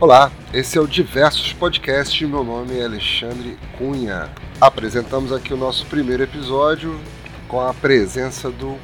Olá, 0.00 0.32
esse 0.54 0.78
é 0.78 0.80
o 0.80 0.88
Diversos 0.88 1.52
Podcast. 1.52 2.26
Meu 2.26 2.42
nome 2.42 2.78
é 2.78 2.86
Alexandre 2.86 3.58
Cunha. 3.76 4.30
Apresentamos 4.58 5.30
aqui 5.30 5.52
o 5.52 5.58
nosso 5.58 5.84
primeiro 5.84 6.22
episódio 6.22 6.98
com 7.46 7.60
a 7.60 7.74
presença 7.74 8.50
do 8.50 8.78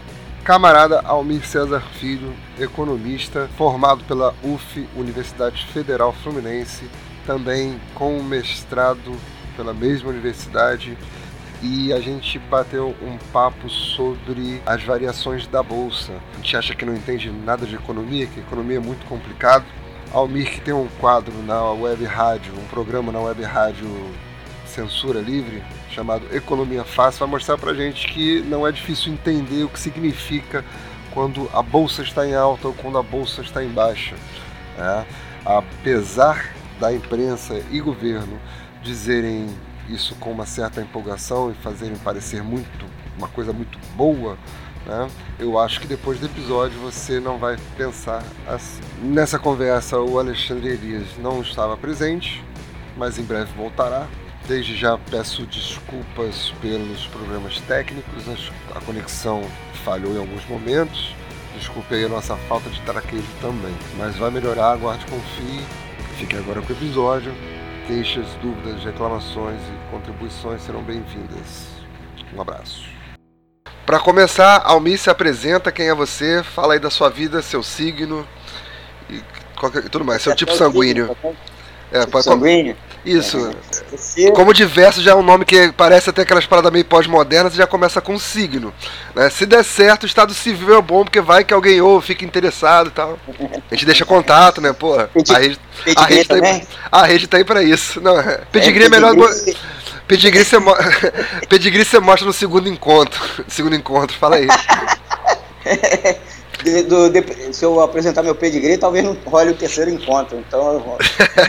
camarada 0.44 1.00
Almir 1.00 1.42
César 1.46 1.80
Filho, 1.80 2.34
economista, 2.60 3.48
formado 3.56 4.04
pela 4.04 4.34
UF, 4.44 4.86
Universidade 4.94 5.64
Federal 5.72 6.12
Fluminense, 6.12 6.84
também 7.24 7.80
com 7.94 8.22
mestrado 8.22 9.16
pela 9.56 9.72
mesma 9.72 10.10
universidade. 10.10 10.98
E 11.62 11.94
a 11.94 11.98
gente 11.98 12.38
bateu 12.38 12.94
um 13.00 13.16
papo 13.32 13.70
sobre 13.70 14.60
as 14.66 14.84
variações 14.84 15.46
da 15.46 15.62
bolsa. 15.62 16.12
A 16.34 16.36
gente 16.36 16.54
acha 16.58 16.74
que 16.74 16.84
não 16.84 16.94
entende 16.94 17.30
nada 17.30 17.64
de 17.64 17.74
economia, 17.74 18.26
que 18.26 18.40
economia 18.40 18.76
é 18.76 18.80
muito 18.80 19.06
complicado 19.06 19.64
Almir 20.16 20.50
que 20.50 20.62
tem 20.62 20.72
um 20.72 20.88
quadro 20.98 21.42
na 21.42 21.62
web 21.72 22.02
rádio, 22.06 22.54
um 22.54 22.66
programa 22.68 23.12
na 23.12 23.20
web 23.20 23.42
rádio 23.42 23.86
Censura 24.64 25.20
Livre, 25.20 25.62
chamado 25.90 26.34
Economia 26.34 26.84
Fácil, 26.84 27.20
vai 27.20 27.28
mostrar 27.28 27.58
pra 27.58 27.74
gente 27.74 28.08
que 28.08 28.40
não 28.40 28.66
é 28.66 28.72
difícil 28.72 29.12
entender 29.12 29.64
o 29.64 29.68
que 29.68 29.78
significa 29.78 30.64
quando 31.12 31.50
a 31.52 31.60
bolsa 31.60 32.00
está 32.00 32.26
em 32.26 32.34
alta 32.34 32.68
ou 32.68 32.72
quando 32.72 32.96
a 32.96 33.02
bolsa 33.02 33.42
está 33.42 33.62
em 33.62 33.68
baixa. 33.68 34.14
É, 34.78 35.04
apesar 35.44 36.50
da 36.80 36.90
imprensa 36.94 37.62
e 37.70 37.78
governo 37.78 38.40
dizerem 38.82 39.46
isso 39.86 40.14
com 40.14 40.32
uma 40.32 40.46
certa 40.46 40.80
empolgação 40.80 41.50
e 41.50 41.54
fazerem 41.56 41.96
parecer 41.98 42.42
muito 42.42 42.86
uma 43.18 43.28
coisa 43.28 43.52
muito 43.52 43.78
boa, 43.94 44.38
né? 44.86 45.08
Eu 45.38 45.58
acho 45.58 45.80
que 45.80 45.86
depois 45.86 46.18
do 46.18 46.26
episódio 46.26 46.78
você 46.80 47.20
não 47.20 47.38
vai 47.38 47.56
pensar 47.76 48.22
assim. 48.46 48.80
Nessa 49.02 49.38
conversa, 49.38 49.98
o 49.98 50.18
Alexandre 50.18 50.68
Elias 50.68 51.08
não 51.18 51.42
estava 51.42 51.76
presente, 51.76 52.42
mas 52.96 53.18
em 53.18 53.22
breve 53.22 53.52
voltará. 53.54 54.06
Desde 54.46 54.76
já 54.76 54.96
peço 54.96 55.44
desculpas 55.46 56.54
pelos 56.62 57.04
problemas 57.08 57.60
técnicos, 57.62 58.24
a 58.74 58.80
conexão 58.80 59.42
falhou 59.84 60.14
em 60.14 60.18
alguns 60.18 60.46
momentos. 60.46 61.14
Desculpe 61.58 62.04
a 62.04 62.08
nossa 62.08 62.36
falta 62.48 62.70
de 62.70 62.80
traquejo 62.82 63.26
também. 63.40 63.74
Mas 63.96 64.14
vai 64.16 64.30
melhorar, 64.30 64.72
aguarde, 64.72 65.04
confie. 65.06 65.64
Fique 66.16 66.36
agora 66.36 66.62
com 66.62 66.72
o 66.72 66.76
episódio. 66.76 67.34
Queixas, 67.88 68.26
dúvidas, 68.40 68.84
reclamações 68.84 69.60
e 69.60 69.90
contribuições 69.90 70.62
serão 70.62 70.82
bem-vindas. 70.82 71.66
Um 72.34 72.40
abraço. 72.40 72.95
Para 73.86 74.00
começar, 74.00 74.62
Almir 74.64 74.98
se 74.98 75.08
apresenta, 75.08 75.70
quem 75.70 75.88
é 75.88 75.94
você, 75.94 76.42
fala 76.42 76.74
aí 76.74 76.80
da 76.80 76.90
sua 76.90 77.08
vida, 77.08 77.40
seu 77.40 77.62
signo 77.62 78.26
e 79.08 79.22
qualquer, 79.56 79.88
tudo 79.88 80.04
mais, 80.04 80.22
seu 80.22 80.32
é 80.32 80.34
tipo 80.34 80.52
sanguíneo. 80.56 81.16
É, 81.92 82.00
tipo 82.00 82.20
sanguíneo? 82.20 82.76
Isso. 83.04 83.52
É. 84.18 84.30
Como 84.32 84.52
diverso 84.52 85.00
já 85.00 85.12
é 85.12 85.14
um 85.14 85.22
nome 85.22 85.44
que 85.44 85.70
parece 85.76 86.10
até 86.10 86.22
aquelas 86.22 86.44
paradas 86.44 86.72
meio 86.72 86.84
pós-modernas 86.84 87.54
e 87.54 87.56
já 87.56 87.66
começa 87.66 88.00
com 88.00 88.18
signo. 88.18 88.74
Né? 89.14 89.30
Se 89.30 89.46
der 89.46 89.64
certo, 89.64 90.02
o 90.02 90.06
estado 90.06 90.34
civil 90.34 90.76
é 90.76 90.82
bom, 90.82 91.04
porque 91.04 91.20
vai 91.20 91.44
que 91.44 91.54
alguém 91.54 91.80
ouve, 91.80 92.08
fica 92.08 92.24
interessado 92.24 92.88
e 92.88 92.90
tal. 92.90 93.16
A 93.70 93.74
gente 93.74 93.86
deixa 93.86 94.04
contato, 94.04 94.60
né, 94.60 94.72
porra? 94.72 95.08
A 95.32 95.38
rede, 95.38 95.60
a 95.94 96.04
rede, 96.04 96.28
tá 96.28 96.34
aí, 96.34 96.66
a 96.90 97.06
rede 97.06 97.26
tá 97.28 97.36
aí 97.36 97.44
pra 97.44 97.62
isso. 97.62 98.00
Não, 98.00 98.18
é, 98.18 98.40
pedigree 98.50 98.86
é 98.86 98.88
melhor. 98.88 99.14
Pedigree 100.06 100.44
você, 100.44 100.58
mo... 100.58 100.72
Pedigree 101.48 101.84
você 101.84 101.98
mostra 101.98 102.26
no 102.26 102.32
segundo 102.32 102.68
encontro. 102.68 103.20
Segundo 103.48 103.74
encontro, 103.74 104.16
fala 104.16 104.36
aí. 104.36 104.46
De, 106.62 106.82
do, 106.84 107.10
de, 107.10 107.24
se 107.52 107.64
eu 107.64 107.80
apresentar 107.80 108.22
meu 108.22 108.34
pedigree, 108.34 108.78
talvez 108.78 109.04
não 109.04 109.16
role 109.26 109.50
o 109.50 109.54
terceiro 109.54 109.90
encontro. 109.90 110.38
Então, 110.38 110.96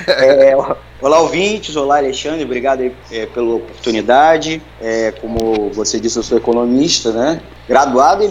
é, 0.07 0.55
olá 1.01 1.19
ouvintes, 1.19 1.75
olá 1.75 1.97
Alexandre, 1.97 2.43
obrigado 2.43 2.81
aí, 2.81 2.95
é, 3.11 3.25
pela 3.27 3.55
oportunidade. 3.55 4.61
É, 4.81 5.11
como 5.21 5.69
você 5.71 5.99
disse, 5.99 6.17
eu 6.17 6.23
sou 6.23 6.37
economista, 6.37 7.11
né? 7.11 7.41
Graduado 7.67 8.23
e 8.23 8.27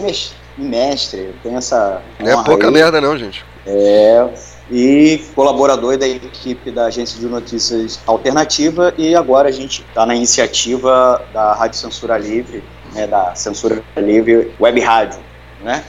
mestre. 0.57 1.21
Eu 1.21 1.33
tenho 1.41 1.57
essa. 1.57 2.01
Não 2.19 2.41
é 2.41 2.43
pouca 2.43 2.67
aí. 2.67 2.73
merda, 2.73 2.99
não, 2.99 3.17
gente. 3.17 3.45
É, 3.65 4.27
e 4.69 5.23
colaborador 5.33 5.97
da 5.97 6.07
equipe 6.07 6.71
da 6.71 6.85
agência 6.85 7.19
de 7.19 7.25
notícias 7.25 7.99
alternativa 8.05 8.93
e 8.97 9.15
agora 9.15 9.49
a 9.49 9.51
gente 9.51 9.85
está 9.87 10.05
na 10.05 10.15
iniciativa 10.15 11.23
da 11.33 11.53
Rádio 11.53 11.79
Censura 11.79 12.17
Livre, 12.17 12.63
né, 12.93 13.07
da 13.07 13.33
Censura 13.35 13.83
Livre 13.95 14.53
Web 14.59 14.79
Rádio, 14.81 15.19
né? 15.61 15.83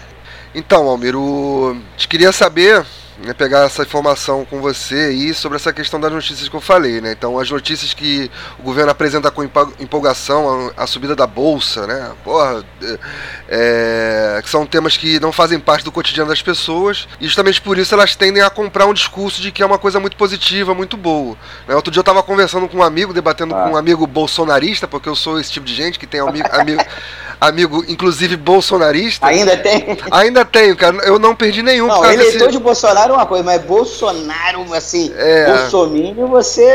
Então, 0.54 0.88
Almiro, 0.88 1.76
te 1.96 2.08
queria 2.08 2.32
saber 2.32 2.84
né, 3.18 3.34
pegar 3.34 3.64
essa 3.64 3.82
informação 3.82 4.44
com 4.44 4.60
você 4.60 4.94
aí 4.94 5.34
sobre 5.34 5.56
essa 5.56 5.72
questão 5.72 6.00
das 6.00 6.12
notícias 6.12 6.48
que 6.48 6.54
eu 6.54 6.60
falei, 6.60 7.00
né? 7.00 7.12
Então, 7.12 7.38
as 7.38 7.50
notícias 7.50 7.92
que 7.92 8.30
o 8.58 8.62
governo 8.62 8.90
apresenta 8.90 9.30
com 9.30 9.42
empolgação, 9.44 10.72
a, 10.76 10.84
a 10.84 10.86
subida 10.86 11.16
da 11.16 11.26
bolsa, 11.26 11.86
né? 11.86 12.12
Porra, 12.24 12.64
é, 13.48 14.40
que 14.42 14.50
são 14.50 14.66
temas 14.66 14.96
que 14.96 15.18
não 15.18 15.32
fazem 15.32 15.58
parte 15.58 15.84
do 15.84 15.90
cotidiano 15.90 16.28
das 16.28 16.42
pessoas 16.42 17.08
e 17.18 17.24
justamente 17.24 17.60
por 17.60 17.78
isso 17.78 17.94
elas 17.94 18.14
tendem 18.14 18.42
a 18.42 18.50
comprar 18.50 18.86
um 18.86 18.92
discurso 18.92 19.40
de 19.40 19.50
que 19.50 19.62
é 19.62 19.66
uma 19.66 19.78
coisa 19.78 19.98
muito 19.98 20.16
positiva, 20.16 20.74
muito 20.74 20.96
boa. 20.96 21.36
Né? 21.66 21.74
Outro 21.74 21.90
dia 21.90 22.00
eu 22.00 22.02
estava 22.02 22.22
conversando 22.22 22.68
com 22.68 22.78
um 22.78 22.82
amigo, 22.82 23.12
debatendo 23.12 23.54
ah. 23.54 23.64
com 23.64 23.70
um 23.70 23.76
amigo 23.76 24.06
bolsonarista, 24.06 24.86
porque 24.86 25.08
eu 25.08 25.16
sou 25.16 25.40
esse 25.40 25.50
tipo 25.50 25.64
de 25.64 25.74
gente 25.74 25.98
que 25.98 26.06
tem 26.06 26.20
amigo, 26.20 26.48
amigo, 26.52 26.82
amigo 27.40 27.84
inclusive 27.88 28.36
bolsonarista. 28.36 29.26
Ainda 29.26 29.56
tem? 29.56 29.98
Ainda 30.10 30.44
tenho, 30.44 30.76
cara. 30.76 30.96
Eu 30.98 31.18
não 31.18 31.34
perdi 31.34 31.62
nenhum. 31.62 31.86
Não, 31.86 32.04
eleitor 32.04 32.38
desse... 32.38 32.52
de 32.52 32.58
Bolsonaro 32.58 33.12
é 33.12 33.16
uma 33.16 33.26
coisa, 33.26 33.44
mas 33.44 33.62
Bolsonaro, 33.62 34.74
assim, 34.74 35.12
é. 35.16 35.46
Bolsonaro, 35.46 36.26
você. 36.28 36.68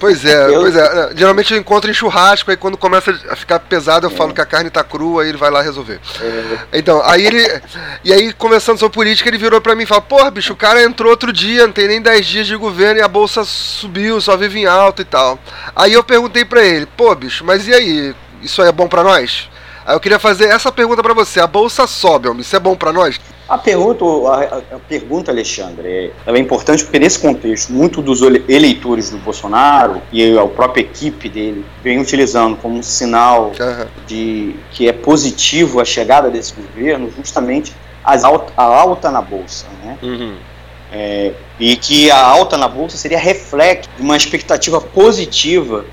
Pois 0.00 0.24
é, 0.24 0.48
eu... 0.48 0.60
pois 0.60 0.74
é. 0.74 1.10
Geralmente 1.14 1.52
eu 1.54 1.60
encontro 1.60 1.90
em 1.90 1.94
churrasco, 1.94 2.50
aí 2.50 2.56
quando 2.56 2.76
começa 2.76 3.16
a 3.30 3.36
ficar 3.36 3.60
pesado, 3.60 4.06
eu 4.06 4.10
é. 4.10 4.14
falo 4.14 4.34
que 4.34 4.40
a 4.40 4.46
carne 4.46 4.70
tá 4.70 4.82
crua, 4.82 5.22
aí 5.22 5.28
ele 5.28 5.38
vai 5.38 5.50
lá 5.50 5.62
resolver. 5.62 5.91
É. 6.20 6.78
Então, 6.78 7.02
aí 7.04 7.26
ele. 7.26 7.62
E 8.04 8.12
aí, 8.12 8.32
conversando 8.32 8.78
sobre 8.78 8.94
política, 8.94 9.28
ele 9.28 9.38
virou 9.38 9.60
pra 9.60 9.74
mim 9.74 9.84
e 9.84 9.86
falou: 9.86 10.02
Porra, 10.02 10.30
bicho, 10.30 10.52
o 10.52 10.56
cara 10.56 10.82
entrou 10.82 11.10
outro 11.10 11.32
dia, 11.32 11.66
não 11.66 11.72
tem 11.72 11.88
nem 11.88 12.00
10 12.00 12.26
dias 12.26 12.46
de 12.46 12.56
governo 12.56 13.00
e 13.00 13.02
a 13.02 13.08
bolsa 13.08 13.44
subiu, 13.44 14.20
só 14.20 14.36
vive 14.36 14.60
em 14.60 14.66
alta 14.66 15.02
e 15.02 15.04
tal. 15.04 15.38
Aí 15.74 15.92
eu 15.92 16.04
perguntei 16.04 16.44
pra 16.44 16.62
ele: 16.62 16.86
Pô, 16.86 17.14
bicho, 17.14 17.44
mas 17.44 17.66
e 17.66 17.74
aí? 17.74 18.14
Isso 18.40 18.60
aí 18.60 18.68
é 18.68 18.72
bom 18.72 18.88
pra 18.88 19.02
nós? 19.04 19.48
Aí 19.84 19.94
eu 19.94 20.00
queria 20.00 20.18
fazer 20.18 20.46
essa 20.46 20.70
pergunta 20.70 21.02
para 21.02 21.14
você: 21.14 21.40
a 21.40 21.46
bolsa 21.46 21.86
sobe, 21.86 22.28
homem, 22.28 22.42
isso 22.42 22.54
é 22.54 22.60
bom 22.60 22.76
para 22.76 22.92
nós? 22.92 23.20
A 23.48 23.58
pergunta, 23.58 24.04
a, 24.04 24.76
a 24.76 24.78
pergunta, 24.78 25.30
Alexandre, 25.30 26.12
é, 26.26 26.32
é 26.32 26.38
importante 26.38 26.84
porque 26.84 26.98
nesse 26.98 27.18
contexto, 27.18 27.72
muito 27.72 28.00
dos 28.00 28.22
eleitores 28.22 29.10
do 29.10 29.18
Bolsonaro 29.18 30.00
e 30.12 30.38
a 30.38 30.46
própria 30.46 30.82
equipe 30.82 31.28
dele 31.28 31.64
vem 31.82 32.00
utilizando 32.00 32.56
como 32.56 32.78
um 32.78 32.82
sinal 32.82 33.52
uhum. 33.58 33.86
de 34.06 34.56
que 34.70 34.88
é 34.88 34.92
positivo 34.92 35.80
a 35.80 35.84
chegada 35.84 36.30
desse 36.30 36.54
governo, 36.54 37.12
justamente 37.14 37.74
as 38.04 38.24
alta, 38.24 38.52
a 38.56 38.62
alta 38.62 39.10
na 39.10 39.20
bolsa, 39.20 39.66
né? 39.82 39.98
Uhum. 40.02 40.36
É, 40.90 41.32
e 41.58 41.76
que 41.76 42.10
a 42.10 42.24
alta 42.24 42.56
na 42.56 42.68
bolsa 42.68 42.96
seria 42.96 43.18
reflexo 43.18 43.88
de 43.96 44.02
uma 44.02 44.16
expectativa 44.16 44.80
positiva 44.80 45.84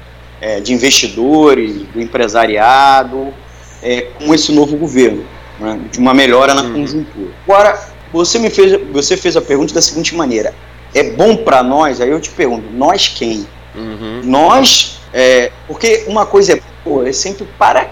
é, 0.42 0.60
de 0.60 0.74
investidores, 0.74 1.84
do 1.94 2.02
empresariado, 2.02 3.34
é, 3.82 4.08
com 4.18 4.34
esse 4.34 4.52
novo 4.52 4.78
governo, 4.78 5.26
né, 5.60 5.80
de 5.92 6.00
uma 6.00 6.14
melhora 6.14 6.54
na 6.54 6.64
uhum. 6.64 6.74
conjuntura. 6.74 7.32
Agora, 7.48 7.80
você 8.12 8.40
me 8.40 8.50
fez, 8.50 8.80
você 8.92 9.16
fez 9.16 9.38
a 9.38 9.42
pergunta 9.42 9.74
da 9.74 9.82
seguinte 9.82 10.16
maneira: 10.16 10.54
é 10.94 11.04
bom 11.04 11.38
para 11.38 11.64
nós? 11.64 12.02
Aí 12.02 12.10
eu 12.10 12.20
te 12.20 12.30
pergunto, 12.30 12.66
nós 12.72 13.08
quem? 13.08 13.48
Uhum. 13.76 14.22
Nós, 14.24 15.00
é, 15.14 15.52
porque 15.68 16.06
uma 16.08 16.26
coisa 16.26 16.54
é 16.54 16.62
boa, 16.84 17.08
é 17.08 17.14
sempre 17.14 17.48
para 17.58 17.90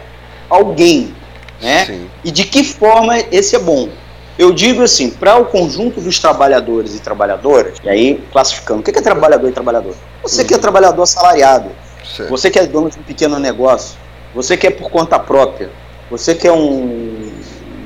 alguém, 0.50 1.14
né? 1.62 1.86
Sim. 1.86 2.10
E 2.24 2.32
de 2.32 2.46
que 2.46 2.64
forma 2.64 3.18
esse 3.32 3.56
é 3.56 3.60
bom? 3.60 3.90
Eu 4.38 4.52
digo 4.54 4.84
assim, 4.84 5.10
para 5.10 5.36
o 5.38 5.46
conjunto 5.46 6.00
dos 6.00 6.20
trabalhadores 6.20 6.96
e 6.96 7.00
trabalhadoras, 7.00 7.80
e 7.84 7.90
aí 7.90 8.24
classificando, 8.32 8.82
o 8.82 8.84
que 8.84 8.92
é 8.92 9.02
trabalhador 9.02 9.50
e 9.50 9.52
trabalhador? 9.52 9.96
Você 10.22 10.42
uhum. 10.42 10.48
que 10.48 10.54
é 10.54 10.58
trabalhador 10.58 11.02
assalariado, 11.02 11.72
Sim. 12.06 12.28
você 12.28 12.52
que 12.52 12.60
é 12.60 12.68
dono 12.68 12.90
de 12.90 13.00
um 13.00 13.04
pequeno 13.04 13.40
negócio, 13.40 13.98
você 14.38 14.56
que 14.56 14.68
é 14.68 14.70
por 14.70 14.92
conta 14.92 15.18
própria, 15.18 15.72
você 16.12 16.36
que 16.36 16.48
é 16.48 16.54
um, 16.54 17.34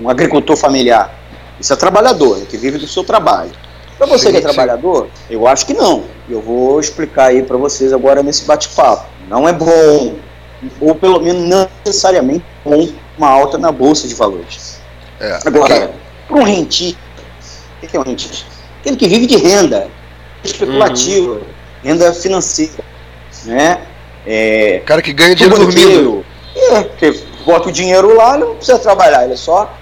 um 0.02 0.10
agricultor 0.10 0.58
familiar, 0.58 1.18
isso 1.58 1.72
é 1.72 1.78
trabalhador, 1.78 2.42
é 2.42 2.46
que 2.46 2.58
vive 2.58 2.78
do 2.78 2.86
seu 2.86 3.06
trabalho. 3.06 3.52
Para 3.98 4.06
você 4.06 4.26
sim, 4.26 4.32
que 4.32 4.38
é 4.38 4.42
sim. 4.42 4.48
trabalhador, 4.48 5.08
eu 5.30 5.48
acho 5.48 5.66
que 5.66 5.74
não. 5.74 6.04
Eu 6.30 6.42
vou 6.42 6.78
explicar 6.78 7.28
aí 7.28 7.42
para 7.42 7.56
vocês 7.56 7.94
agora 7.94 8.22
nesse 8.22 8.44
bate-papo. 8.44 9.06
Não 9.30 9.48
é 9.48 9.54
bom, 9.54 10.16
ou 10.82 10.94
pelo 10.94 11.22
menos 11.22 11.42
não 11.48 11.70
necessariamente 11.86 12.44
bom, 12.66 12.90
uma 13.18 13.30
alta 13.30 13.58
na 13.58 13.72
bolsa 13.72 14.06
de 14.06 14.14
valores. 14.14 14.82
É, 15.22 15.40
agora, 15.46 15.94
para 16.28 16.38
um 16.38 16.44
rentista, 16.44 17.00
o 17.82 17.88
que 17.88 17.96
é 17.96 18.00
um 18.00 18.04
rentista? 18.04 18.46
Aquele 18.82 18.98
que 18.98 19.08
vive 19.08 19.26
de 19.26 19.38
renda 19.38 19.88
especulativa, 20.44 21.32
uhum. 21.32 21.42
renda 21.82 22.12
financeira, 22.12 22.84
né? 23.46 23.80
É, 24.28 24.82
o 24.84 24.86
cara 24.86 25.02
que 25.02 25.14
ganha 25.14 25.34
dinheiro 25.34 25.58
dormindo. 25.58 26.26
É, 26.62 26.84
porque 26.84 27.20
bota 27.46 27.70
o 27.70 27.72
dinheiro 27.72 28.16
lá, 28.16 28.36
ele 28.36 28.46
não 28.46 28.56
precisa 28.56 28.80
trabalhar, 28.80 29.24
ele 29.24 29.34
é 29.34 29.38
só. 29.38 29.74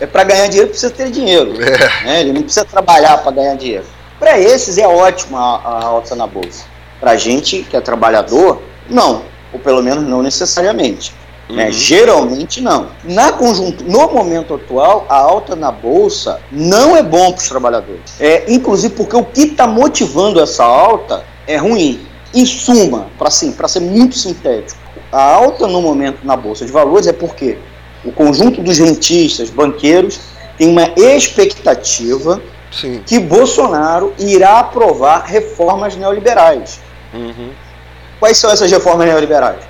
É 0.00 0.06
para 0.06 0.24
ganhar 0.24 0.46
dinheiro 0.46 0.70
precisa 0.70 0.92
ter 0.92 1.10
dinheiro. 1.10 1.52
É. 1.60 2.04
Né? 2.04 2.20
Ele 2.20 2.32
não 2.32 2.42
precisa 2.42 2.64
trabalhar 2.64 3.18
para 3.18 3.32
ganhar 3.32 3.56
dinheiro. 3.56 3.84
Para 4.18 4.38
esses 4.38 4.78
é 4.78 4.86
ótima 4.86 5.38
a, 5.38 5.84
alta 5.84 6.14
na 6.14 6.26
bolsa. 6.26 6.64
Para 7.00 7.12
a 7.12 7.16
gente 7.16 7.62
que 7.62 7.76
é 7.76 7.80
trabalhador, 7.80 8.62
não, 8.88 9.22
ou 9.52 9.58
pelo 9.58 9.82
menos 9.82 10.04
não 10.04 10.22
necessariamente. 10.22 11.12
Né? 11.12 11.16
Uhum. 11.48 11.56
Né? 11.56 11.72
Geralmente 11.72 12.60
não. 12.60 12.88
Na 13.04 13.32
conjunto, 13.32 13.84
no 13.84 14.08
momento 14.10 14.54
atual, 14.54 15.06
a 15.08 15.16
alta 15.16 15.56
na 15.56 15.70
bolsa 15.70 16.40
não 16.50 16.96
é 16.96 17.02
bom 17.02 17.32
para 17.32 17.42
os 17.42 17.48
trabalhadores. 17.48 18.20
É, 18.20 18.44
inclusive 18.52 18.94
porque 18.94 19.16
o 19.16 19.24
que 19.24 19.42
está 19.42 19.66
motivando 19.66 20.40
essa 20.40 20.64
alta 20.64 21.24
é 21.46 21.56
ruim. 21.56 22.06
Em 22.32 22.44
suma, 22.46 23.06
para 23.16 23.28
assim, 23.28 23.54
ser 23.68 23.80
muito 23.80 24.16
sintético, 24.16 24.80
a 25.14 25.22
alta 25.22 25.68
no 25.68 25.80
momento 25.80 26.24
na 26.24 26.36
bolsa 26.36 26.66
de 26.66 26.72
valores 26.72 27.06
é 27.06 27.12
porque 27.12 27.56
o 28.04 28.10
conjunto 28.10 28.60
dos 28.60 28.76
rentistas, 28.78 29.48
banqueiros, 29.48 30.18
tem 30.58 30.68
uma 30.68 30.90
expectativa 30.96 32.42
Sim. 32.72 33.00
que 33.06 33.20
Bolsonaro 33.20 34.12
irá 34.18 34.58
aprovar 34.58 35.24
reformas 35.24 35.94
neoliberais. 35.94 36.80
Uhum. 37.12 37.50
Quais 38.18 38.38
são 38.38 38.50
essas 38.50 38.68
reformas 38.68 39.06
neoliberais? 39.06 39.60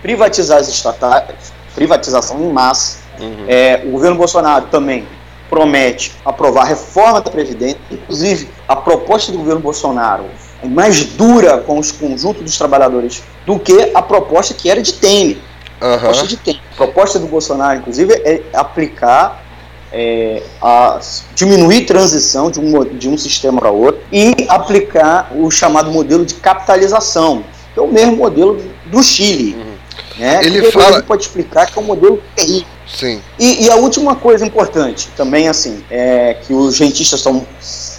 Privatizar 0.00 0.60
as 0.60 0.68
estatais, 0.68 1.52
privatização 1.74 2.40
em 2.40 2.50
massa. 2.50 2.98
Uhum. 3.20 3.44
É, 3.46 3.82
o 3.84 3.90
governo 3.90 4.16
Bolsonaro 4.16 4.66
também 4.66 5.06
promete 5.50 6.14
aprovar 6.24 6.62
a 6.62 6.68
reforma 6.68 7.20
da 7.20 7.30
Previdência, 7.30 7.78
inclusive 7.90 8.48
a 8.66 8.74
proposta 8.74 9.30
do 9.30 9.38
governo 9.38 9.60
Bolsonaro 9.60 10.24
mais 10.68 11.04
dura 11.04 11.58
com 11.58 11.78
os 11.78 11.92
conjuntos 11.92 12.42
dos 12.42 12.58
trabalhadores 12.58 13.22
do 13.44 13.58
que 13.58 13.90
a 13.94 14.02
proposta 14.02 14.54
que 14.54 14.70
era 14.70 14.82
de 14.82 14.94
Temer. 14.94 15.38
Uhum. 15.80 15.94
A 15.94 15.98
proposta 15.98 16.26
de 16.26 16.36
Temer. 16.36 16.60
A 16.72 16.76
proposta 16.76 17.18
do 17.18 17.26
Bolsonaro, 17.26 17.78
inclusive, 17.78 18.12
é 18.24 18.42
aplicar 18.52 19.44
é, 19.92 20.42
a 20.60 21.00
diminuir 21.34 21.86
transição 21.86 22.50
de 22.50 22.60
um, 22.60 22.84
de 22.84 23.08
um 23.08 23.16
sistema 23.16 23.60
para 23.60 23.70
outro 23.70 24.00
e 24.12 24.34
aplicar 24.48 25.32
o 25.34 25.50
chamado 25.50 25.90
modelo 25.90 26.24
de 26.24 26.34
capitalização, 26.34 27.44
que 27.72 27.80
é 27.80 27.82
o 27.82 27.88
mesmo 27.88 28.16
modelo 28.16 28.60
do 28.86 29.02
Chile. 29.02 29.54
Uhum. 29.54 29.76
Né? 30.18 30.40
Ele 30.44 30.62
que 30.62 30.72
fala... 30.72 31.02
pode 31.02 31.22
explicar 31.22 31.66
que 31.66 31.78
é 31.78 31.82
um 31.82 31.84
modelo 31.84 32.22
terrível. 32.34 32.66
Sim. 32.86 33.20
E, 33.38 33.64
e, 33.64 33.70
a 33.70 33.74
última 33.76 34.14
coisa 34.14 34.46
importante 34.46 35.08
também 35.16 35.48
assim 35.48 35.84
é 35.90 36.34
que 36.46 36.54
os 36.54 36.78
rentistas 36.78 37.18
estão 37.18 37.44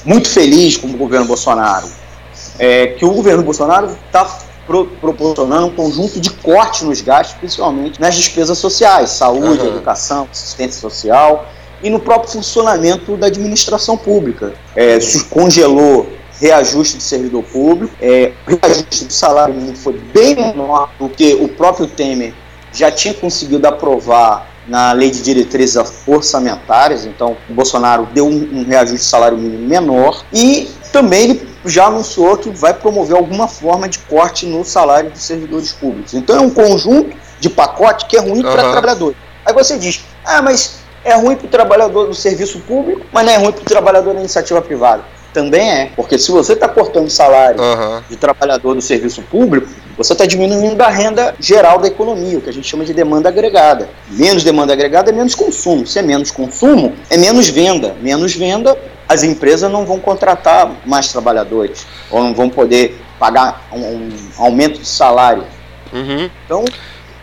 muito 0.06 0.30
felizes 0.30 0.78
com 0.78 0.88
o 0.88 0.94
governo 0.94 1.26
Bolsonaro, 1.26 1.88
é 2.60 2.88
que 2.88 3.06
o 3.06 3.12
governo 3.12 3.44
Bolsonaro 3.44 3.88
está 4.06 4.26
pro, 4.68 4.86
proporcionando 4.86 5.68
um 5.68 5.72
conjunto 5.72 6.20
de 6.20 6.30
cortes 6.30 6.82
nos 6.82 7.02
gastos, 7.02 7.38
principalmente 7.38 8.00
nas 8.00 8.16
despesas 8.16 8.58
sociais, 8.58 9.12
saúde, 9.12 9.62
uhum. 9.62 9.68
educação, 9.68 10.28
assistência 10.32 10.82
social 10.82 11.48
e 11.82 11.90
no 11.90 12.00
próprio 12.00 12.32
funcionamento 12.32 13.16
da 13.16 13.28
administração 13.28 13.98
pública. 13.98 14.54
É, 14.76 14.98
congelou 15.30 16.08
reajuste 16.40 16.98
de 16.98 17.04
servidor 17.04 17.44
público, 17.44 17.96
é, 18.00 18.34
o 18.48 18.60
reajuste 18.62 19.06
do 19.06 19.14
salário 19.14 19.56
mínimo 19.56 19.76
foi 19.76 19.94
bem 20.14 20.36
menor 20.36 20.92
do 21.00 21.10
que 21.10 21.34
o 21.34 21.48
próprio 21.48 21.88
Temer 21.88 22.34
já 22.72 22.92
tinha 22.92 23.14
conseguido 23.14 23.68
aprovar 23.68 24.48
na 24.68 24.92
lei 24.92 25.10
de 25.10 25.22
diretrizes 25.24 25.78
orçamentárias, 26.06 27.06
então 27.06 27.38
o 27.50 27.54
Bolsonaro 27.54 28.08
deu 28.14 28.28
um, 28.28 28.60
um 28.60 28.66
reajuste 28.66 28.98
de 28.98 29.10
salário 29.10 29.38
mínimo 29.38 29.68
menor 29.68 30.24
e 30.32 30.70
também 30.92 31.24
ele 31.24 31.48
já 31.68 31.86
anunciou 31.86 32.38
que 32.38 32.50
vai 32.50 32.74
promover 32.74 33.16
alguma 33.16 33.48
forma 33.48 33.88
de 33.88 34.00
corte 34.00 34.46
no 34.46 34.64
salário 34.64 35.10
dos 35.10 35.22
servidores 35.22 35.72
públicos. 35.72 36.14
Então 36.14 36.36
é 36.38 36.42
um 36.42 36.50
conjunto 36.50 37.16
de 37.40 37.50
pacote 37.50 38.06
que 38.06 38.18
é 38.18 38.20
ruim 38.20 38.44
uhum. 38.44 38.52
para 38.52 38.72
trabalhadores. 38.72 39.18
Aí 39.46 39.54
você 39.54 39.78
diz, 39.78 40.04
ah, 40.26 40.42
mas 40.42 40.80
é 41.04 41.16
ruim 41.16 41.36
para 41.36 41.46
o 41.46 41.50
trabalhador 41.50 42.08
do 42.08 42.14
serviço 42.14 42.60
público, 42.60 43.02
mas 43.12 43.26
não 43.26 43.34
é 43.34 43.38
ruim 43.38 43.52
para 43.52 43.62
o 43.62 43.66
trabalhador 43.66 44.14
da 44.14 44.20
iniciativa 44.20 44.62
privada. 44.62 45.04
Também 45.34 45.70
é, 45.70 45.92
porque 45.96 46.18
se 46.18 46.32
você 46.32 46.54
está 46.54 46.68
cortando 46.68 47.08
o 47.08 47.12
salário 47.12 47.62
uhum. 47.62 48.02
de 48.10 48.16
trabalhador 48.16 48.74
do 48.74 48.82
serviço 48.82 49.22
público, 49.22 49.68
você 49.96 50.14
está 50.14 50.26
diminuindo 50.26 50.82
a 50.82 50.90
renda 50.90 51.36
geral 51.40 51.80
da 51.80 51.88
economia, 51.88 52.38
o 52.38 52.42
que 52.42 52.50
a 52.50 52.54
gente 52.54 52.68
chama 52.68 52.84
de 52.84 52.94
demanda 52.94 53.30
agregada. 53.30 53.90
Menos 54.10 54.44
demanda 54.44 54.74
agregada 54.74 55.12
é 55.12 55.14
menos 55.14 55.36
consumo. 55.36 55.86
Se 55.86 56.00
é 56.00 56.02
menos 56.02 56.32
consumo, 56.32 56.94
é 57.10 57.18
menos 57.18 57.48
venda. 57.50 57.96
Menos 58.02 58.36
venda, 58.36 58.78
as 59.08 59.24
empresas 59.24 59.72
não 59.72 59.86
vão 59.86 60.00
contratar 60.00 60.72
mais 60.86 61.12
trabalhadores, 61.12 61.86
ou 62.12 62.24
não 62.24 62.34
vão 62.34 62.50
poder 62.50 63.00
pagar 63.20 63.68
um, 63.72 63.80
um 63.80 64.10
aumento 64.38 64.80
de 64.80 64.88
salário. 64.88 65.46
Uhum. 65.94 66.30
Então, 66.46 66.66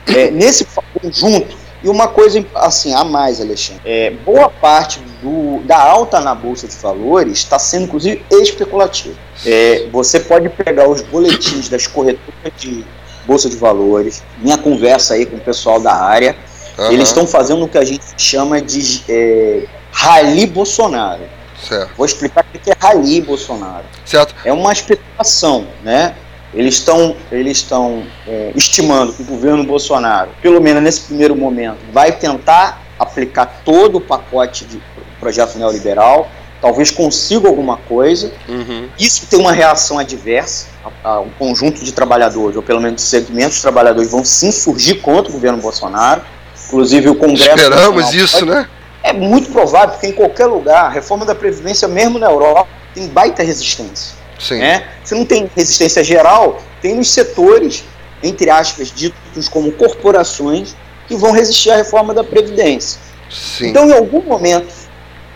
é, 0.06 0.30
nesse 0.30 0.66
conjunto, 1.00 1.56
e 1.82 1.88
uma 1.88 2.08
coisa 2.08 2.44
assim 2.54 2.94
a 2.94 3.04
mais, 3.04 3.42
Alexandre, 3.42 3.82
é, 3.84 4.10
boa 4.10 4.48
parte 4.48 5.00
do, 5.22 5.62
da 5.64 5.78
alta 5.78 6.18
na 6.18 6.34
bolsa 6.34 6.66
de 6.66 6.74
valores 6.76 7.38
está 7.38 7.58
sendo 7.58 7.84
inclusive 7.84 8.24
especulativa. 8.30 9.14
É, 9.44 9.86
você 9.92 10.18
pode 10.20 10.48
pegar 10.48 10.88
os 10.88 11.02
boletins 11.02 11.68
das 11.68 11.86
corretoras 11.86 12.52
de 12.56 12.84
bolsa 13.26 13.50
de 13.50 13.56
valores, 13.56 14.22
minha 14.38 14.56
conversa 14.56 15.14
aí 15.14 15.26
com 15.26 15.36
o 15.36 15.40
pessoal 15.40 15.78
da 15.78 15.94
área, 15.94 16.34
uhum. 16.78 16.90
eles 16.90 17.08
estão 17.08 17.26
fazendo 17.26 17.64
o 17.64 17.68
que 17.68 17.76
a 17.76 17.84
gente 17.84 18.04
chama 18.16 18.62
de 18.62 19.02
é, 19.08 19.66
rally 19.92 20.46
Bolsonaro. 20.46 21.22
Certo. 21.64 21.90
Vou 21.96 22.06
explicar 22.06 22.44
o 22.54 22.58
que 22.58 22.70
é 22.70 22.76
rally 22.78 23.20
Bolsonaro. 23.20 23.84
Certo. 24.04 24.34
É 24.44 24.52
uma 24.52 24.72
especulação, 24.72 25.66
né? 25.82 26.14
Eles 26.52 26.74
estão 26.74 27.16
eles 27.32 27.58
estão 27.58 28.04
é, 28.26 28.52
estimando 28.54 29.12
que 29.12 29.22
o 29.22 29.24
governo 29.24 29.64
Bolsonaro, 29.64 30.30
pelo 30.40 30.60
menos 30.60 30.82
nesse 30.82 31.00
primeiro 31.00 31.34
momento, 31.34 31.78
vai 31.92 32.12
tentar 32.12 32.82
aplicar 32.98 33.62
todo 33.64 33.98
o 33.98 34.00
pacote 34.00 34.64
de 34.64 34.80
projeto 35.18 35.58
neoliberal, 35.58 36.28
talvez 36.60 36.90
consiga 36.90 37.48
alguma 37.48 37.76
coisa. 37.76 38.32
Uhum. 38.48 38.88
Isso 38.98 39.26
tem 39.26 39.38
uma 39.40 39.52
reação 39.52 39.98
adversa. 39.98 40.68
Um 41.04 41.30
conjunto 41.38 41.84
de 41.84 41.92
trabalhadores, 41.92 42.56
ou 42.56 42.62
pelo 42.62 42.80
menos 42.80 43.02
segmentos 43.02 43.56
de 43.56 43.62
trabalhadores, 43.62 44.10
vão 44.10 44.24
sim 44.24 44.52
surgir 44.52 44.96
contra 44.96 45.30
o 45.30 45.32
governo 45.32 45.58
Bolsonaro. 45.58 46.22
Inclusive 46.66 47.08
o 47.10 47.14
Congresso. 47.14 47.56
Esperamos 47.56 48.14
isso, 48.14 48.38
pode... 48.38 48.50
né? 48.50 48.68
É 49.04 49.12
muito 49.12 49.50
provável, 49.52 49.90
porque 49.90 50.06
em 50.06 50.12
qualquer 50.12 50.46
lugar, 50.46 50.86
a 50.86 50.88
reforma 50.88 51.26
da 51.26 51.34
Previdência, 51.34 51.86
mesmo 51.86 52.18
na 52.18 52.26
Europa, 52.26 52.66
tem 52.94 53.06
baita 53.06 53.42
resistência. 53.42 54.16
Sim. 54.38 54.58
Né? 54.58 54.88
Se 55.04 55.14
não 55.14 55.26
tem 55.26 55.48
resistência 55.54 56.02
geral, 56.02 56.58
tem 56.80 56.94
nos 56.94 57.10
setores, 57.10 57.84
entre 58.22 58.48
aspas, 58.48 58.90
ditos 58.90 59.46
como 59.48 59.70
corporações, 59.72 60.74
que 61.06 61.14
vão 61.16 61.32
resistir 61.32 61.70
à 61.70 61.76
reforma 61.76 62.14
da 62.14 62.24
Previdência. 62.24 62.98
Sim. 63.30 63.68
Então, 63.68 63.86
em 63.86 63.92
algum 63.92 64.22
momento, 64.22 64.72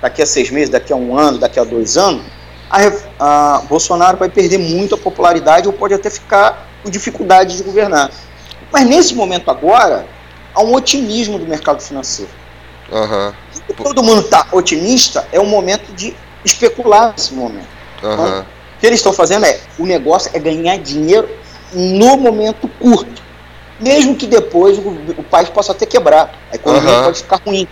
daqui 0.00 0.23
a 0.23 0.26
seis 0.26 0.50
meses, 0.50 0.71
daqui 0.71 0.90
a 0.90 0.97
um 0.97 1.16
ano, 1.16 1.37
daqui 1.38 1.61
a 1.61 1.64
dois 1.64 1.99
anos, 1.99 2.25
a, 2.71 3.57
a 3.57 3.59
Bolsonaro 3.69 4.16
vai 4.16 4.31
perder 4.31 4.59
muito 4.59 4.95
a 4.95 4.99
popularidade 4.99 5.66
ou 5.66 5.75
pode 5.75 5.92
até 5.92 6.09
ficar 6.09 6.69
com 6.83 6.88
dificuldade 6.88 7.57
de 7.57 7.62
governar. 7.62 8.11
Mas 8.73 8.87
nesse 8.87 9.14
momento 9.14 9.50
agora, 9.50 10.07
há 10.54 10.62
um 10.62 10.75
otimismo 10.75 11.38
do 11.38 11.47
mercado 11.47 11.83
financeiro. 11.83 12.31
Uhum. 12.90 13.33
todo 13.76 14.02
mundo 14.02 14.23
está 14.23 14.47
otimista, 14.52 15.26
é 15.30 15.38
o 15.38 15.45
momento 15.45 15.92
de 15.92 16.16
especular 16.45 17.12
nesse 17.12 17.35
momento. 17.35 17.68
Uhum. 18.02 18.12
Então, 18.12 18.40
o 18.40 18.80
que 18.80 18.87
eles 18.87 19.00
estão 19.00 19.12
fazendo 19.12 19.45
é, 19.45 19.61
o 19.78 19.85
negócio 19.85 20.30
é 20.33 20.38
ganhar 20.38 20.78
dinheiro 20.78 21.28
no 21.73 22.16
momento 22.16 22.68
curto. 22.80 23.23
Mesmo 23.80 24.16
que 24.16 24.26
depois 24.26 24.78
o, 24.78 24.88
o 25.18 25.23
país 25.23 25.49
possa 25.49 25.73
até 25.73 25.87
quebrar. 25.87 26.33
A 26.50 26.57
economia 26.57 26.90
uhum. 26.90 27.04
pode 27.04 27.23
ficar 27.23 27.40
ruim. 27.45 27.68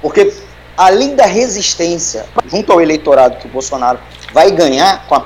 Porque, 0.00 0.32
além 0.76 1.14
da 1.14 1.26
resistência 1.26 2.26
junto 2.46 2.72
ao 2.72 2.80
eleitorado 2.80 3.36
que 3.38 3.46
o 3.46 3.50
Bolsonaro 3.50 3.98
vai 4.32 4.50
ganhar 4.50 5.06
com 5.06 5.20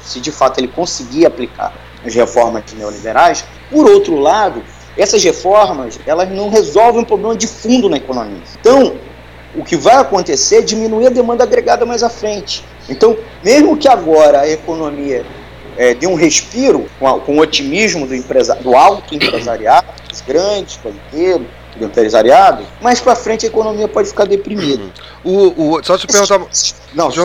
se 0.00 0.20
de 0.20 0.32
fato 0.32 0.58
ele 0.58 0.68
conseguir 0.68 1.26
aplicar 1.26 1.72
as 2.04 2.14
reformas 2.14 2.64
neoliberais, 2.72 3.44
por 3.70 3.88
outro 3.88 4.18
lado, 4.18 4.62
essas 4.96 5.22
reformas 5.22 5.98
elas 6.06 6.28
não 6.30 6.48
resolvem 6.48 7.02
um 7.02 7.04
problema 7.04 7.36
de 7.36 7.46
fundo 7.46 7.88
na 7.88 7.96
economia. 7.96 8.42
Então, 8.60 8.94
o 9.54 9.64
que 9.64 9.76
vai 9.76 9.96
acontecer 9.96 10.56
é 10.56 10.62
diminuir 10.62 11.06
a 11.06 11.10
demanda 11.10 11.44
agregada 11.44 11.84
mais 11.84 12.02
à 12.02 12.08
frente. 12.08 12.64
Então, 12.88 13.16
mesmo 13.44 13.76
que 13.76 13.88
agora 13.88 14.40
a 14.40 14.48
economia 14.48 15.24
é, 15.76 15.94
dê 15.94 16.06
um 16.06 16.14
respiro 16.14 16.86
com, 16.98 17.06
a, 17.06 17.20
com 17.20 17.36
o 17.36 17.40
otimismo 17.40 18.06
do, 18.06 18.14
empresa, 18.14 18.54
do 18.56 18.74
alto 18.74 19.14
empresariado, 19.14 19.86
dos 20.08 20.20
grandes 20.20 20.78
banqueiros, 20.82 21.46
do 21.76 21.84
empresariado, 21.84 22.64
mais 22.80 23.00
para 23.00 23.16
frente 23.16 23.46
a 23.46 23.48
economia 23.48 23.88
pode 23.88 24.08
ficar 24.08 24.24
deprimida. 24.24 24.84
O, 25.24 25.76
o, 25.76 25.84
só 25.84 25.96
te 25.96 26.06
perguntar, 26.06 26.38
não, 26.94 27.10
te 27.10 27.16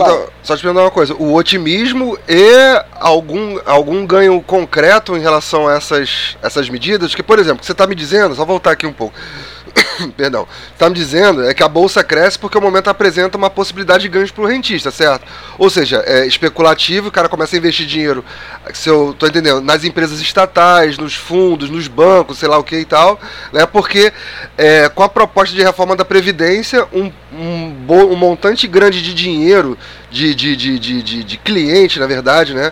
só 0.43 0.55
te 0.55 0.61
perguntar 0.61 0.81
uma 0.81 0.91
coisa: 0.91 1.13
o 1.15 1.33
otimismo 1.33 2.17
e 2.27 2.81
algum, 2.99 3.59
algum 3.65 4.05
ganho 4.05 4.41
concreto 4.41 5.17
em 5.17 5.19
relação 5.19 5.67
a 5.67 5.73
essas, 5.73 6.37
essas 6.41 6.69
medidas? 6.69 7.13
Que, 7.13 7.23
por 7.23 7.39
exemplo, 7.39 7.65
você 7.65 7.71
está 7.71 7.85
me 7.85 7.95
dizendo, 7.95 8.35
só 8.35 8.45
voltar 8.45 8.71
aqui 8.71 8.85
um 8.85 8.93
pouco. 8.93 9.13
perdão, 10.15 10.47
está 10.71 10.89
me 10.89 10.95
dizendo 10.95 11.47
é 11.47 11.53
que 11.53 11.63
a 11.63 11.67
bolsa 11.67 12.03
cresce 12.03 12.37
porque 12.37 12.57
o 12.57 12.61
momento 12.61 12.89
apresenta 12.89 13.37
uma 13.37 13.49
possibilidade 13.49 14.03
de 14.03 14.09
ganhos 14.09 14.31
para 14.31 14.43
o 14.43 14.47
rentista, 14.47 14.91
certo? 14.91 15.25
Ou 15.57 15.69
seja, 15.69 16.03
é 16.05 16.25
especulativo, 16.25 17.09
o 17.09 17.11
cara 17.11 17.29
começa 17.29 17.55
a 17.55 17.59
investir 17.59 17.85
dinheiro, 17.85 18.23
se 18.73 18.89
eu 18.89 19.15
tô 19.17 19.27
entendendo, 19.27 19.61
nas 19.61 19.83
empresas 19.83 20.19
estatais, 20.19 20.97
nos 20.97 21.15
fundos, 21.15 21.69
nos 21.69 21.87
bancos, 21.87 22.37
sei 22.37 22.47
lá 22.47 22.57
o 22.57 22.63
que 22.63 22.77
e 22.77 22.85
tal, 22.85 23.19
né? 23.51 23.65
Porque 23.65 24.11
é, 24.57 24.89
com 24.89 25.03
a 25.03 25.09
proposta 25.09 25.55
de 25.55 25.61
reforma 25.61 25.95
da 25.95 26.05
Previdência, 26.05 26.87
um, 26.93 27.11
um, 27.33 27.85
um 27.89 28.15
montante 28.15 28.67
grande 28.67 29.01
de 29.01 29.13
dinheiro 29.13 29.77
de, 30.09 30.33
de, 30.33 30.55
de, 30.55 30.79
de, 30.79 31.01
de, 31.01 31.23
de 31.23 31.37
cliente, 31.37 31.99
na 31.99 32.07
verdade, 32.07 32.53
né? 32.53 32.71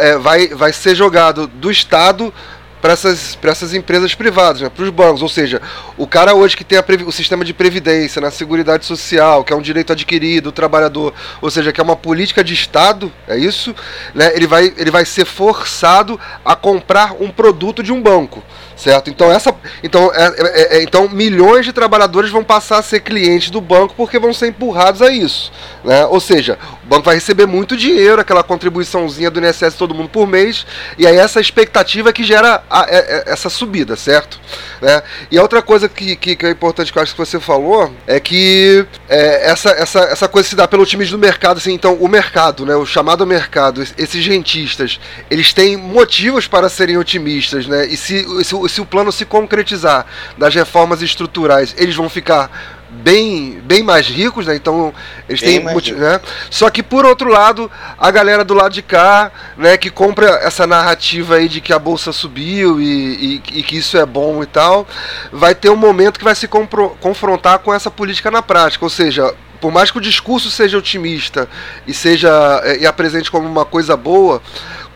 É, 0.00 0.18
vai, 0.18 0.48
vai 0.48 0.72
ser 0.74 0.94
jogado 0.94 1.46
do 1.46 1.70
Estado 1.70 2.32
para 2.80 2.92
essas, 2.92 3.38
essas 3.42 3.74
empresas 3.74 4.14
privadas, 4.14 4.62
né, 4.62 4.68
para 4.68 4.84
os 4.84 4.90
bancos. 4.90 5.22
Ou 5.22 5.28
seja, 5.28 5.60
o 5.96 6.06
cara 6.06 6.34
hoje 6.34 6.56
que 6.56 6.64
tem 6.64 6.78
a, 6.78 6.84
o 7.06 7.12
sistema 7.12 7.44
de 7.44 7.52
previdência 7.52 8.20
na 8.20 8.30
Seguridade 8.30 8.84
Social, 8.84 9.44
que 9.44 9.52
é 9.52 9.56
um 9.56 9.62
direito 9.62 9.92
adquirido 9.92 10.44
do 10.44 10.52
trabalhador, 10.52 11.12
ou 11.40 11.50
seja, 11.50 11.72
que 11.72 11.80
é 11.80 11.84
uma 11.84 11.96
política 11.96 12.42
de 12.42 12.54
Estado, 12.54 13.12
é 13.28 13.36
isso, 13.36 13.74
né, 14.14 14.32
ele, 14.34 14.46
vai, 14.46 14.72
ele 14.76 14.90
vai 14.90 15.04
ser 15.04 15.24
forçado 15.24 16.18
a 16.44 16.56
comprar 16.56 17.14
um 17.20 17.30
produto 17.30 17.82
de 17.82 17.92
um 17.92 18.00
banco 18.00 18.42
certo? 18.80 19.10
Então 19.10 19.30
essa, 19.30 19.54
então, 19.82 20.10
é, 20.14 20.26
é, 20.26 20.78
é, 20.78 20.82
então 20.82 21.08
milhões 21.08 21.66
de 21.66 21.72
trabalhadores 21.72 22.30
vão 22.30 22.42
passar 22.42 22.78
a 22.78 22.82
ser 22.82 23.00
clientes 23.00 23.50
do 23.50 23.60
banco 23.60 23.94
porque 23.94 24.18
vão 24.18 24.32
ser 24.32 24.48
empurrados 24.48 25.02
a 25.02 25.10
isso, 25.10 25.52
né? 25.84 26.06
Ou 26.06 26.18
seja, 26.18 26.58
o 26.82 26.86
banco 26.86 27.04
vai 27.04 27.14
receber 27.14 27.46
muito 27.46 27.76
dinheiro, 27.76 28.20
aquela 28.20 28.42
contribuiçãozinha 28.42 29.30
do 29.30 29.38
INSS 29.38 29.74
todo 29.74 29.94
mundo 29.94 30.08
por 30.08 30.26
mês, 30.26 30.66
e 30.96 31.06
aí 31.06 31.16
essa 31.16 31.40
expectativa 31.40 32.12
que 32.12 32.24
gera 32.24 32.62
a, 32.70 32.84
a, 32.84 32.86
é, 32.88 32.96
é, 32.96 33.24
essa 33.26 33.50
subida, 33.50 33.96
certo? 33.96 34.40
Né? 34.80 35.02
E 35.30 35.38
a 35.38 35.42
outra 35.42 35.60
coisa 35.60 35.88
que, 35.88 36.16
que, 36.16 36.34
que, 36.34 36.46
é 36.46 36.50
importante 36.50 36.90
que 36.90 36.98
eu 36.98 37.02
acho 37.02 37.12
que 37.12 37.18
você 37.18 37.38
falou 37.38 37.92
é 38.06 38.18
que 38.18 38.86
é, 39.08 39.50
essa, 39.50 39.70
essa, 39.70 40.00
essa 40.00 40.28
coisa 40.28 40.48
se 40.48 40.56
dá 40.56 40.66
pelo 40.66 40.82
otimismo 40.82 41.18
do 41.18 41.20
mercado, 41.20 41.58
assim, 41.58 41.72
então 41.72 41.94
o 41.94 42.08
mercado, 42.08 42.64
né, 42.64 42.74
o 42.74 42.86
chamado 42.86 43.26
mercado, 43.26 43.82
esses 43.98 44.26
rentistas, 44.26 44.98
eles 45.30 45.52
têm 45.52 45.76
motivos 45.76 46.46
para 46.46 46.68
serem 46.68 46.96
otimistas, 46.96 47.66
né? 47.66 47.86
E 47.86 47.96
se, 47.96 48.24
se 48.44 48.54
se 48.70 48.80
o 48.80 48.86
plano 48.86 49.12
se 49.12 49.24
concretizar 49.24 50.06
das 50.38 50.54
reformas 50.54 51.02
estruturais, 51.02 51.74
eles 51.76 51.94
vão 51.94 52.08
ficar 52.08 52.50
bem, 52.90 53.60
bem 53.64 53.82
mais 53.82 54.06
ricos, 54.08 54.46
né? 54.46 54.56
Então 54.56 54.92
eles 55.28 55.40
bem 55.40 55.64
têm, 55.64 55.94
né? 55.94 56.20
Só 56.50 56.68
que 56.70 56.82
por 56.82 57.06
outro 57.06 57.28
lado, 57.28 57.70
a 57.96 58.10
galera 58.10 58.44
do 58.44 58.54
lado 58.54 58.72
de 58.72 58.82
cá, 58.82 59.30
né, 59.56 59.76
que 59.76 59.90
compra 59.90 60.26
essa 60.42 60.66
narrativa 60.66 61.36
aí 61.36 61.48
de 61.48 61.60
que 61.60 61.72
a 61.72 61.78
bolsa 61.78 62.12
subiu 62.12 62.80
e, 62.80 63.42
e, 63.52 63.58
e 63.58 63.62
que 63.62 63.76
isso 63.76 63.96
é 63.96 64.04
bom 64.04 64.42
e 64.42 64.46
tal, 64.46 64.86
vai 65.32 65.54
ter 65.54 65.70
um 65.70 65.76
momento 65.76 66.18
que 66.18 66.24
vai 66.24 66.34
se 66.34 66.48
confrontar 66.48 67.60
com 67.60 67.72
essa 67.72 67.90
política 67.90 68.30
na 68.30 68.42
prática, 68.42 68.84
ou 68.84 68.90
seja, 68.90 69.32
por 69.60 69.70
mais 69.70 69.90
que 69.90 69.98
o 69.98 70.00
discurso 70.00 70.50
seja 70.50 70.78
otimista 70.78 71.48
e 71.86 71.92
seja 71.92 72.30
eh, 72.64 72.78
e 72.80 72.86
apresente 72.86 73.30
como 73.30 73.46
uma 73.46 73.64
coisa 73.64 73.96
boa, 73.96 74.42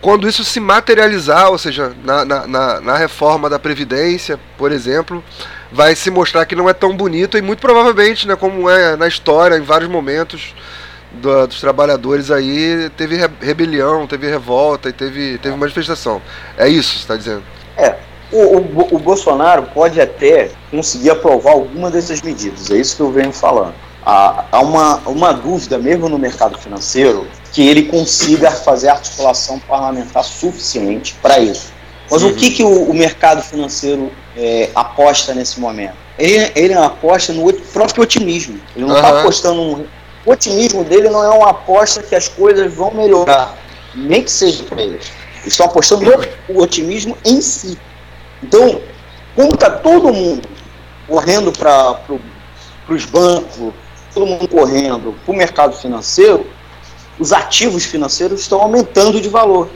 quando 0.04 0.28
isso 0.28 0.44
se 0.44 0.60
materializar, 0.60 1.50
ou 1.50 1.56
seja, 1.56 1.94
na, 2.04 2.26
na, 2.26 2.46
na, 2.46 2.80
na, 2.82 2.96
reforma 2.98 3.48
da 3.48 3.58
Previdência, 3.58 4.38
por 4.58 4.70
exemplo, 4.70 5.24
vai 5.72 5.96
se 5.96 6.10
mostrar 6.10 6.44
que 6.44 6.54
não 6.54 6.68
é 6.68 6.74
tão 6.74 6.94
bonito 6.94 7.38
e 7.38 7.40
muito 7.40 7.60
provavelmente, 7.60 8.28
né, 8.28 8.36
como 8.36 8.68
é 8.68 8.96
na 8.96 9.08
história, 9.08 9.56
em 9.56 9.62
vários 9.62 9.88
momentos 9.88 10.54
do, 11.10 11.46
dos 11.46 11.58
trabalhadores 11.58 12.30
aí, 12.30 12.90
teve 12.98 13.16
rebelião, 13.40 14.06
teve 14.06 14.28
revolta 14.28 14.90
e 14.90 14.92
teve, 14.92 15.38
teve 15.38 15.56
manifestação. 15.56 16.20
É 16.58 16.68
isso 16.68 16.90
que 16.90 16.96
você 16.96 17.02
está 17.02 17.16
dizendo? 17.16 17.42
É. 17.74 17.96
O, 18.30 18.58
o, 18.58 18.88
o 18.96 18.98
Bolsonaro 18.98 19.62
pode 19.72 19.98
até 19.98 20.50
conseguir 20.70 21.08
aprovar 21.08 21.52
alguma 21.52 21.90
dessas 21.90 22.20
medidas, 22.20 22.70
é 22.70 22.76
isso 22.76 22.94
que 22.94 23.00
eu 23.00 23.10
venho 23.10 23.32
falando. 23.32 23.72
Há, 24.04 24.44
há 24.52 24.60
uma, 24.60 24.96
uma 25.06 25.32
dúvida, 25.32 25.78
mesmo 25.78 26.10
no 26.10 26.18
mercado 26.18 26.58
financeiro, 26.58 27.26
que 27.54 27.62
ele 27.66 27.84
consiga 27.84 28.50
fazer 28.50 28.88
articulação 28.88 29.60
parlamentar 29.60 30.24
suficiente 30.24 31.14
para 31.22 31.38
isso. 31.38 31.72
Mas 32.10 32.22
uhum. 32.22 32.30
o 32.30 32.34
que, 32.34 32.50
que 32.50 32.64
o, 32.64 32.90
o 32.90 32.92
mercado 32.92 33.42
financeiro 33.42 34.10
é, 34.36 34.70
aposta 34.74 35.32
nesse 35.32 35.60
momento? 35.60 35.94
Ele, 36.18 36.50
ele 36.56 36.74
aposta 36.74 37.32
no 37.32 37.50
próprio 37.72 38.02
otimismo. 38.02 38.60
Ele 38.74 38.84
não 38.84 38.96
está 38.96 39.12
uhum. 39.12 39.20
apostando 39.20 39.64
no. 39.64 39.86
O 40.26 40.32
otimismo 40.32 40.82
dele 40.82 41.08
não 41.08 41.22
é 41.22 41.28
uma 41.28 41.50
aposta 41.50 42.02
que 42.02 42.14
as 42.14 42.26
coisas 42.26 42.72
vão 42.74 42.90
melhorar, 42.92 43.56
nem 43.94 44.22
que 44.22 44.30
seja 44.30 44.64
para 44.64 44.82
eles. 44.82 45.12
Eles 45.42 45.52
estão 45.52 45.66
apostando 45.66 46.04
no 46.48 46.62
otimismo 46.62 47.16
em 47.24 47.40
si. 47.40 47.78
Então, 48.42 48.80
como 49.36 49.54
está 49.54 49.70
todo 49.70 50.12
mundo 50.12 50.48
correndo 51.06 51.52
para 51.52 51.94
pro, 51.94 52.20
os 52.88 53.04
bancos, 53.04 53.72
todo 54.12 54.26
mundo 54.26 54.48
correndo 54.48 55.14
para 55.24 55.32
o 55.32 55.36
mercado 55.36 55.76
financeiro, 55.76 56.46
os 57.18 57.32
ativos 57.32 57.84
financeiros 57.84 58.40
estão 58.40 58.60
aumentando 58.60 59.20
de 59.20 59.28
valor. 59.28 59.68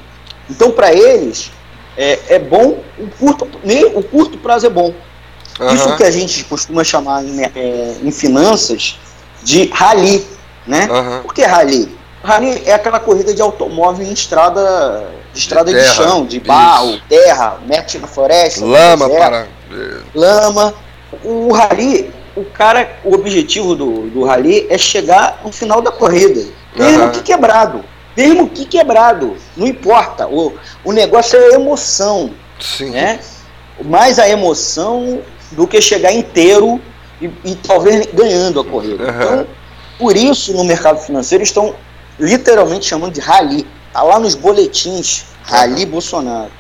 Então, 0.51 0.71
para 0.71 0.93
eles, 0.93 1.51
é, 1.97 2.19
é, 2.29 2.39
bom, 2.39 2.79
o 2.99 3.07
curto, 3.19 3.49
o 3.95 4.03
curto 4.03 4.39
prazo 4.39 4.67
é 4.67 4.71
bom. 4.71 4.95
Uhum. 5.61 5.75
Isso 5.75 5.97
que 5.97 6.05
a 6.05 6.11
gente 6.11 6.45
costuma 6.45 6.85
chamar 6.85 7.25
em, 7.25 7.43
é, 7.43 7.97
em 8.03 8.11
finanças 8.11 8.99
de 9.43 9.69
rally. 9.69 10.25
Né? 10.67 10.89
Uhum. 10.91 11.23
Por 11.23 11.35
que 11.35 11.43
rally? 11.43 11.97
Rally 12.23 12.63
é 12.67 12.75
aquela 12.75 13.01
corrida 13.01 13.33
de 13.33 13.41
automóvel 13.41 14.07
em 14.07 14.13
estrada 14.13 15.09
de 15.33 15.39
estrada 15.39 15.73
de, 15.73 15.81
de 15.81 15.89
chão, 15.89 16.27
de 16.27 16.41
barro, 16.41 16.91
Isso. 16.91 17.03
terra, 17.09 17.59
mete 17.67 17.99
na 17.99 18.07
floresta, 18.07 18.65
lama, 18.65 19.09
para... 19.09 19.47
lama. 20.15 20.75
O 21.23 21.53
rally, 21.53 22.13
o 22.37 22.45
cara, 22.45 22.99
o 23.05 23.15
objetivo 23.15 23.75
do, 23.75 24.11
do 24.11 24.25
rally 24.25 24.67
é 24.69 24.77
chegar 24.77 25.41
no 25.45 25.53
final 25.53 25.81
da 25.81 25.91
corrida. 25.91 26.45
Mesmo 26.79 27.05
uhum. 27.05 27.11
que 27.11 27.23
quebrado. 27.23 27.85
Mesmo 28.17 28.49
que 28.49 28.65
quebrado. 28.65 29.37
Não 29.57 29.67
importa. 29.67 30.27
O, 30.27 30.53
o 30.85 30.93
negócio 30.93 31.39
é 31.39 31.55
emoção. 31.55 32.31
Sim. 32.61 32.91
Né? 32.91 33.21
Mais 33.85 34.19
a 34.19 34.29
emoção 34.29 35.21
do 35.53 35.67
que 35.67 35.81
chegar 35.81 36.13
inteiro 36.13 36.81
e, 37.21 37.31
e 37.45 37.55
talvez 37.57 38.07
ganhando 38.13 38.61
a 38.61 38.65
corrida. 38.65 39.05
Uhum. 39.05 39.11
Então, 39.11 39.47
por 39.99 40.17
isso, 40.17 40.53
no 40.53 40.65
mercado 40.65 40.99
financeiro, 41.01 41.43
estão 41.43 41.75
literalmente 42.19 42.87
chamando 42.87 43.13
de 43.13 43.21
rally. 43.21 43.67
Está 43.89 44.03
lá 44.03 44.19
nos 44.19 44.35
boletins. 44.35 45.25
Rally 45.43 45.85
uhum. 45.85 45.91
Bolsonaro. 45.91 46.51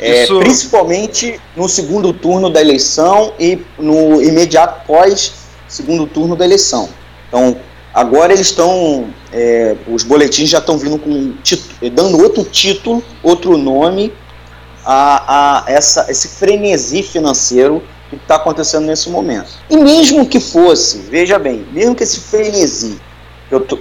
É, 0.00 0.24
isso... 0.24 0.38
Principalmente 0.38 1.40
no 1.56 1.68
segundo 1.68 2.12
turno 2.12 2.50
da 2.50 2.60
eleição 2.60 3.32
e 3.38 3.62
no 3.78 4.22
imediato 4.22 4.86
pós 4.86 5.32
segundo 5.66 6.06
turno 6.06 6.34
da 6.34 6.44
eleição. 6.44 6.88
Então, 7.28 7.58
Agora 7.98 8.32
eles 8.32 8.46
estão, 8.46 9.12
é, 9.32 9.74
os 9.88 10.04
boletins 10.04 10.48
já 10.48 10.58
estão 10.58 10.78
vindo 10.78 11.00
com 11.00 11.34
dando 11.92 12.22
outro 12.22 12.44
título, 12.44 13.02
outro 13.24 13.58
nome 13.58 14.14
a, 14.86 15.64
a 15.64 15.64
essa, 15.66 16.06
esse 16.08 16.28
frenesi 16.28 17.02
financeiro 17.02 17.82
que 18.08 18.14
está 18.14 18.36
acontecendo 18.36 18.86
nesse 18.86 19.10
momento. 19.10 19.50
E 19.68 19.76
mesmo 19.76 20.24
que 20.28 20.38
fosse, 20.38 20.98
veja 21.10 21.40
bem, 21.40 21.66
mesmo 21.72 21.96
que 21.96 22.04
esse 22.04 22.20
frenesi, 22.20 23.00
eu 23.50 23.62
tô, 23.62 23.76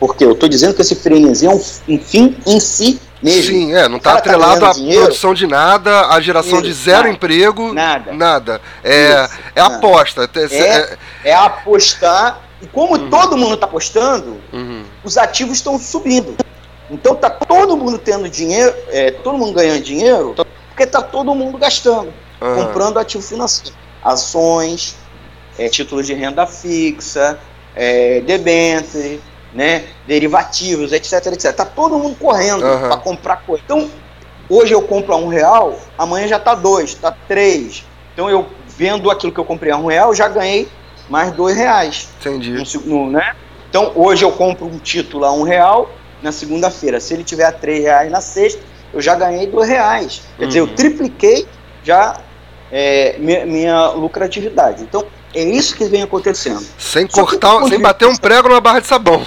porque 0.00 0.24
eu 0.24 0.32
estou 0.32 0.48
dizendo 0.48 0.72
que 0.72 0.80
esse 0.80 0.94
frenesi 0.94 1.44
é 1.44 1.50
um, 1.50 1.60
um 1.86 1.98
fim 1.98 2.34
em 2.46 2.58
si 2.58 2.98
mesmo. 3.22 3.42
Sim, 3.42 3.74
é, 3.74 3.86
não 3.90 3.98
está 3.98 4.12
tá 4.12 4.18
atrelado 4.20 4.60
tá 4.60 4.70
à 4.70 4.74
produção 4.74 5.34
de 5.34 5.46
nada, 5.46 6.06
à 6.06 6.18
geração 6.18 6.60
Isso, 6.60 6.62
de 6.62 6.72
zero 6.72 7.02
nada, 7.02 7.10
emprego, 7.10 7.74
nada. 7.74 8.12
nada. 8.14 8.60
É, 8.82 9.24
Isso, 9.24 9.34
é 9.54 9.60
nada. 9.60 9.76
aposta. 9.76 10.30
É, 10.34 10.56
é, 10.56 10.98
é 11.24 11.34
apostar 11.34 12.43
e 12.62 12.66
como 12.66 12.96
uhum. 12.96 13.10
todo 13.10 13.36
mundo 13.36 13.54
está 13.54 13.66
apostando, 13.66 14.40
uhum. 14.52 14.84
os 15.02 15.18
ativos 15.18 15.56
estão 15.56 15.78
subindo. 15.78 16.36
Então 16.90 17.14
tá 17.14 17.30
todo 17.30 17.76
mundo 17.76 17.98
tendo 17.98 18.28
dinheiro, 18.28 18.74
é, 18.88 19.10
todo 19.10 19.38
mundo 19.38 19.54
ganhando 19.54 19.82
dinheiro, 19.82 20.34
porque 20.68 20.86
tá 20.86 21.02
todo 21.02 21.34
mundo 21.34 21.58
gastando, 21.58 22.12
uhum. 22.40 22.56
comprando 22.56 22.98
ativo 22.98 23.22
financeiro, 23.22 23.76
ações, 24.02 24.96
é, 25.58 25.68
títulos 25.68 26.06
de 26.06 26.14
renda 26.14 26.46
fixa, 26.46 27.38
é, 27.74 28.20
debênture, 28.20 29.20
né, 29.52 29.84
derivativos, 30.06 30.92
etc, 30.92 31.26
etc. 31.26 31.54
Tá 31.54 31.64
todo 31.64 31.98
mundo 31.98 32.16
correndo 32.18 32.64
uhum. 32.64 32.88
para 32.88 32.96
comprar 32.98 33.36
coisa. 33.38 33.62
Então 33.64 33.90
hoje 34.48 34.72
eu 34.72 34.82
compro 34.82 35.14
a 35.14 35.16
um 35.16 35.28
real, 35.28 35.78
amanhã 35.96 36.26
já 36.26 36.38
tá 36.38 36.54
dois, 36.54 36.94
tá 36.94 37.14
três. 37.26 37.84
Então 38.12 38.28
eu 38.28 38.46
vendo 38.66 39.10
aquilo 39.10 39.32
que 39.32 39.40
eu 39.40 39.44
comprei 39.44 39.72
a 39.72 39.76
um 39.76 39.86
real, 39.86 40.14
já 40.14 40.28
ganhei 40.28 40.68
mais 41.08 41.32
dois 41.32 41.56
reais. 41.56 42.08
Entendi. 42.20 42.62
No, 42.84 43.10
né? 43.10 43.34
Então 43.68 43.92
hoje 43.94 44.24
eu 44.24 44.32
compro 44.32 44.66
um 44.66 44.78
título 44.78 45.24
a 45.24 45.32
um 45.32 45.42
real 45.42 45.90
na 46.22 46.32
segunda-feira. 46.32 47.00
Se 47.00 47.14
ele 47.14 47.24
tiver 47.24 47.44
a 47.44 47.52
três 47.52 47.82
reais 47.82 48.10
na 48.10 48.20
sexta, 48.20 48.60
eu 48.92 49.00
já 49.00 49.14
ganhei 49.14 49.46
dois 49.46 49.68
reais. 49.68 50.22
Quer 50.36 50.42
uhum. 50.42 50.48
dizer, 50.48 50.60
eu 50.60 50.64
uhum. 50.66 50.74
tripliquei 50.74 51.46
já 51.82 52.20
é, 52.70 53.16
minha, 53.18 53.44
minha, 53.44 53.88
lucratividade. 53.90 54.82
Então 54.82 55.04
é 55.34 55.42
isso 55.42 55.76
que 55.76 55.84
vem 55.84 56.02
acontecendo. 56.02 56.64
Sem 56.78 57.06
cortar, 57.06 57.62
sem 57.68 57.80
bater 57.80 58.08
um 58.08 58.16
prego 58.16 58.48
numa 58.48 58.60
barra 58.60 58.80
de 58.80 58.86
sabão. 58.86 59.26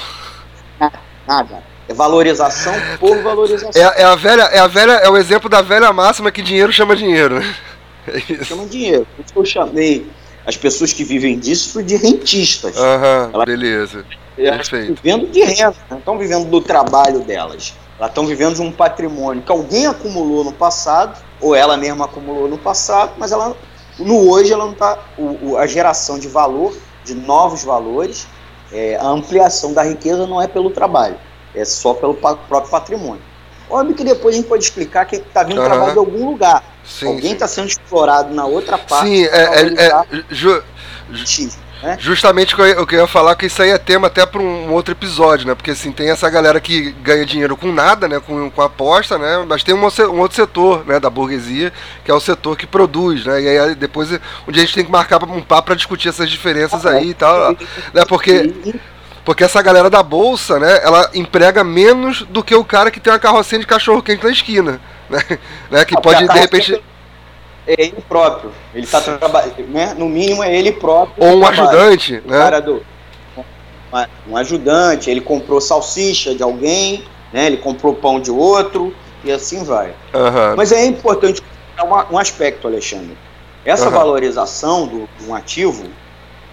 Nada. 1.27 1.61
É 1.89 1.93
valorização 1.93 2.73
por 2.99 3.21
valorização. 3.21 3.81
É, 3.81 4.01
é, 4.01 4.03
a 4.03 4.15
velha, 4.15 4.43
é 4.43 4.59
a 4.59 4.67
velha, 4.67 4.91
é 4.93 5.09
o 5.09 5.17
exemplo 5.17 5.49
da 5.49 5.61
velha 5.61 5.91
máxima 5.93 6.31
que 6.31 6.41
dinheiro 6.41 6.71
chama 6.71 6.95
dinheiro. 6.95 7.41
É 8.07 8.17
isso. 8.31 8.45
Chama 8.45 8.65
dinheiro. 8.65 9.05
Por 9.15 9.25
isso 9.25 9.33
que 9.33 9.39
eu 9.39 9.45
chamei 9.45 10.07
as 10.47 10.55
pessoas 10.55 10.93
que 10.93 11.03
vivem 11.03 11.37
disso 11.37 11.83
de 11.83 11.97
rentistas. 11.97 12.77
Aham, 12.77 13.31
uhum, 13.33 13.45
beleza. 13.45 14.05
Elas 14.37 14.61
estão 14.61 14.95
vivendo 14.95 15.27
de 15.27 15.43
renda, 15.43 15.75
não 15.89 15.97
estão 15.97 16.17
vivendo 16.17 16.49
do 16.49 16.61
trabalho 16.61 17.19
delas. 17.19 17.73
Elas 17.99 18.11
estão 18.11 18.25
vivendo 18.25 18.55
de 18.55 18.61
um 18.61 18.71
patrimônio 18.71 19.43
que 19.43 19.51
alguém 19.51 19.87
acumulou 19.87 20.45
no 20.45 20.53
passado, 20.53 21.21
ou 21.41 21.53
ela 21.53 21.75
mesma 21.75 22.05
acumulou 22.05 22.47
no 22.47 22.57
passado, 22.57 23.11
mas 23.17 23.33
ela 23.33 23.57
no 23.99 24.29
hoje 24.29 24.53
ela 24.53 24.63
não 24.63 24.71
está. 24.71 24.97
A 25.59 25.67
geração 25.67 26.17
de 26.17 26.29
valor, 26.29 26.73
de 27.03 27.13
novos 27.13 27.65
valores, 27.65 28.25
é, 28.71 28.95
a 28.95 29.07
ampliação 29.07 29.73
da 29.73 29.83
riqueza 29.83 30.25
não 30.27 30.41
é 30.41 30.47
pelo 30.47 30.69
trabalho, 30.69 31.17
é 31.53 31.65
só 31.65 31.93
pelo 31.93 32.13
próprio 32.13 32.69
patrimônio. 32.69 33.21
Óbvio 33.69 33.95
que 33.95 34.03
depois 34.05 34.33
a 34.33 34.37
gente 34.37 34.47
pode 34.47 34.63
explicar 34.63 35.05
que 35.05 35.17
está 35.17 35.43
vindo 35.43 35.59
uhum. 35.59 35.65
trabalho 35.65 35.91
de 35.91 35.99
algum 35.99 36.25
lugar. 36.29 36.63
Sim, 36.87 37.07
Alguém 37.07 37.33
está 37.33 37.47
sendo 37.47 37.67
explorado 37.67 38.33
na 38.33 38.45
outra 38.45 38.77
parte. 38.77 39.07
Sim, 39.07 39.23
é, 39.25 39.61
é, 39.61 39.87
é 39.87 40.23
ju, 40.29 40.63
né? 41.81 41.95
Justamente 41.99 42.55
o 42.55 42.87
que 42.87 42.95
eu 42.95 43.01
ia 43.01 43.07
falar 43.07 43.35
que 43.35 43.45
isso 43.45 43.61
aí 43.61 43.69
é 43.69 43.77
tema 43.77 44.07
até 44.07 44.25
para 44.25 44.41
um 44.41 44.73
outro 44.73 44.91
episódio, 44.91 45.47
né? 45.47 45.53
Porque 45.53 45.71
assim, 45.71 45.91
tem 45.91 46.09
essa 46.09 46.29
galera 46.29 46.59
que 46.59 46.91
ganha 47.03 47.25
dinheiro 47.25 47.55
com 47.55 47.71
nada, 47.71 48.07
né? 48.07 48.19
Com, 48.19 48.49
com 48.49 48.61
aposta, 48.61 49.17
né? 49.17 49.45
Mas 49.47 49.63
tem 49.63 49.75
um, 49.75 49.79
um 49.79 50.19
outro 50.19 50.35
setor, 50.35 50.85
né? 50.85 50.99
Da 50.99 51.09
burguesia, 51.09 51.71
que 52.03 52.09
é 52.09 52.13
o 52.13 52.19
setor 52.19 52.57
que 52.57 52.65
produz, 52.65 53.25
né? 53.25 53.41
E 53.41 53.47
aí 53.47 53.75
depois 53.75 54.11
um 54.11 54.51
dia 54.51 54.63
a 54.63 54.65
gente 54.65 54.73
tem 54.73 54.85
que 54.85 54.91
marcar 54.91 55.23
um 55.23 55.41
papo 55.41 55.67
para 55.67 55.75
discutir 55.75 56.09
essas 56.09 56.29
diferenças 56.29 56.85
aí 56.85 57.09
e 57.09 57.13
tal, 57.13 57.51
né? 57.93 58.05
Porque 58.07 58.53
porque 59.27 59.43
essa 59.43 59.61
galera 59.61 59.89
da 59.89 60.01
bolsa, 60.01 60.57
né, 60.57 60.79
ela 60.81 61.11
emprega 61.13 61.61
menos 61.61 62.21
do 62.29 62.41
que 62.41 62.55
o 62.55 62.63
cara 62.63 62.89
que 62.89 62.97
tem 62.97 63.11
uma 63.11 63.19
carrocinha 63.19 63.59
de 63.59 63.67
cachorro 63.67 64.01
quente 64.01 64.23
na 64.23 64.31
esquina, 64.31 64.79
né? 65.09 65.19
né 65.69 65.83
que 65.83 65.99
pode 65.99 66.25
de 66.25 66.39
repente 66.39 66.81
é 67.67 67.73
ele 67.73 68.01
próprio. 68.07 68.53
Ele 68.73 68.85
está 68.85 69.01
trabalhando, 69.01 69.67
né? 69.67 69.93
No 69.97 70.07
mínimo 70.07 70.41
é 70.41 70.57
ele 70.57 70.71
próprio. 70.71 71.27
Ou 71.27 71.39
um 71.39 71.45
ajudante, 71.45 72.23
né? 72.25 72.37
Cara 72.37 72.61
do, 72.61 72.81
um 74.25 74.37
ajudante, 74.37 75.09
ele 75.09 75.19
comprou 75.19 75.59
salsicha 75.59 76.33
de 76.33 76.41
alguém, 76.41 77.03
né? 77.33 77.47
Ele 77.47 77.57
comprou 77.57 77.95
pão 77.95 78.21
de 78.21 78.31
outro 78.31 78.95
e 79.25 79.31
assim 79.31 79.61
vai. 79.61 79.89
Uhum. 80.13 80.55
Mas 80.55 80.71
é 80.71 80.85
importante 80.85 81.43
um 82.09 82.17
aspecto, 82.17 82.65
Alexandre. 82.65 83.17
Essa 83.65 83.87
uhum. 83.87 83.91
valorização 83.91 84.87
do, 84.87 85.09
um 85.27 85.35
ativo, 85.35 85.83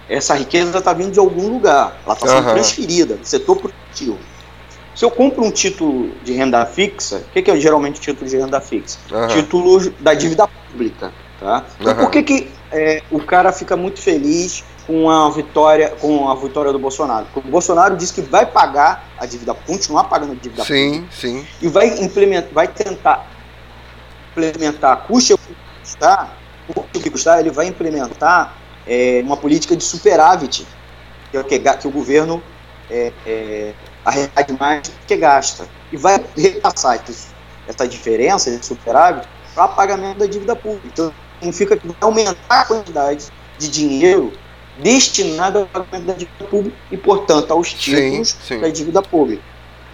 essa 0.09 0.35
riqueza 0.35 0.77
está 0.77 0.93
vindo 0.93 1.11
de 1.11 1.19
algum 1.19 1.49
lugar. 1.49 1.99
Ela 2.05 2.13
está 2.13 2.27
sendo 2.27 2.47
uhum. 2.47 2.53
transferida 2.53 3.15
do 3.15 3.25
setor 3.25 3.57
produtivo. 3.57 4.17
Se 4.95 5.03
eu 5.03 5.11
compro 5.11 5.43
um 5.43 5.51
título 5.51 6.11
de 6.23 6.31
renda 6.33 6.65
fixa, 6.65 7.17
o 7.17 7.31
que, 7.31 7.41
que 7.41 7.51
é 7.51 7.59
geralmente 7.59 7.99
título 7.99 8.29
de 8.29 8.37
renda 8.37 8.61
fixa? 8.61 8.97
Uhum. 9.11 9.27
Título 9.27 9.89
da 9.99 10.13
dívida 10.13 10.47
pública. 10.47 11.11
Tá? 11.39 11.65
Então, 11.79 11.93
uhum. 11.93 11.99
por 11.99 12.11
que, 12.11 12.23
que 12.23 12.49
é, 12.71 13.03
o 13.11 13.19
cara 13.19 13.51
fica 13.51 13.75
muito 13.75 13.99
feliz 13.99 14.63
com 14.87 15.09
a 15.09 15.29
vitória 15.31 15.89
com 15.99 16.29
a 16.29 16.35
vitória 16.35 16.71
do 16.71 16.79
Bolsonaro? 16.79 17.25
Porque 17.33 17.47
o 17.47 17.51
Bolsonaro 17.51 17.97
diz 17.97 18.09
que 18.09 18.21
vai 18.21 18.45
pagar 18.45 19.09
a 19.17 19.25
dívida, 19.25 19.53
continuar 19.53 20.05
pagando 20.05 20.31
a 20.31 20.35
dívida 20.35 20.63
sim, 20.63 20.93
pública. 20.93 21.13
Sim, 21.13 21.45
E 21.61 21.67
vai 21.67 21.87
implementar, 21.99 22.53
vai 22.53 22.67
tentar 22.69 23.27
implementar, 24.31 25.03
custe 25.07 25.33
o 25.33 25.37
que 25.37 25.55
custar, 25.81 26.37
custe 26.73 26.97
o 26.97 27.01
que 27.01 27.09
custar, 27.09 27.39
ele 27.41 27.51
vai 27.51 27.67
implementar 27.67 28.64
é, 28.87 29.21
uma 29.23 29.37
política 29.37 29.75
de 29.75 29.83
superávit, 29.83 30.65
que 31.31 31.37
é 31.37 31.39
o 31.39 31.43
que, 31.43 31.59
que 31.59 31.87
o 31.87 31.91
governo 31.91 32.41
é, 32.89 33.11
é, 33.25 33.73
arrecade 34.03 34.53
mais 34.59 34.87
do 34.87 34.93
que 35.07 35.17
gasta. 35.17 35.67
E 35.91 35.97
vai 35.97 36.23
repassar 36.37 37.03
essa 37.67 37.87
diferença, 37.87 38.49
esse 38.49 38.63
superávit, 38.63 39.27
para 39.53 39.67
pagamento 39.69 40.19
da 40.19 40.25
dívida 40.25 40.55
pública. 40.55 40.87
Então, 40.87 41.13
significa 41.39 41.77
que 41.77 41.87
vai 41.87 41.95
aumentar 42.01 42.35
a 42.49 42.65
quantidade 42.65 43.25
de 43.57 43.69
dinheiro 43.69 44.33
destinado 44.79 45.59
ao 45.59 45.65
pagamento 45.65 46.05
da 46.05 46.13
dívida 46.13 46.45
pública 46.45 46.77
e, 46.91 46.97
portanto, 46.97 47.51
aos 47.51 47.73
títulos 47.73 48.29
sim, 48.29 48.37
sim. 48.55 48.59
da 48.59 48.69
dívida 48.69 49.01
pública. 49.01 49.43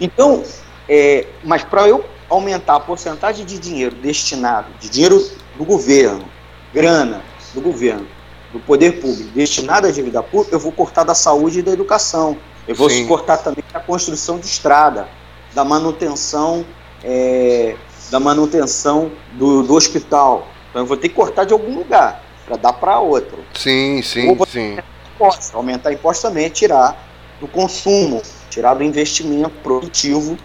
Então, 0.00 0.42
é, 0.88 1.26
mas 1.44 1.62
para 1.62 1.88
eu 1.88 2.04
aumentar 2.28 2.76
a 2.76 2.80
porcentagem 2.80 3.44
de 3.44 3.58
dinheiro 3.58 3.94
destinado, 3.96 4.68
de 4.80 4.88
dinheiro 4.88 5.24
do 5.56 5.64
governo, 5.64 6.24
grana 6.72 7.22
do 7.54 7.60
governo, 7.60 8.06
do 8.52 8.60
poder 8.60 9.00
público, 9.00 9.30
destinado 9.30 9.86
à 9.86 9.90
dívida 9.90 10.22
pública, 10.22 10.54
eu 10.54 10.60
vou 10.60 10.72
cortar 10.72 11.04
da 11.04 11.14
saúde 11.14 11.60
e 11.60 11.62
da 11.62 11.72
educação. 11.72 12.36
Eu 12.68 12.74
vou 12.74 12.88
Sim. 12.88 13.06
cortar 13.06 13.38
também 13.38 13.64
da 13.72 13.80
construção 13.80 14.38
de 14.38 14.46
estrada, 14.46 15.08
da 15.54 15.64
manutenção, 15.64 16.64
é, 17.02 17.74
da 18.10 18.20
manutenção 18.20 19.10
do, 19.32 19.62
do, 19.62 19.74
hospital. 19.74 20.46
Então 20.70 20.82
eu 20.82 20.86
vou 20.86 20.96
ter 20.96 21.08
que 21.08 21.14
cortar 21.14 21.44
de 21.44 21.52
algum 21.52 21.74
lugar 21.74 22.22
para 22.46 22.56
dar 22.56 22.72
para 22.74 23.00
outro. 23.00 23.38
Sim, 23.54 24.02
sim, 24.02 24.36
sim. 24.46 24.78
Impostos. 25.14 25.54
Aumentar 25.54 25.92
imposto 25.92 26.28
também 26.28 26.44
é 26.44 26.50
tirar 26.50 27.08
do 27.40 27.48
consumo, 27.48 28.22
tirar 28.50 28.74
do 28.74 28.84
investimento 28.84 29.50
produtivo 29.62 30.36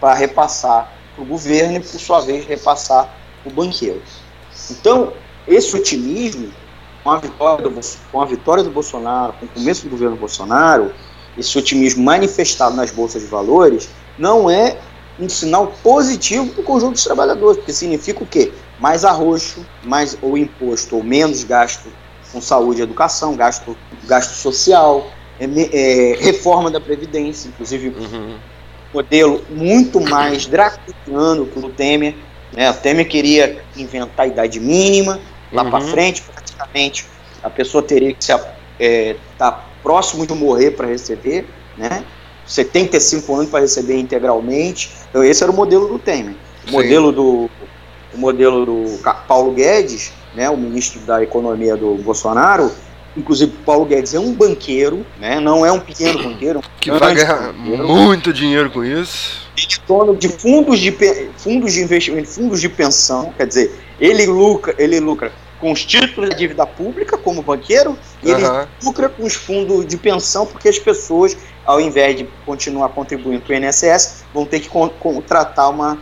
para 0.00 0.14
repassar 0.14 0.92
para 1.14 1.22
o 1.22 1.26
governo 1.26 1.76
e, 1.76 1.80
por 1.80 2.00
sua 2.00 2.20
vez, 2.20 2.46
repassar 2.46 3.14
para 3.42 3.52
o 3.52 3.54
banqueiro. 3.54 4.02
Então, 4.70 5.12
esse 5.46 5.74
otimismo, 5.76 6.52
com 7.02 7.10
a, 7.10 7.18
vitória 7.18 7.68
do, 7.68 7.80
com 8.12 8.20
a 8.20 8.24
vitória 8.24 8.62
do 8.62 8.70
Bolsonaro, 8.70 9.32
com 9.34 9.46
o 9.46 9.48
começo 9.48 9.84
do 9.84 9.90
governo 9.90 10.16
Bolsonaro, 10.16 10.92
esse 11.36 11.56
otimismo 11.56 12.04
manifestado 12.04 12.76
nas 12.76 12.90
bolsas 12.90 13.22
de 13.22 13.28
valores, 13.28 13.88
não 14.18 14.50
é 14.50 14.76
um 15.18 15.28
sinal 15.28 15.72
positivo 15.82 16.46
para 16.48 16.60
o 16.60 16.64
conjunto 16.64 16.92
dos 16.92 17.04
trabalhadores, 17.04 17.58
porque 17.58 17.72
significa 17.72 18.22
o 18.22 18.26
quê? 18.26 18.52
Mais 18.78 19.04
arroxo, 19.04 19.64
mais 19.84 20.16
ou 20.22 20.36
imposto, 20.36 20.96
ou 20.96 21.04
menos 21.04 21.44
gasto 21.44 21.88
com 22.32 22.40
saúde 22.40 22.80
e 22.80 22.82
educação, 22.82 23.36
gasto, 23.36 23.76
gasto 24.04 24.32
social, 24.32 25.10
é, 25.38 25.44
é, 25.44 26.16
reforma 26.16 26.70
da 26.70 26.80
Previdência, 26.80 27.48
inclusive 27.48 27.88
uhum. 27.88 28.36
modelo 28.94 29.42
muito 29.50 30.00
mais 30.00 30.46
draconiano 30.46 31.46
que 31.46 31.58
o 31.58 31.68
Temer. 31.70 32.14
Né? 32.52 32.70
O 32.70 32.74
Temer 32.74 33.08
queria 33.08 33.62
inventar 33.76 34.26
a 34.26 34.28
idade 34.28 34.60
mínima, 34.60 35.20
lá 35.52 35.64
uhum. 35.64 35.70
para 35.70 35.80
frente, 35.80 36.22
praticamente, 36.60 37.06
a 37.42 37.48
pessoa 37.48 37.82
teria 37.82 38.12
que 38.12 38.20
estar 38.22 38.54
é, 38.78 39.16
tá 39.38 39.64
próximo 39.82 40.26
de 40.26 40.34
morrer 40.34 40.72
para 40.72 40.86
receber, 40.86 41.46
né? 41.76 42.04
75 42.46 43.34
anos 43.34 43.50
para 43.50 43.60
receber 43.60 43.98
integralmente. 43.98 44.90
Então 45.08 45.22
esse 45.22 45.42
era 45.42 45.52
o 45.52 45.54
modelo 45.54 45.88
do 45.88 45.98
Temer. 45.98 46.34
O 46.68 46.72
modelo 46.72 47.12
do 47.12 47.50
o 48.12 48.18
modelo 48.18 48.66
do 48.66 48.98
Paulo 49.28 49.52
Guedes, 49.52 50.12
né, 50.34 50.50
o 50.50 50.56
ministro 50.56 51.00
da 51.02 51.22
Economia 51.22 51.76
do 51.76 51.94
Bolsonaro, 51.94 52.72
inclusive 53.16 53.52
Paulo 53.64 53.84
Guedes 53.84 54.14
é 54.14 54.18
um 54.18 54.34
banqueiro, 54.34 55.06
né, 55.20 55.38
não 55.38 55.64
é 55.64 55.70
um 55.70 55.78
pequeno 55.78 56.20
banqueiro, 56.20 56.58
é 56.58 56.62
que 56.80 56.90
vai 56.90 57.14
ganhar 57.14 57.52
banqueiro. 57.52 57.86
muito 57.86 58.32
dinheiro 58.32 58.68
com 58.68 58.84
isso. 58.84 59.48
Ele 59.56 59.66
é 59.72 59.86
dono 59.86 60.16
de 60.16 60.28
fundos 60.28 60.80
de 60.80 60.90
fundos 61.36 61.72
de 61.72 61.82
investimento, 61.82 62.28
fundos 62.28 62.60
de 62.60 62.68
pensão, 62.68 63.32
quer 63.36 63.46
dizer, 63.46 63.78
ele 64.00 64.26
lucra, 64.26 64.74
ele 64.76 64.98
lucra 64.98 65.30
com 65.60 65.70
os 65.70 65.84
títulos 65.84 66.30
da 66.30 66.36
dívida 66.36 66.66
pública 66.66 67.18
como 67.18 67.42
banqueiro 67.42 67.96
e 68.22 68.32
uhum. 68.32 68.38
ele 68.38 68.68
lucra 68.82 69.08
com 69.08 69.24
os 69.24 69.34
fundos 69.34 69.86
de 69.86 69.96
pensão 69.96 70.46
porque 70.46 70.68
as 70.68 70.78
pessoas, 70.78 71.36
ao 71.64 71.80
invés 71.80 72.16
de 72.16 72.28
continuar 72.46 72.88
contribuindo 72.88 73.42
para 73.42 73.54
o 73.54 73.56
INSS, 73.56 74.24
vão 74.32 74.46
ter 74.46 74.60
que 74.60 74.68
contratar 74.68 75.70
uma, 75.70 75.98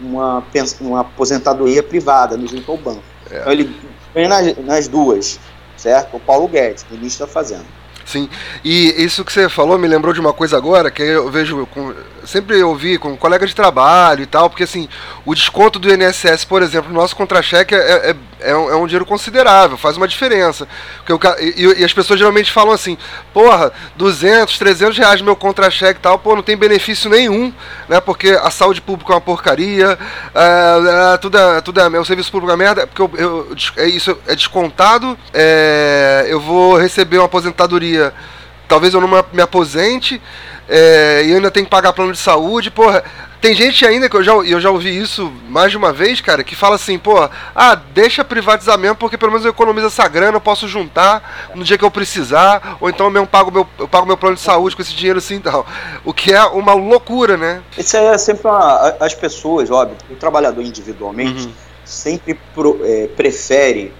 uma, 0.00 0.44
uma 0.80 1.00
aposentadoria 1.00 1.82
privada 1.82 2.36
no 2.36 2.46
junto 2.46 2.70
ao 2.70 2.78
banco. 2.78 3.02
É. 3.30 3.40
Então 3.40 3.52
ele 3.52 3.76
vem 4.14 4.28
nas, 4.28 4.56
nas 4.58 4.88
duas, 4.88 5.40
certo? 5.76 6.16
O 6.16 6.20
Paulo 6.20 6.46
Guedes, 6.46 6.86
o 6.90 6.94
ministro 6.94 7.26
da 7.26 7.32
Fazenda. 7.32 7.81
Sim, 8.04 8.28
e 8.64 9.02
isso 9.02 9.24
que 9.24 9.32
você 9.32 9.48
falou 9.48 9.78
me 9.78 9.88
lembrou 9.88 10.12
de 10.12 10.20
uma 10.20 10.32
coisa 10.32 10.56
agora 10.56 10.90
que 10.90 11.02
eu 11.02 11.30
vejo, 11.30 11.66
com, 11.66 11.94
sempre 12.24 12.62
ouvi 12.62 12.98
com 12.98 13.16
colegas 13.16 13.50
de 13.50 13.56
trabalho 13.56 14.22
e 14.22 14.26
tal, 14.26 14.48
porque 14.48 14.64
assim, 14.64 14.88
o 15.24 15.34
desconto 15.34 15.78
do 15.78 15.92
INSS, 15.92 16.44
por 16.44 16.62
exemplo, 16.62 16.92
no 16.92 17.00
nosso 17.00 17.14
contra-cheque 17.16 17.74
é, 17.74 17.78
é, 17.78 18.16
é, 18.40 18.56
um, 18.56 18.70
é, 18.70 18.76
um, 18.76 18.86
dinheiro 18.86 19.06
considerável, 19.06 19.76
faz 19.76 19.96
uma 19.96 20.08
diferença. 20.08 20.66
Porque 21.04 21.12
eu, 21.12 21.20
e, 21.40 21.80
e, 21.80 21.84
as 21.84 21.92
pessoas 21.92 22.18
geralmente 22.18 22.50
falam 22.50 22.72
assim, 22.72 22.98
porra, 23.32 23.72
200, 23.96 24.58
300 24.58 24.98
reais 24.98 25.22
meu 25.22 25.36
contra-cheque 25.36 25.98
e 25.98 26.02
tal, 26.02 26.18
pô, 26.18 26.34
não 26.34 26.42
tem 26.42 26.56
benefício 26.56 27.10
nenhum, 27.10 27.52
né, 27.88 28.00
porque 28.00 28.30
a 28.30 28.50
saúde 28.50 28.80
pública 28.80 29.12
é 29.12 29.16
uma 29.16 29.20
porcaria, 29.20 29.98
é, 30.34 31.14
é, 31.14 31.16
tudo, 31.18 31.38
é, 31.38 31.60
tudo 31.60 31.80
é, 31.80 32.00
o 32.00 32.04
serviço 32.04 32.30
público 32.30 32.52
é 32.52 32.56
merda, 32.56 32.86
porque 32.86 33.02
eu, 33.02 33.10
eu, 33.16 33.56
é 33.76 33.86
isso 33.86 34.16
é 34.26 34.34
descontado, 34.34 35.18
eu 36.28 36.40
vou 36.40 36.76
receber 36.76 37.18
uma 37.18 37.26
aposentadoria, 37.26 37.91
talvez 38.68 38.94
eu 38.94 39.00
não 39.00 39.24
me 39.32 39.42
aposente, 39.42 40.20
é, 40.68 41.24
e 41.26 41.34
ainda 41.34 41.50
tem 41.50 41.64
que 41.64 41.70
pagar 41.70 41.92
plano 41.92 42.12
de 42.12 42.18
saúde, 42.18 42.70
porra. 42.70 43.04
Tem 43.40 43.54
gente 43.54 43.84
ainda 43.84 44.08
que 44.08 44.16
eu 44.16 44.22
já, 44.22 44.32
eu 44.32 44.60
já 44.60 44.70
ouvi 44.70 44.96
isso 44.96 45.30
mais 45.48 45.72
de 45.72 45.76
uma 45.76 45.92
vez, 45.92 46.20
cara, 46.20 46.44
que 46.44 46.54
fala 46.54 46.76
assim, 46.76 46.96
pô, 46.96 47.28
ah, 47.54 47.74
deixa 47.74 48.24
privatizar 48.24 48.78
mesmo, 48.78 48.94
porque 48.94 49.18
pelo 49.18 49.32
menos 49.32 49.44
eu 49.44 49.50
economizo 49.50 49.88
essa 49.88 50.06
grana, 50.06 50.36
eu 50.36 50.40
posso 50.40 50.68
juntar 50.68 51.50
no 51.52 51.64
dia 51.64 51.76
que 51.76 51.84
eu 51.84 51.90
precisar, 51.90 52.78
ou 52.80 52.88
então 52.88 53.06
eu 53.06 53.10
mesmo 53.10 53.26
pago 53.26 53.50
meu, 53.50 53.66
eu 53.80 53.88
pago 53.88 54.06
meu 54.06 54.16
plano 54.16 54.36
de 54.36 54.42
saúde 54.42 54.76
com 54.76 54.82
esse 54.82 54.94
dinheiro 54.94 55.18
assim 55.18 55.36
e 55.36 55.40
tal. 55.40 55.66
O 56.04 56.14
que 56.14 56.32
é 56.32 56.42
uma 56.44 56.72
loucura, 56.72 57.36
né? 57.36 57.60
Isso 57.76 57.96
é 57.96 58.16
sempre 58.16 58.46
uma, 58.46 58.94
as 59.00 59.12
pessoas, 59.12 59.70
óbvio, 59.72 59.98
o 60.08 60.14
trabalhador 60.14 60.62
individualmente 60.62 61.46
uhum. 61.46 61.52
sempre 61.84 62.38
pro, 62.54 62.80
é, 62.84 63.08
prefere 63.08 63.92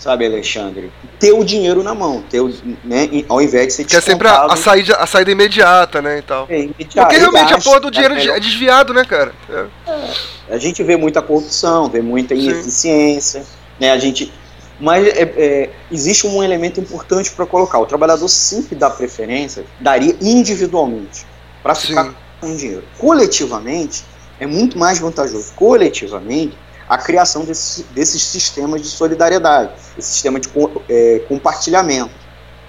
sabe, 0.00 0.26
Alexandre? 0.26 0.90
Ter 1.18 1.32
o 1.32 1.44
dinheiro 1.44 1.82
na 1.82 1.94
mão, 1.94 2.24
ter 2.28 2.40
o, 2.40 2.52
né, 2.82 3.08
ao 3.28 3.40
invés 3.40 3.68
de 3.68 3.72
ser 3.74 3.84
Que 3.84 3.96
é 3.96 4.00
sempre 4.00 4.26
a, 4.26 4.46
a, 4.46 4.56
saída, 4.56 4.96
a 4.96 5.06
saída 5.06 5.30
imediata, 5.30 6.00
né, 6.00 6.18
e 6.18 6.22
tal. 6.22 6.46
É, 6.48 6.60
imediata, 6.60 7.02
Porque 7.02 7.18
realmente 7.18 7.52
a 7.52 7.58
porra 7.58 7.80
do 7.80 7.90
dinheiro 7.90 8.14
é, 8.14 8.24
é 8.24 8.40
desviado, 8.40 8.94
né, 8.94 9.04
cara? 9.04 9.32
É. 9.48 10.54
A 10.54 10.58
gente 10.58 10.82
vê 10.82 10.96
muita 10.96 11.20
corrupção, 11.20 11.88
vê 11.88 12.00
muita 12.00 12.34
ineficiência, 12.34 13.42
Sim. 13.42 13.48
né, 13.78 13.92
a 13.92 13.98
gente... 13.98 14.32
Mas 14.80 15.06
é, 15.06 15.22
é, 15.36 15.70
existe 15.92 16.26
um 16.26 16.42
elemento 16.42 16.80
importante 16.80 17.30
para 17.32 17.44
colocar. 17.44 17.78
O 17.78 17.84
trabalhador 17.84 18.28
sempre 18.28 18.74
dá 18.74 18.88
preferência, 18.88 19.62
daria 19.78 20.16
individualmente, 20.22 21.26
para 21.62 21.74
ficar 21.74 22.14
com 22.40 22.56
dinheiro. 22.56 22.82
Coletivamente, 22.96 24.02
é 24.38 24.46
muito 24.46 24.78
mais 24.78 24.98
vantajoso. 24.98 25.52
Coletivamente, 25.54 26.56
a 26.90 26.98
criação 26.98 27.44
desse, 27.44 27.84
desses 27.94 28.20
sistemas 28.24 28.82
de 28.82 28.88
solidariedade, 28.88 29.70
esse 29.96 30.08
sistema 30.08 30.40
de 30.40 30.50
é, 30.88 31.20
compartilhamento. 31.28 32.10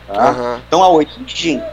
Tá? 0.05 0.29
Uhum. 0.29 0.61
Então 0.67 0.83
a 0.83 0.89
origem, 0.89 1.63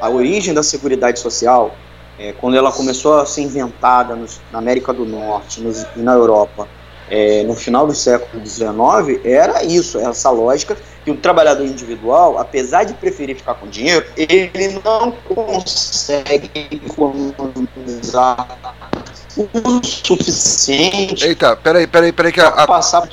a 0.00 0.10
origem 0.10 0.52
da 0.52 0.64
Seguridade 0.64 1.20
Social, 1.20 1.76
é, 2.18 2.32
quando 2.32 2.56
ela 2.56 2.72
começou 2.72 3.20
a 3.20 3.24
ser 3.24 3.42
inventada 3.42 4.16
nos, 4.16 4.40
na 4.50 4.58
América 4.58 4.92
do 4.92 5.04
Norte 5.04 5.60
nos, 5.60 5.86
e 5.94 6.00
na 6.00 6.14
Europa, 6.14 6.66
é, 7.08 7.44
no 7.44 7.54
final 7.54 7.86
do 7.86 7.94
século 7.94 8.44
XIX, 8.44 9.24
era 9.24 9.62
isso, 9.62 9.96
essa 10.00 10.28
lógica 10.30 10.76
que 11.04 11.10
o 11.12 11.16
trabalhador 11.16 11.64
individual, 11.64 12.36
apesar 12.36 12.82
de 12.82 12.94
preferir 12.94 13.36
ficar 13.36 13.54
com 13.54 13.68
dinheiro, 13.68 14.04
ele 14.16 14.80
não 14.84 15.12
consegue 15.12 16.50
economizar 16.84 18.58
o 19.36 19.84
suficiente. 19.84 21.26
Eita, 21.26 21.56
peraí, 21.56 21.86
peraí, 21.86 22.12
peraí 22.12 22.32
que 22.32 22.40
a. 22.40 22.48
a... 22.48 22.66
Passar... 22.66 23.08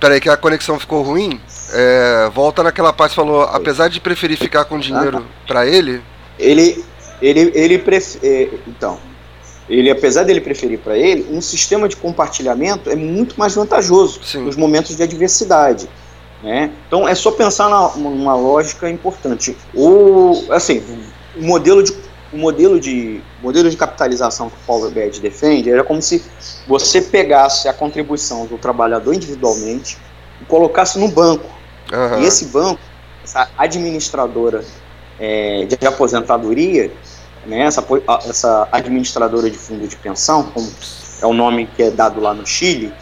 Peraí 0.00 0.20
que 0.20 0.28
a 0.28 0.36
conexão 0.36 0.78
ficou 0.78 1.02
ruim. 1.02 1.40
É, 1.72 2.30
volta 2.32 2.62
naquela 2.62 2.92
parte 2.92 3.14
falou, 3.14 3.42
apesar 3.42 3.88
de 3.88 4.00
preferir 4.00 4.38
ficar 4.38 4.64
com 4.64 4.78
dinheiro 4.78 5.18
ah, 5.18 5.46
para 5.46 5.66
ele. 5.66 6.00
Ele, 6.38 6.84
ele, 7.20 7.52
ele 7.54 7.78
prefere. 7.78 8.26
É, 8.26 8.48
então, 8.66 8.98
ele, 9.68 9.90
apesar 9.90 10.22
dele 10.22 10.40
preferir 10.40 10.78
para 10.78 10.96
ele, 10.96 11.26
um 11.30 11.40
sistema 11.40 11.88
de 11.88 11.96
compartilhamento 11.96 12.88
é 12.88 12.96
muito 12.96 13.38
mais 13.38 13.54
vantajoso 13.54 14.20
Sim. 14.24 14.44
nos 14.44 14.56
momentos 14.56 14.96
de 14.96 15.02
adversidade. 15.02 15.88
Né? 16.42 16.70
Então 16.86 17.08
é 17.08 17.14
só 17.14 17.30
pensar 17.32 17.68
na, 17.68 17.88
numa 17.96 18.34
lógica 18.34 18.88
importante. 18.88 19.56
O, 19.74 20.44
assim, 20.50 20.82
o 21.36 21.42
modelo 21.42 21.82
de 21.82 21.92
o 22.32 22.36
modelo 22.36 22.78
de, 22.78 23.22
modelo 23.42 23.70
de 23.70 23.76
capitalização 23.76 24.50
que 24.50 24.56
o 24.56 24.66
Paulo 24.66 24.90
Guedes 24.90 25.18
defende 25.18 25.70
era 25.70 25.82
como 25.82 26.00
se 26.02 26.22
você 26.66 27.00
pegasse 27.00 27.68
a 27.68 27.72
contribuição 27.72 28.46
do 28.46 28.58
trabalhador 28.58 29.14
individualmente 29.14 29.96
e 30.40 30.44
colocasse 30.44 30.98
no 30.98 31.08
banco. 31.08 31.46
Uhum. 31.92 32.22
E 32.22 32.26
esse 32.26 32.46
banco, 32.46 32.80
essa 33.24 33.48
administradora 33.56 34.62
é, 35.18 35.66
de 35.66 35.86
aposentadoria, 35.86 36.92
né, 37.46 37.60
essa, 37.60 37.84
essa 38.28 38.68
administradora 38.70 39.48
de 39.50 39.56
fundo 39.56 39.88
de 39.88 39.96
pensão, 39.96 40.44
como 40.44 40.70
é 41.22 41.26
o 41.26 41.32
nome 41.32 41.66
que 41.66 41.82
é 41.82 41.90
dado 41.90 42.20
lá 42.20 42.34
no 42.34 42.46
Chile, 42.46 42.92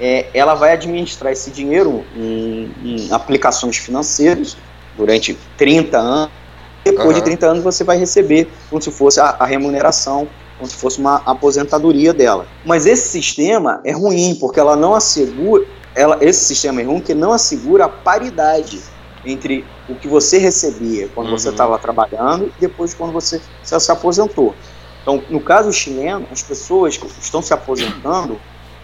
é, 0.00 0.26
ela 0.34 0.54
vai 0.54 0.72
administrar 0.72 1.32
esse 1.32 1.50
dinheiro 1.50 2.04
em, 2.16 2.72
em 2.82 3.12
aplicações 3.12 3.76
financeiras 3.76 4.56
durante 4.96 5.38
30 5.56 5.98
anos 5.98 6.43
depois 6.84 7.08
uhum. 7.08 7.14
de 7.14 7.22
30 7.22 7.46
anos 7.46 7.64
você 7.64 7.82
vai 7.82 7.96
receber 7.96 8.48
como 8.68 8.80
se 8.80 8.90
fosse 8.90 9.18
a, 9.18 9.36
a, 9.38 9.46
remuneração, 9.46 10.28
como 10.58 10.70
se 10.70 10.76
fosse 10.76 10.98
uma 10.98 11.16
aposentadoria 11.24 12.12
dela. 12.12 12.46
Mas 12.64 12.84
esse 12.84 13.08
sistema 13.08 13.80
é 13.84 13.92
ruim, 13.92 14.36
porque 14.38 14.60
ela 14.60 14.76
não 14.76 14.94
assegura, 14.94 15.64
ela, 15.94 16.18
esse 16.20 16.44
sistema 16.44 16.82
é 16.82 16.84
ruim 16.84 16.98
porque 16.98 17.14
não 17.14 17.32
assegura 17.32 17.86
a 17.86 17.88
paridade 17.88 18.80
entre 19.24 19.64
o 19.88 19.94
que 19.94 20.06
você 20.06 20.36
recebia 20.36 21.08
quando 21.14 21.28
uhum. 21.28 21.38
você 21.38 21.48
estava 21.48 21.78
trabalhando 21.78 22.52
e 22.58 22.60
depois 22.60 22.92
quando 22.92 23.12
você 23.12 23.40
se 23.62 23.90
aposentou. 23.90 24.54
Então, 25.00 25.22
no 25.28 25.40
caso 25.40 25.72
chileno, 25.72 26.26
as 26.30 26.42
pessoas 26.42 26.98
estão 27.20 27.42
se 27.42 27.52
aposentando 27.52 28.38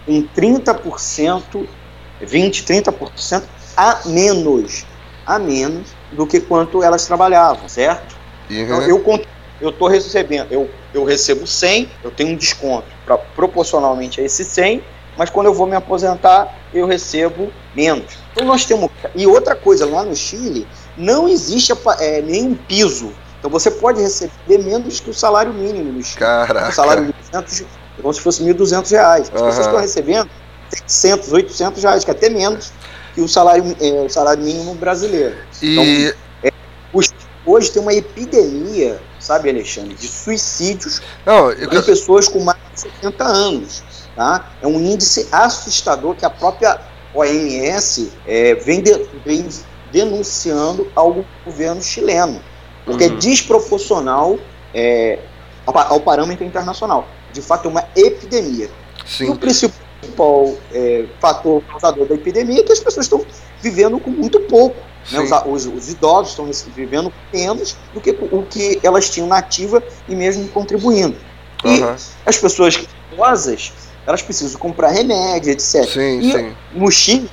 em 0.07 0.27
30%, 0.35 1.67
20, 2.19 2.63
30% 2.63 3.43
a 3.77 4.01
menos, 4.05 4.85
a 5.25 5.39
menos 5.39 6.00
do 6.11 6.27
que 6.27 6.39
quanto 6.39 6.83
elas 6.83 7.05
trabalhavam, 7.05 7.67
certo? 7.67 8.15
Uhum. 8.49 8.61
Então, 8.61 8.81
eu 8.81 8.99
eu 9.61 9.69
estou 9.69 9.87
recebendo, 9.87 10.51
eu, 10.51 10.69
eu 10.93 11.03
recebo 11.03 11.45
100, 11.45 11.89
eu 12.03 12.11
tenho 12.11 12.31
um 12.31 12.35
desconto 12.35 12.87
pra, 13.05 13.17
proporcionalmente 13.17 14.19
a 14.19 14.23
esse 14.23 14.43
100, 14.43 14.83
mas 15.15 15.29
quando 15.29 15.45
eu 15.45 15.53
vou 15.53 15.67
me 15.67 15.75
aposentar, 15.75 16.53
eu 16.73 16.87
recebo 16.87 17.51
menos. 17.75 18.17
Então 18.31 18.45
nós 18.45 18.65
temos. 18.65 18.89
E 19.13 19.27
outra 19.27 19.55
coisa, 19.55 19.85
lá 19.85 20.03
no 20.03 20.15
Chile, 20.15 20.67
não 20.97 21.27
existe 21.27 21.73
é, 21.99 22.21
nenhum 22.21 22.55
piso. 22.55 23.13
Então 23.37 23.51
você 23.51 23.69
pode 23.69 24.01
receber 24.01 24.57
menos 24.57 24.99
que 24.99 25.09
o 25.09 25.13
salário 25.13 25.53
mínimo 25.53 25.91
no 25.91 26.03
Chile. 26.03 26.19
Caraca. 26.19 26.69
O 26.69 26.71
salário 26.71 27.03
mínimo 27.03 27.19
é 27.33 28.01
como 28.01 28.13
se 28.13 28.21
fosse 28.21 28.43
1.200 28.43 28.91
reais. 28.91 29.31
As 29.33 29.41
uhum. 29.41 29.47
pessoas 29.47 29.65
estão 29.65 29.79
recebendo 29.79 30.29
700, 30.87 31.33
800 31.33 31.83
reais, 31.83 32.03
que 32.03 32.11
é 32.11 32.13
até 32.13 32.29
menos 32.29 32.71
que 33.13 33.21
o 33.21 33.27
salário, 33.27 33.75
é, 33.79 33.91
o 34.01 34.09
salário 34.09 34.43
mínimo 34.43 34.75
brasileiro. 34.75 35.35
E... 35.61 35.71
Então, 35.71 35.83
é, 36.43 36.51
hoje 37.45 37.71
tem 37.71 37.81
uma 37.81 37.93
epidemia, 37.93 39.01
sabe, 39.19 39.49
Alexandre, 39.49 39.95
de 39.95 40.07
suicídios 40.07 41.01
Não, 41.25 41.51
eu... 41.51 41.71
em 41.71 41.81
pessoas 41.81 42.27
com 42.27 42.39
mais 42.39 42.57
de 42.73 42.81
70 42.81 43.23
anos. 43.23 43.83
Tá? 44.15 44.51
É 44.61 44.67
um 44.67 44.79
índice 44.79 45.27
assustador 45.31 46.15
que 46.15 46.25
a 46.25 46.29
própria 46.29 46.79
OMS 47.13 48.11
é, 48.27 48.55
vem, 48.55 48.81
de, 48.81 48.93
vem 49.25 49.47
denunciando 49.91 50.89
ao 50.95 51.25
governo 51.45 51.81
chileno, 51.81 52.41
porque 52.85 53.05
é 53.05 53.07
uhum. 53.07 53.13
é 53.15 53.17
desproporcional 53.17 54.39
é, 54.73 55.19
ao, 55.65 55.77
ao, 55.77 55.99
parâmetro 55.99 56.45
internacional. 56.45 57.07
De 57.31 57.41
fato, 57.41 57.67
é 57.67 57.71
uma 57.71 57.85
epidemia. 57.95 58.69
Sim. 59.05 59.25
E 59.25 59.29
o 59.29 59.35
principal 59.37 59.80
principal 60.01 60.57
é, 60.73 61.05
fator 61.19 61.61
causador 61.63 62.07
da 62.07 62.15
epidemia 62.15 62.59
é 62.59 62.63
que 62.63 62.71
as 62.73 62.79
pessoas 62.79 63.05
estão 63.05 63.25
vivendo 63.61 63.99
com 63.99 64.09
muito 64.09 64.39
pouco. 64.41 64.75
Né? 65.11 65.19
Os, 65.19 65.65
os, 65.65 65.73
os, 65.73 65.89
idosos 65.89 66.31
estão 66.31 66.73
vivendo 66.75 67.11
menos 67.33 67.75
do 67.93 68.01
que 68.01 68.11
o 68.11 68.43
que 68.43 68.79
elas 68.83 69.09
tinham 69.09 69.27
na 69.27 69.37
ativa 69.37 69.81
e 70.07 70.15
mesmo 70.15 70.47
contribuindo. 70.49 71.15
E 71.63 71.79
uhum. 71.79 71.95
as 72.25 72.37
pessoas 72.37 72.87
idosas, 73.11 73.71
elas 74.05 74.21
precisam 74.21 74.59
comprar 74.59 74.89
remédio, 74.89 75.51
etc. 75.51 75.85
Sim, 75.85 76.19
e 76.19 76.31
sim. 76.31 76.55
no 76.73 76.91
Chile, 76.91 77.29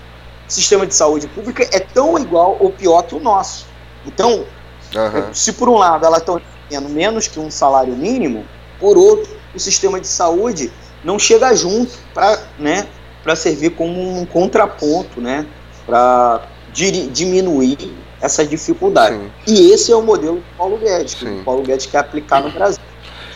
o 0.49 0.53
sistema 0.53 0.87
de 0.87 0.95
saúde 0.95 1.27
pública 1.29 1.69
é 1.73 1.81
tão 1.81 2.19
igual 2.19 2.57
ou 2.61 2.71
pior 2.71 3.03
que 3.03 3.15
o 3.15 3.21
nosso. 3.21 3.67
Então, 4.07 4.47
uhum. 4.95 5.35
se 5.35 5.53
por 5.53 5.69
um 5.69 5.77
lado 5.77 6.07
elas 6.07 6.21
estão 6.21 6.41
recebendo 6.69 6.89
menos 6.89 7.27
que 7.27 7.39
um 7.39 7.51
salário 7.51 7.95
mínimo, 7.95 8.47
por 8.81 8.97
outro, 8.97 9.37
o 9.55 9.59
sistema 9.59 10.01
de 10.01 10.07
saúde 10.07 10.73
não 11.05 11.19
chega 11.19 11.55
junto 11.55 11.93
para 12.13 12.39
né, 12.59 12.87
servir 13.37 13.71
como 13.71 14.21
um 14.21 14.25
contraponto 14.25 15.21
né, 15.21 15.47
para 15.87 16.43
diminuir 16.73 17.95
essa 18.21 18.45
dificuldade. 18.45 19.17
Sim. 19.17 19.31
E 19.47 19.71
esse 19.73 19.93
é 19.93 19.97
o 19.97 20.03
modelo 20.03 20.37
do 20.37 20.45
Paulo 20.57 20.79
Guedes, 20.79 21.15
que 21.15 21.25
o 21.25 21.45
Paulo 21.45 21.63
Guedes 21.63 21.87
quer 21.87 21.99
aplicar 21.99 22.43
no 22.43 22.51
Brasil. 22.51 22.81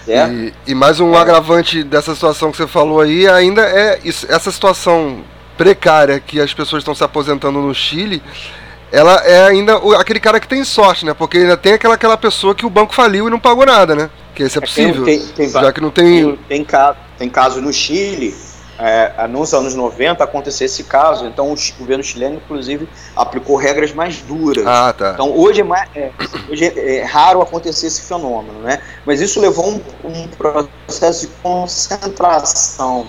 E, 0.06 0.52
e, 0.66 0.74
mais 0.74 0.98
um 0.98 1.14
é. 1.14 1.18
agravante 1.18 1.84
dessa 1.84 2.12
situação 2.14 2.50
que 2.50 2.56
você 2.56 2.66
falou 2.66 3.00
aí 3.00 3.28
ainda 3.28 3.62
é 3.62 4.00
isso, 4.02 4.26
essa 4.28 4.50
situação 4.50 5.22
precária 5.56 6.18
que 6.18 6.40
as 6.40 6.52
pessoas 6.52 6.80
estão 6.80 6.92
se 6.92 7.04
aposentando 7.04 7.60
no 7.60 7.72
Chile 7.72 8.20
ela 8.92 9.14
é 9.24 9.46
ainda 9.46 9.80
aquele 9.98 10.20
cara 10.20 10.38
que 10.38 10.46
tem 10.46 10.62
sorte, 10.64 11.06
né? 11.06 11.14
Porque 11.14 11.38
ainda 11.38 11.56
tem 11.56 11.72
aquela, 11.72 11.94
aquela 11.94 12.16
pessoa 12.16 12.54
que 12.54 12.66
o 12.66 12.70
banco 12.70 12.94
faliu 12.94 13.26
e 13.26 13.30
não 13.30 13.40
pagou 13.40 13.64
nada, 13.64 13.96
né? 13.96 14.10
Que 14.34 14.44
isso 14.44 14.58
é 14.58 14.60
possível. 14.60 15.04
Tem, 15.04 15.18
tem, 15.18 15.28
tem, 15.28 15.48
já 15.48 15.72
que 15.72 15.80
não 15.80 15.90
tem. 15.90 16.36
Tem, 16.48 16.66
tem, 17.18 17.28
caso, 17.28 17.60
no 17.60 17.72
Chile, 17.72 18.34
é, 18.78 19.26
nos 19.28 19.52
anos 19.52 19.74
90 19.74 20.24
aconteceu 20.24 20.66
esse 20.66 20.84
caso, 20.84 21.26
então 21.26 21.52
o 21.52 21.56
governo 21.78 22.02
chileno, 22.02 22.36
inclusive, 22.36 22.88
aplicou 23.14 23.56
regras 23.56 23.92
mais 23.92 24.18
duras. 24.18 24.66
Ah, 24.66 24.94
tá. 24.96 25.12
Então 25.12 25.36
hoje 25.36 25.60
é, 25.60 25.64
mais, 25.64 25.88
é, 25.94 26.10
hoje 26.50 26.64
é, 26.64 26.96
é 26.96 27.04
raro 27.04 27.42
acontecer 27.42 27.86
esse 27.86 28.02
fenômeno, 28.02 28.60
né? 28.60 28.80
Mas 29.04 29.20
isso 29.20 29.40
levou 29.40 29.68
um, 29.68 29.80
um 30.04 30.28
processo 30.28 31.26
de 31.26 31.32
concentração 31.42 33.06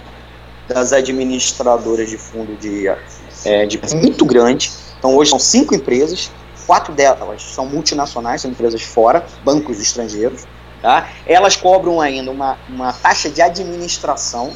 das 0.68 0.94
administradoras 0.94 2.10
de 2.10 2.18
fundo 2.18 2.56
de, 2.58 2.88
é, 3.46 3.66
de 3.66 3.80
muito 3.96 4.26
grande 4.26 4.72
então 5.04 5.18
hoje 5.18 5.32
são 5.32 5.40
cinco 5.40 5.76
empresas, 5.76 6.32
quatro 6.66 6.94
delas 6.94 7.44
são 7.44 7.66
multinacionais, 7.66 8.42
são 8.42 8.50
empresas 8.50 8.82
fora, 8.82 9.26
bancos 9.44 9.82
estrangeiros. 9.82 10.46
Tá? 10.84 11.08
Elas 11.26 11.56
cobram 11.56 12.02
ainda 12.02 12.30
uma, 12.30 12.58
uma 12.67 12.91
taxa 12.91 13.30
de 13.30 13.41
administração 13.41 14.52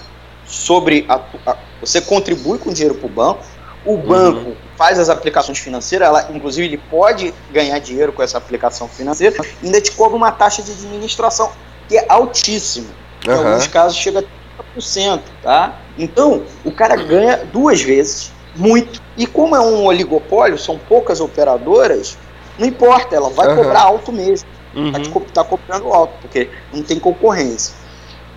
sobre 0.45 1.05
a, 1.07 1.21
a 1.45 1.57
você 1.79 2.01
contribui 2.01 2.59
com 2.59 2.73
dinheiro 2.73 2.95
para 2.95 3.05
o 3.05 3.09
banco, 3.09 3.39
o 3.85 3.93
uhum. 3.93 4.01
banco 4.01 4.49
uhum. 4.49 4.55
faz 4.75 4.99
as 4.99 5.09
aplicações 5.09 5.57
financeiras, 5.57 6.05
ela, 6.05 6.29
inclusive 6.33 6.67
ele 6.67 6.77
pode 6.77 7.33
ganhar 7.49 7.79
dinheiro 7.79 8.11
com 8.11 8.21
essa 8.21 8.37
aplicação 8.37 8.89
financeira, 8.89 9.37
ainda 9.63 9.79
te 9.79 9.93
cobra 9.93 10.17
uma 10.17 10.29
taxa 10.29 10.61
de 10.61 10.73
administração 10.73 11.49
que 11.87 11.97
é 11.97 12.05
altíssima. 12.09 12.89
Em 13.25 13.29
uhum. 13.29 13.47
alguns 13.47 13.67
casos 13.67 13.97
chega 13.97 14.19
a 14.19 14.77
30%, 14.77 15.21
tá? 15.41 15.79
Então, 15.97 16.43
o 16.65 16.73
cara 16.73 16.97
ganha 16.97 17.45
duas 17.45 17.81
vezes 17.81 18.33
muito. 18.53 19.01
E 19.15 19.25
como 19.25 19.55
é 19.55 19.61
um 19.61 19.85
oligopólio, 19.85 20.57
são 20.57 20.77
poucas 20.77 21.21
operadoras, 21.21 22.17
não 22.59 22.67
importa, 22.67 23.15
ela 23.15 23.29
vai 23.29 23.47
uhum. 23.47 23.63
cobrar 23.63 23.83
alto 23.83 24.11
mesmo. 24.11 24.56
Uhum. 24.77 24.91
Tá, 24.91 25.21
tá 25.33 25.43
cobrando 25.43 25.91
alto, 25.91 26.13
porque 26.21 26.49
não 26.71 26.83
tem 26.83 26.99
concorrência. 26.99 27.73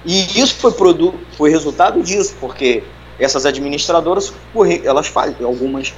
E 0.04 0.40
isso 0.40 0.56
foi 0.56 0.72
produto, 0.72 1.18
foi 1.36 1.50
resultado 1.50 2.02
disso, 2.02 2.34
porque 2.40 2.82
essas 3.18 3.44
administradoras, 3.44 4.32
elas 4.84 5.06
faliram, 5.06 5.46
algumas 5.46 5.92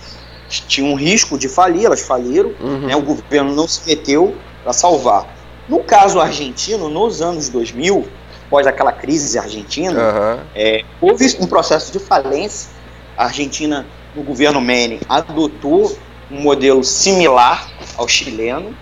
tinham 0.61 0.95
risco 0.95 1.39
de 1.39 1.49
falir, 1.49 1.87
elas 1.87 2.03
faliram, 2.03 2.53
uhum. 2.61 2.87
né, 2.87 2.97
o 2.97 3.01
governo 3.01 3.55
não 3.55 3.67
se 3.67 3.81
meteu 3.87 4.37
para 4.63 4.73
salvar. 4.73 5.27
No 5.69 5.83
caso 5.83 6.21
argentino, 6.21 6.89
nos 6.89 7.23
anos 7.23 7.49
2000, 7.49 8.07
após 8.47 8.67
aquela 8.67 8.93
crise 8.93 9.39
argentina, 9.39 9.99
uhum. 9.99 10.41
é, 10.55 10.85
houve 11.01 11.37
um 11.41 11.47
processo 11.47 11.91
de 11.93 11.99
falência. 11.99 12.71
A 13.17 13.25
Argentina, 13.25 13.87
no 14.15 14.23
governo 14.23 14.61
Menem, 14.61 15.01
adotou 15.09 15.97
um 16.31 16.41
modelo 16.41 16.83
similar 16.83 17.71
ao 17.97 18.09
chileno. 18.09 18.77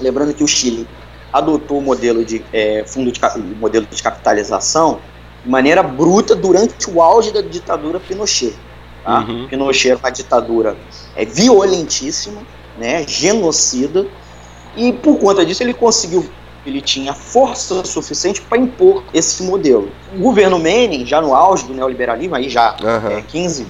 Lembrando 0.00 0.34
que 0.34 0.42
o 0.42 0.48
Chile 0.48 0.86
adotou 1.32 1.78
o 1.78 1.82
modelo 1.82 2.24
de 2.24 2.44
é, 2.52 2.84
fundo 2.86 3.10
de 3.10 3.20
modelo 3.58 3.86
de 3.90 4.02
capitalização 4.02 5.00
de 5.42 5.50
maneira 5.50 5.82
bruta 5.82 6.34
durante 6.34 6.88
o 6.88 7.02
auge 7.02 7.32
da 7.32 7.40
ditadura 7.40 7.98
Pinochet. 7.98 8.54
Tá? 9.02 9.20
Uhum. 9.20 9.48
Pinochet 9.48 9.90
era 9.90 9.98
uma 9.98 10.10
ditadura 10.10 10.76
é, 11.16 11.24
violentíssima, 11.24 12.40
né, 12.78 13.06
genocida, 13.06 14.06
e 14.76 14.92
por 14.92 15.18
conta 15.18 15.44
disso 15.44 15.62
ele 15.62 15.74
conseguiu, 15.74 16.24
ele 16.64 16.80
tinha 16.80 17.12
força 17.12 17.84
suficiente 17.84 18.40
para 18.40 18.56
impor 18.58 19.04
esse 19.12 19.42
modelo. 19.42 19.90
O 20.14 20.18
governo 20.18 20.58
Menem, 20.58 21.04
já 21.04 21.20
no 21.20 21.34
auge 21.34 21.64
do 21.64 21.74
neoliberalismo, 21.74 22.34
aí 22.34 22.48
já 22.48 22.76
uhum. 22.80 23.10
é, 23.10 23.22
15 23.22 23.66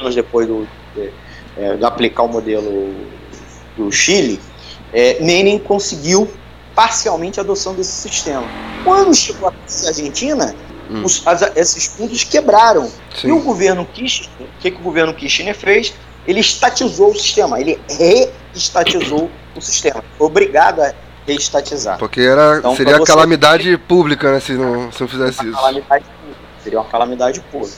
anos 0.00 0.14
depois 0.14 0.46
do, 0.46 0.68
de, 0.94 1.10
é, 1.56 1.76
de 1.76 1.84
aplicar 1.84 2.22
o 2.22 2.28
modelo 2.28 2.94
do 3.76 3.90
Chile, 3.90 4.40
é, 4.92 5.22
Menem 5.22 5.58
conseguiu 5.58 6.28
parcialmente 6.74 7.40
a 7.40 7.42
adoção 7.42 7.74
desse 7.74 7.90
sistema. 7.90 8.44
Quando 8.84 9.14
chegou 9.14 9.48
a 9.48 9.52
Argentina, 9.86 10.54
hum. 10.90 11.02
os, 11.04 11.26
as, 11.26 11.42
esses 11.56 11.88
pontos 11.88 12.22
quebraram. 12.24 12.90
Sim. 13.14 13.28
E 13.28 13.32
o 13.32 13.40
governo 13.40 13.84
Kirchner, 13.84 14.30
o 14.40 14.60
que, 14.60 14.70
que 14.70 14.80
o 14.80 14.82
governo 14.82 15.12
Kirchner 15.12 15.56
fez? 15.56 15.92
Ele 16.26 16.40
estatizou 16.40 17.10
o 17.10 17.14
sistema, 17.14 17.60
ele 17.60 17.80
reestatizou 17.88 19.30
o 19.56 19.60
sistema. 19.60 20.04
Obrigado 20.18 20.80
a 20.80 20.94
reestatizar. 21.26 21.98
Porque 21.98 22.20
era, 22.20 22.58
então, 22.58 22.76
seria 22.76 23.02
calamidade 23.02 23.76
pública, 23.76 24.32
né, 24.32 24.40
se 24.40 24.52
não, 24.52 24.92
se 24.92 25.00
não 25.00 25.08
fizesse 25.08 25.46
isso. 25.46 25.56
Calamidade 25.56 26.04
seria 26.62 26.80
uma 26.80 26.88
calamidade 26.88 27.40
pública. 27.50 27.76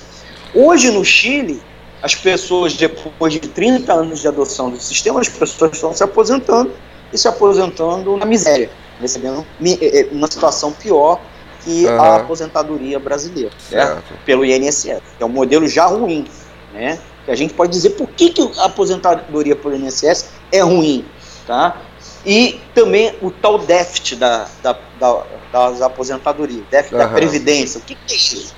Hoje 0.55 0.91
no 0.91 1.05
Chile, 1.05 1.63
as 2.03 2.15
pessoas, 2.15 2.75
depois 2.75 3.33
de 3.33 3.41
30 3.41 3.93
anos 3.93 4.21
de 4.21 4.29
adoção 4.29 4.71
do 4.71 4.81
sistema, 4.81 5.21
as 5.21 5.29
pessoas 5.29 5.73
estão 5.73 5.95
se 5.95 6.03
aposentando 6.03 6.73
e 7.13 7.19
se 7.19 7.29
aposentando 7.29 8.17
na 8.17 8.27
miséria 8.27 8.71
recebendo 9.01 9.45
eh, 9.65 9.79
eh, 9.81 10.09
uma 10.13 10.31
situação 10.31 10.73
pior 10.73 11.21
que 11.65 11.87
uhum. 11.87 12.01
a 12.01 12.17
aposentadoria 12.17 12.99
brasileira, 12.99 13.51
certo? 13.59 14.15
pelo 14.25 14.45
INSS. 14.45 15.03
É 15.19 15.25
um 15.25 15.29
modelo 15.29 15.67
já 15.69 15.87
ruim, 15.87 16.27
né? 16.73 16.99
Que 17.25 17.31
a 17.31 17.35
gente 17.35 17.53
pode 17.53 17.73
dizer 17.73 17.91
por 17.91 18.09
que, 18.09 18.31
que 18.31 18.61
a 18.61 18.65
aposentadoria 18.65 19.57
pelo 19.57 19.75
INSS 19.75 20.31
é 20.53 20.61
ruim, 20.61 21.05
tá? 21.47 21.77
E 22.25 22.61
também 22.75 23.15
o 23.21 23.31
tal 23.31 23.59
déficit 23.59 24.17
da, 24.17 24.47
da, 24.63 24.79
da 24.99 25.23
das 25.53 25.83
aposentadorias, 25.83 26.63
déficit 26.71 26.95
uhum. 26.95 27.01
da 27.01 27.09
previdência. 27.09 27.81
O 27.81 27.83
que, 27.83 27.97
que 27.97 28.15
é 28.15 28.17
isso? 28.17 28.55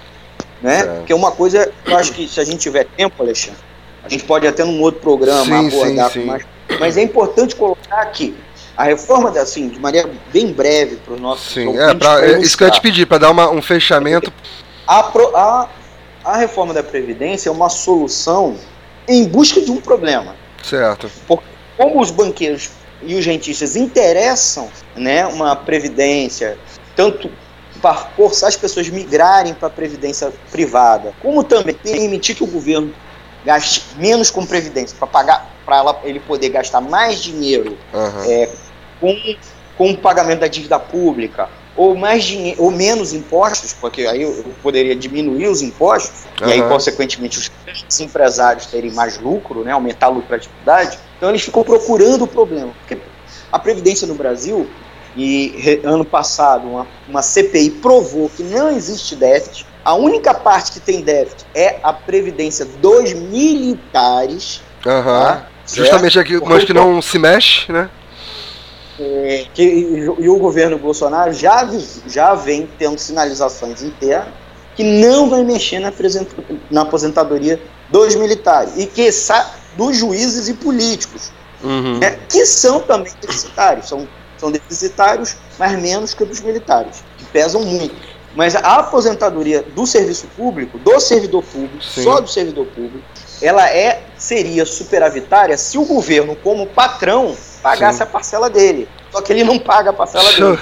Né? 0.61 0.85
Porque 0.85 1.15
uma 1.15 1.33
coisa, 1.33 1.73
eu 1.87 1.97
acho 1.97 2.13
que 2.13 2.29
se 2.29 2.39
a 2.39 2.45
gente 2.45 2.59
tiver 2.59 2.85
tempo, 2.85 3.21
Alexandre, 3.23 3.59
a 4.05 4.09
gente 4.11 4.25
pode 4.25 4.47
até 4.47 4.63
num 4.63 4.81
outro 4.83 5.01
programa 5.01 5.45
sim, 5.45 5.67
abordar 5.69 6.11
sim, 6.11 6.21
sim. 6.21 6.27
mais. 6.27 6.45
Mas 6.79 6.97
é 6.97 7.03
importante 7.03 7.55
colocar 7.57 8.05
que 8.07 8.35
a 8.77 8.85
reforma, 8.85 9.31
assim, 9.39 9.69
de 9.69 9.79
maneira 9.79 10.11
bem 10.33 10.53
breve 10.53 10.97
para 10.97 11.15
os 11.15 11.21
nossos 11.21 11.53
Sim, 11.53 11.77
é, 11.79 11.95
pra, 11.95 12.25
é 12.25 12.41
isso 12.41 12.57
que 12.57 12.65
eu 12.65 12.69
ia 12.69 12.73
te 12.73 12.81
pedir, 12.81 13.07
para 13.07 13.19
dar 13.19 13.31
uma, 13.31 13.51
um 13.51 13.61
fechamento. 13.61 14.33
A, 14.87 15.01
a, 15.01 15.69
a 16.25 16.37
reforma 16.37 16.73
da 16.73 16.83
Previdência 16.83 17.49
é 17.49 17.53
uma 17.53 17.69
solução 17.69 18.57
em 19.07 19.25
busca 19.25 19.61
de 19.61 19.71
um 19.71 19.81
problema. 19.81 20.35
Certo. 20.63 21.11
Porque 21.27 21.45
como 21.77 22.01
os 22.01 22.11
banqueiros 22.11 22.71
e 23.03 23.15
os 23.15 23.27
rentistas 23.27 23.77
interessam 23.77 24.69
né, 24.97 25.27
uma 25.27 25.57
previdência, 25.57 26.57
tanto 26.95 27.31
para 27.81 27.95
forçar 27.95 28.49
as 28.49 28.57
pessoas 28.57 28.89
migrarem 28.89 29.55
para 29.55 29.69
a 29.69 29.71
previdência 29.71 30.33
privada, 30.51 31.13
como 31.21 31.43
também 31.43 31.75
permitir 31.75 32.35
que 32.35 32.45
o 32.45 32.47
governo 32.47 32.95
gaste 33.45 33.85
menos 33.97 34.31
com 34.31 34.47
previdência 34.47 34.97
para 34.99 35.07
pagar 35.07 35.53
para 35.65 35.97
ele 36.05 36.21
poder 36.21 36.49
gastar 36.51 36.81
mais 36.81 37.23
dinheiro 37.23 37.77
uhum. 37.93 38.31
é, 38.31 38.49
com, 39.01 39.17
com 39.77 39.91
o 39.93 39.97
pagamento 39.97 40.41
da 40.41 40.49
dívida 40.49 40.79
pública 40.79 41.49
ou 41.75 41.95
mais 41.95 42.25
dinheiro 42.25 42.63
ou 42.63 42.71
menos 42.71 43.13
impostos, 43.13 43.73
porque 43.73 44.03
aí 44.03 44.23
eu 44.23 44.45
poderia 44.63 44.95
diminuir 44.95 45.47
os 45.47 45.63
impostos 45.63 46.25
uhum. 46.41 46.49
e 46.49 46.53
aí 46.53 46.63
consequentemente 46.63 47.39
os 47.39 48.01
empresários 48.01 48.67
terem 48.67 48.93
mais 48.93 49.19
lucro, 49.19 49.65
né, 49.65 49.73
aumentar 49.73 50.07
a 50.07 50.11
lucratividade. 50.11 50.99
Então 51.17 51.31
eles 51.31 51.43
ficam 51.43 51.63
procurando 51.63 52.25
o 52.25 52.27
problema, 52.27 52.73
porque 52.81 52.99
a 53.51 53.59
previdência 53.59 54.07
no 54.07 54.15
Brasil 54.15 54.69
e 55.17 55.81
ano 55.85 56.05
passado 56.05 56.67
uma, 56.67 56.87
uma 57.09 57.23
CPI 57.23 57.71
provou 57.71 58.31
que 58.31 58.43
não 58.43 58.71
existe 58.71 59.15
déficit. 59.15 59.67
A 59.85 59.95
única 59.95 60.33
parte 60.33 60.73
que 60.73 60.81
tem 60.81 61.01
déficit 61.03 61.47
é 61.55 61.79
a 61.83 61.93
previdência 61.93 62.65
dos 62.65 63.13
militares. 63.13 64.63
Uhum. 64.85 65.03
Tá? 65.03 65.47
Justamente 65.67 66.19
aqui, 66.19 66.41
mas 66.45 66.65
que 66.65 66.73
não 66.73 67.01
se 67.01 67.19
mexe, 67.19 67.71
né? 67.71 67.89
É, 69.01 69.47
que, 69.55 69.63
e 69.63 70.29
o 70.29 70.37
governo 70.37 70.79
Bolsonaro 70.79 71.33
já, 71.33 71.69
já 72.07 72.35
vem 72.35 72.69
tendo 72.79 72.99
sinalizações 72.99 73.83
internas 73.83 74.29
que 74.77 74.85
não 74.85 75.29
vai 75.29 75.43
mexer 75.45 75.79
na, 75.79 75.93
na 76.71 76.83
aposentadoria 76.83 77.61
dos 77.91 78.15
militares 78.15 78.75
e 78.77 78.87
que 78.87 79.09
dos 79.77 79.97
juízes 79.97 80.49
e 80.49 80.55
políticos, 80.55 81.33
uhum. 81.63 81.99
né, 81.99 82.19
que 82.29 82.45
são 82.45 82.81
também 82.81 83.13
deficitários, 83.21 83.89
são, 83.89 84.07
são 84.39 84.51
deficitários, 84.51 85.37
mas 85.59 85.79
menos 85.81 86.15
que 86.15 86.25
dos 86.25 86.41
militares, 86.41 87.03
que 87.19 87.25
pesam 87.27 87.63
muito. 87.63 88.12
Mas 88.35 88.57
a 88.57 88.77
aposentadoria 88.77 89.63
do 89.63 89.87
serviço 89.87 90.27
público, 90.37 90.79
do 90.79 90.99
servidor 91.01 91.43
público, 91.43 91.83
Sim. 91.83 92.03
só 92.03 92.21
do 92.21 92.29
servidor 92.29 92.67
público, 92.67 93.05
ela 93.41 93.69
é 93.69 94.03
seria 94.17 94.65
superavitária 94.65 95.57
se 95.59 95.77
o 95.77 95.85
governo, 95.85 96.35
como 96.37 96.67
patrão, 96.67 97.37
pagasse 97.63 97.99
Sim. 97.99 98.05
a 98.05 98.07
parcela 98.07 98.49
dele. 98.49 98.89
Só 99.11 99.21
que 99.21 99.33
ele 99.33 99.45
não 99.45 99.59
paga 99.59 99.91
a 99.91 99.93
parcela 99.93 100.33
dele. 100.33 100.59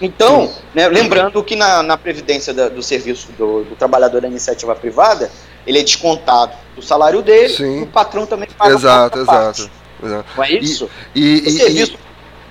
Então, 0.00 0.52
né, 0.74 0.88
lembrando 0.88 1.42
que 1.44 1.54
na, 1.54 1.80
na 1.82 1.96
previdência 1.96 2.52
da, 2.52 2.68
do 2.68 2.82
serviço 2.82 3.30
do, 3.38 3.62
do, 3.62 3.76
trabalhador 3.76 4.20
da 4.20 4.26
iniciativa 4.26 4.74
privada, 4.74 5.30
ele 5.64 5.78
é 5.78 5.82
descontado 5.82 6.54
do 6.74 6.82
salário 6.82 7.22
dele 7.22 7.50
Sim. 7.50 7.80
e 7.80 7.82
o 7.82 7.86
patrão 7.86 8.26
também 8.26 8.48
paga 8.58 8.74
exato, 8.74 9.18
a 9.18 9.22
exato, 9.22 9.70
exato. 10.02 10.26
Não 10.36 10.44
é 10.44 10.52
isso? 10.54 10.90
E, 11.14 11.44
e, 11.44 11.46
o 11.46 11.50
serviço 11.50 11.98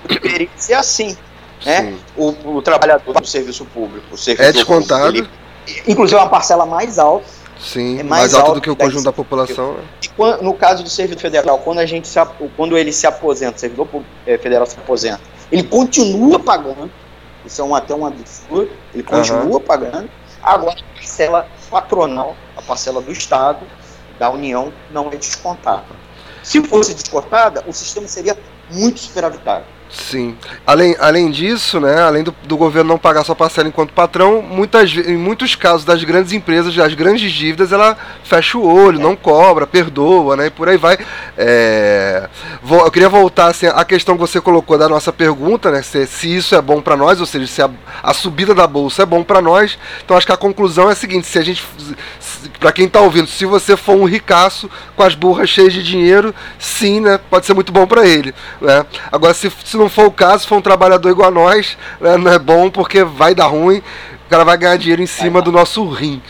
e, 0.10 0.20
deveria 0.20 0.50
ser 0.56 0.76
assim. 0.76 1.18
Né? 1.66 1.96
O, 2.18 2.30
o, 2.56 2.62
trabalhador 2.62 3.20
do 3.20 3.28
serviço 3.28 3.66
público, 3.66 4.06
o 4.16 4.32
é 4.42 4.52
descontado. 4.52 5.06
Público, 5.06 5.30
ele, 5.68 5.84
inclusive 5.88 6.18
é 6.18 6.24
uma 6.24 6.30
parcela 6.30 6.66
mais 6.66 6.98
alta 6.98 7.42
Sim, 7.62 8.00
é 8.00 8.04
mais, 8.04 8.34
mais 8.34 8.34
alto, 8.34 8.56
do 8.56 8.62
que 8.62 8.70
o 8.70 8.76
conjunto 8.76 9.04
da 9.04 9.14
população. 9.14 9.74
Né? 9.74 9.84
E 10.02 10.08
quando, 10.10 10.42
no 10.42 10.54
caso 10.54 10.84
do 10.84 10.90
servidor 10.90 11.22
federal, 11.22 11.60
quando 11.60 11.78
a 11.78 11.86
gente 11.86 12.08
se, 12.08 12.20
quando 12.58 12.76
ele 12.76 12.92
se 12.92 13.06
aposenta, 13.06 13.56
o 13.56 13.60
servidor 13.60 13.88
é, 14.26 14.38
federal 14.38 14.66
se 14.66 14.78
aposenta, 14.78 15.22
ele 15.52 15.64
continua 15.64 16.40
pagando. 16.40 16.90
Isso 17.46 17.62
é 17.62 17.64
um, 17.64 17.76
até 17.76 17.94
um 17.94 18.06
absurdo. 18.06 18.72
Ele 18.94 19.04
continua 19.04 19.44
uhum. 19.44 19.60
pagando. 19.60 20.10
Agora 20.42 20.80
a 20.80 20.96
parcela 20.96 21.48
patronal, 21.70 22.36
a 22.58 22.62
parcela 22.64 23.00
do 23.00 23.12
Estado, 23.12 23.66
da 24.18 24.30
União, 24.30 24.74
não 24.92 25.10
é 25.10 25.16
descontada. 25.16 25.86
Se 26.42 26.62
fosse 26.64 26.96
descontada, 26.96 27.64
o 27.68 27.74
sistema 27.74 28.08
seria 28.08 28.36
muito 28.72 29.00
superavitário. 29.00 29.66
Sim. 29.92 30.38
Além, 30.66 30.96
além 31.00 31.30
disso, 31.30 31.80
né, 31.80 32.02
além 32.02 32.24
do, 32.24 32.34
do 32.46 32.56
governo 32.56 32.92
não 32.92 32.98
pagar 32.98 33.26
sua 33.26 33.36
parcela 33.36 33.68
enquanto 33.68 33.92
patrão, 33.92 34.42
muitas, 34.42 34.92
em 34.96 35.18
muitos 35.18 35.54
casos 35.54 35.84
das 35.84 36.02
grandes 36.04 36.32
empresas, 36.32 36.74
das 36.74 36.94
grandes 36.94 37.30
dívidas, 37.32 37.74
ela 37.74 37.98
fecha 38.24 38.58
o 38.58 38.66
olho, 38.66 38.98
não 38.98 39.18
cobra, 39.18 39.68
perdoa, 39.68 40.38
né, 40.38 40.48
e 40.48 40.50
por 40.50 40.70
aí 40.70 40.78
vai. 40.78 40.98
É, 41.38 42.30
vou, 42.64 42.86
eu 42.86 42.92
queria 42.92 43.10
voltar 43.10 43.48
assim, 43.48 43.68
à 43.68 43.84
questão 43.84 44.16
que 44.16 44.22
você 44.22 44.40
colocou 44.40 44.78
da 44.78 44.88
nossa 44.88 45.12
pergunta, 45.12 45.70
né, 45.70 45.82
se, 45.82 46.08
se 46.08 46.34
isso 46.38 46.56
é 46.56 46.62
bom 46.62 46.82
para 46.82 46.96
nós, 46.96 47.20
ou 47.20 47.26
seja, 47.26 47.46
se 47.48 47.62
a, 47.62 47.70
a 48.02 48.14
subida 48.14 48.56
da 48.56 48.66
bolsa 48.66 49.04
é 49.04 49.06
bom 49.06 49.24
para 49.24 49.42
nós. 49.42 49.78
Então 50.06 50.16
acho 50.16 50.26
que 50.26 50.34
a 50.34 50.38
conclusão 50.38 50.90
é 50.90 50.94
a 50.94 50.96
seguinte: 50.96 51.28
se 51.28 51.38
a 51.38 51.44
gente, 51.44 51.66
para 52.60 52.72
quem 52.72 52.86
está 52.86 53.02
ouvindo, 53.02 53.28
se 53.28 53.46
você 53.46 53.76
for 53.76 53.98
um 53.98 54.06
ricaço 54.06 54.70
com 54.96 55.04
as 55.04 55.16
burras 55.16 55.50
cheias 55.50 55.74
de 55.74 55.84
dinheiro, 55.84 56.34
sim, 56.58 57.02
né, 57.02 57.20
pode 57.30 57.46
ser 57.46 57.54
muito 57.54 57.74
bom 57.74 57.86
para 57.86 58.08
ele. 58.08 58.34
Né? 58.62 58.86
Agora, 59.12 59.34
se, 59.34 59.52
se 59.66 59.81
não 59.82 59.90
for 59.90 60.06
o 60.06 60.12
caso, 60.12 60.48
for 60.48 60.58
um 60.58 60.62
trabalhador 60.62 61.10
igual 61.10 61.28
a 61.28 61.32
nós, 61.32 61.78
né, 62.00 62.18
não 62.18 62.32
é 62.32 62.40
bom 62.40 62.70
porque 62.70 63.04
vai 63.04 63.36
dar 63.36 63.48
ruim, 63.48 63.80
o 64.26 64.30
cara 64.30 64.44
vai 64.44 64.58
ganhar 64.58 64.78
dinheiro 64.78 65.02
em 65.02 65.08
cima 65.08 65.42
do 65.42 65.52
nosso 65.52 65.88
rim. 65.90 66.22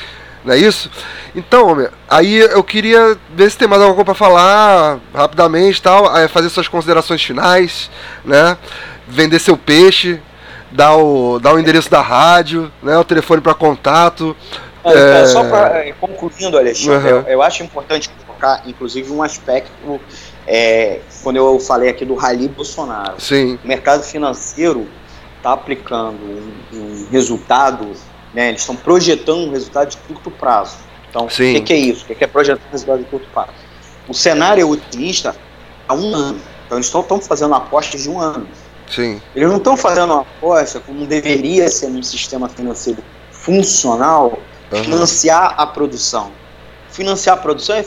Não 0.44 0.54
é 0.54 0.58
isso? 0.58 0.90
Então, 1.36 1.88
aí 2.10 2.38
eu 2.38 2.64
queria 2.64 3.18
ver 3.30 3.52
se 3.52 3.58
tem 3.58 3.68
mais 3.68 3.82
alguma 3.82 3.96
coisa 3.96 4.06
para 4.06 4.16
falar 4.16 5.00
rapidamente 5.14 5.82
tal, 5.82 6.06
fazer 6.30 6.50
suas 6.50 6.68
considerações 6.68 7.24
finais, 7.24 7.92
né? 8.26 8.58
Vender 9.08 9.40
seu 9.40 9.56
peixe, 9.56 10.20
dar 10.72 10.96
o, 10.96 11.40
dar 11.40 11.54
o 11.54 11.60
endereço 11.60 11.92
da 11.92 12.02
rádio, 12.02 12.72
né? 12.82 12.98
O 12.98 13.04
telefone 13.04 13.40
para 13.40 13.54
contato. 13.54 14.36
É, 14.84 15.22
é... 15.22 15.26
Só 15.28 15.44
para 15.44 15.86
é, 15.86 15.94
concluindo, 15.94 16.58
Alexandre, 16.58 17.12
uhum. 17.12 17.20
eu, 17.20 17.28
eu, 17.28 17.42
acho 17.44 17.62
importante 17.62 18.10
colocar, 18.26 18.64
inclusive, 18.66 19.12
um 19.12 19.22
aspecto 19.22 20.02
é, 20.52 21.00
quando 21.24 21.38
eu 21.38 21.60
falei 21.60 21.90
aqui 21.90 22.04
do 22.04 22.16
Rally 22.16 22.48
Bolsonaro. 22.48 23.20
Sim. 23.20 23.58
O 23.64 23.68
mercado 23.68 24.04
financeiro 24.04 24.88
está 25.38 25.54
aplicando 25.54 26.20
um, 26.24 26.78
um 26.78 27.08
resultado 27.10 27.88
né? 28.34 28.50
Eles 28.50 28.62
estão 28.62 28.76
projetando 28.76 29.48
um 29.48 29.52
resultado 29.52 29.90
de 29.90 29.98
curto 29.98 30.32
prazo. 30.32 30.78
Então, 31.10 31.26
o 31.26 31.28
que, 31.28 31.62
que, 31.62 31.74
é 31.74 31.78
isso? 31.78 32.04
O 32.04 32.08
que, 32.08 32.16
que 32.16 32.24
é 32.24 32.28
projetar 32.28 32.62
um 32.68 32.72
resultado 32.72 33.00
de 33.00 33.06
curto 33.06 33.28
prazo? 33.34 33.52
O 34.08 34.14
cenário 34.14 34.62
é 34.62 34.66
otimista 34.66 35.36
há 35.88 35.94
um 35.94 36.16
ano. 36.16 36.40
Então, 36.66 36.78
eles 36.78 36.88
estão 36.88 37.22
fazendo 37.22 37.54
apostas 37.54 38.04
de 38.04 38.10
um 38.10 38.20
ano. 38.20 38.48
Sim. 38.90 39.22
Eles 39.36 39.50
não 39.50 39.58
estão 39.58 39.76
fazendo 39.76 40.14
uma 40.14 40.22
aposta 40.22 40.80
como 40.80 41.06
deveria 41.06 41.68
ser 41.70 41.90
num 41.90 42.04
sistema 42.04 42.48
financeiro 42.48 43.04
funcional, 43.32 44.40
uhum. 44.72 44.84
financiar 44.84 45.56
a 45.58 45.68
produção. 45.68 46.32
Financiar 47.02 47.36
a 47.36 47.42
produção 47.42 47.76
é 47.76 47.84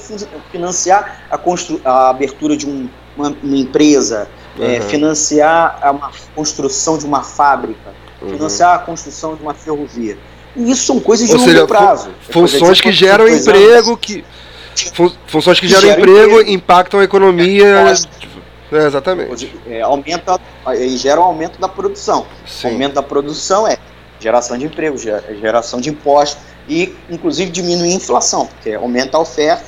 financiar 0.51 1.21
a, 1.31 1.39
constru 1.39 1.81
a 1.85 2.11
abertura 2.11 2.57
de 2.57 2.67
um, 2.67 2.89
uma, 3.17 3.29
uma, 3.45 3.57
empresa, 3.57 4.29
uhum. 4.59 4.65
é, 4.65 4.81
financiar 4.81 5.79
a 5.81 6.11
construção 6.35 6.99
de 6.99 7.07
uma 7.07 7.23
fábrica, 7.23 7.95
uhum. 8.21 8.31
financiar 8.31 8.75
a 8.75 8.79
construção 8.81 9.37
de 9.37 9.43
uma 9.43 9.55
ferrovia. 9.55 10.19
E 10.57 10.69
isso 10.69 10.85
são 10.85 10.99
coisas 10.99 11.29
de 11.29 11.33
Ou 11.33 11.39
longo 11.39 11.53
seja, 11.53 11.65
prazo. 11.65 12.11
Funções 12.29 12.81
que 12.81 12.91
geram 12.91 13.29
emprego, 13.29 13.97
que. 13.97 14.25
Funções 15.29 15.61
que, 15.61 15.69
que 15.69 15.73
geram 15.73 15.91
emprego, 15.91 16.41
emprego, 16.41 16.51
impactam 16.51 16.99
a 16.99 17.05
economia. 17.05 17.95
É, 18.73 18.87
exatamente. 18.87 19.55
É, 19.69 19.81
aumenta, 19.81 20.41
e 20.77 20.97
gera 20.97 21.21
um 21.21 21.25
aumento 21.25 21.61
da 21.61 21.69
produção. 21.69 22.27
Sim. 22.45 22.67
O 22.67 22.71
aumento 22.73 22.95
da 22.95 23.03
produção 23.03 23.65
é 23.65 23.79
geração 24.19 24.59
de 24.59 24.65
emprego, 24.65 24.99
geração 24.99 25.81
de 25.81 25.91
impostos 25.91 26.43
e, 26.69 26.95
inclusive, 27.11 27.51
diminuir 27.51 27.93
a 27.93 27.97
inflação, 27.97 28.47
porque 28.47 28.73
aumenta 28.73 29.17
a 29.17 29.21
oferta, 29.21 29.65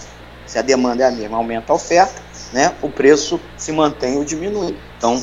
se 0.47 0.59
a 0.59 0.63
demanda 0.63 1.03
é 1.03 1.09
a 1.09 1.11
mesma, 1.11 1.37
aumenta 1.37 1.73
a 1.73 1.77
oferta, 1.77 2.23
né, 2.53 2.75
o 2.81 2.89
preço 2.89 3.41
se 3.57 3.73
mantém 3.73 4.17
ou 4.17 4.25
diminui. 4.25 4.77
Então, 4.97 5.23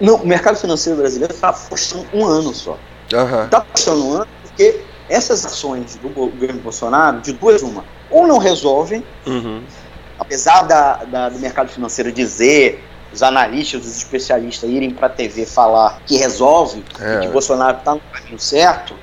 no, 0.00 0.16
o 0.16 0.26
mercado 0.26 0.58
financeiro 0.58 0.98
brasileiro 0.98 1.34
está 1.34 1.48
apostando 1.48 2.06
um 2.12 2.24
ano 2.24 2.54
só. 2.54 2.78
Está 3.04 3.24
uhum. 3.24 3.48
apostando 3.50 4.06
um 4.06 4.12
ano 4.12 4.28
porque 4.42 4.80
essas 5.08 5.44
ações 5.44 5.96
do 5.96 6.08
governo 6.08 6.60
Bolsonaro, 6.60 7.20
de 7.20 7.32
duas 7.32 7.62
uma, 7.62 7.84
ou 8.08 8.26
não 8.26 8.38
resolvem, 8.38 9.04
uhum. 9.26 9.62
apesar 10.18 10.62
da, 10.62 11.04
da, 11.04 11.28
do 11.28 11.38
mercado 11.38 11.68
financeiro 11.68 12.12
dizer, 12.12 12.84
os 13.12 13.22
analistas, 13.22 13.84
os 13.84 13.96
especialistas 13.96 14.70
irem 14.70 14.90
para 14.90 15.08
a 15.08 15.10
TV 15.10 15.44
falar 15.44 16.00
que 16.06 16.16
resolve, 16.16 16.84
é. 17.00 17.20
que 17.20 17.28
Bolsonaro 17.28 17.78
está 17.78 17.94
no 17.94 18.00
caminho 18.12 18.38
certo, 18.38 18.94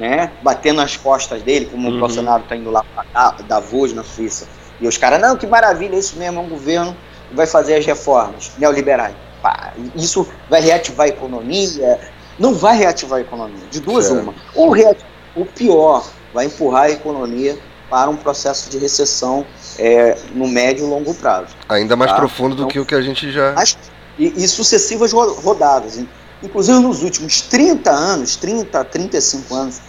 né, 0.00 0.32
batendo 0.42 0.78
nas 0.78 0.96
costas 0.96 1.42
dele, 1.42 1.66
como 1.66 1.90
uhum. 1.90 1.96
o 1.96 2.00
Bolsonaro 2.00 2.42
está 2.42 2.56
indo 2.56 2.70
lá 2.70 2.82
para 2.82 3.32
Davos, 3.46 3.92
na 3.92 4.02
Suíça, 4.02 4.48
e 4.80 4.88
os 4.88 4.96
caras, 4.96 5.20
não, 5.20 5.36
que 5.36 5.46
maravilha, 5.46 5.94
isso 5.94 6.16
mesmo, 6.16 6.40
é 6.40 6.42
um 6.42 6.48
governo 6.48 6.96
que 7.28 7.36
vai 7.36 7.46
fazer 7.46 7.74
as 7.74 7.84
reformas 7.84 8.50
neoliberais. 8.56 9.14
Pá, 9.42 9.74
isso 9.94 10.26
vai 10.48 10.62
reativar 10.62 11.04
a 11.04 11.10
economia, 11.10 12.00
não 12.38 12.54
vai 12.54 12.78
reativar 12.78 13.18
a 13.18 13.22
economia, 13.22 13.66
de 13.70 13.78
duas 13.80 14.06
certo. 14.06 14.22
uma. 14.22 14.34
Ou 14.54 14.70
reativar 14.70 15.10
o 15.36 15.44
pior, 15.44 16.08
vai 16.32 16.46
empurrar 16.46 16.84
a 16.84 16.90
economia 16.90 17.58
para 17.90 18.08
um 18.08 18.16
processo 18.16 18.70
de 18.70 18.78
recessão 18.78 19.44
é, 19.78 20.16
no 20.34 20.48
médio 20.48 20.86
e 20.86 20.88
longo 20.88 21.12
prazo. 21.12 21.54
Ainda 21.68 21.94
mais 21.94 22.10
tá? 22.10 22.16
profundo 22.16 22.54
do 22.54 22.62
então, 22.62 22.68
que 22.68 22.80
o 22.80 22.86
que 22.86 22.94
a 22.94 23.02
gente 23.02 23.30
já. 23.30 23.52
Mas, 23.52 23.76
e, 24.18 24.44
e, 24.44 24.48
sucessivas 24.48 25.12
rodadas. 25.12 26.02
Inclusive 26.42 26.78
nos 26.78 27.02
últimos 27.02 27.42
30 27.42 27.90
anos, 27.90 28.36
30, 28.36 28.82
35 28.84 29.54
anos, 29.54 29.80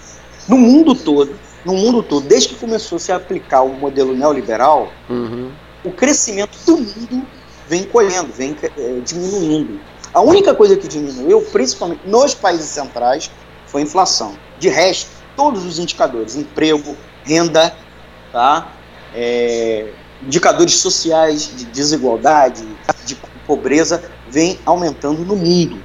no 0.51 0.57
mundo 0.57 0.93
todo, 0.93 1.33
no 1.63 1.73
mundo 1.73 2.03
todo, 2.03 2.27
desde 2.27 2.49
que 2.49 2.55
começou 2.55 2.97
a 2.97 2.99
se 2.99 3.11
aplicar 3.13 3.61
o 3.61 3.69
modelo 3.69 4.13
neoliberal, 4.13 4.91
uhum. 5.09 5.49
o 5.85 5.91
crescimento 5.91 6.57
do 6.65 6.77
mundo 6.77 7.25
vem 7.69 7.85
colhendo, 7.85 8.33
vem 8.33 8.53
é, 8.77 8.99
diminuindo. 8.99 9.79
A 10.13 10.19
única 10.19 10.53
coisa 10.53 10.75
que 10.75 10.89
diminuiu, 10.89 11.41
principalmente 11.53 12.01
nos 12.05 12.33
países 12.33 12.65
centrais, 12.65 13.31
foi 13.65 13.79
a 13.81 13.83
inflação. 13.85 14.35
De 14.59 14.67
resto, 14.67 15.09
todos 15.37 15.63
os 15.63 15.79
indicadores, 15.79 16.35
emprego, 16.35 16.97
renda, 17.23 17.73
tá? 18.33 18.73
É, 19.15 19.87
indicadores 20.21 20.73
sociais 20.75 21.49
de 21.55 21.63
desigualdade, 21.63 22.67
de 23.05 23.15
pobreza, 23.47 24.03
vem 24.29 24.59
aumentando 24.65 25.23
no 25.23 25.37
mundo. 25.37 25.81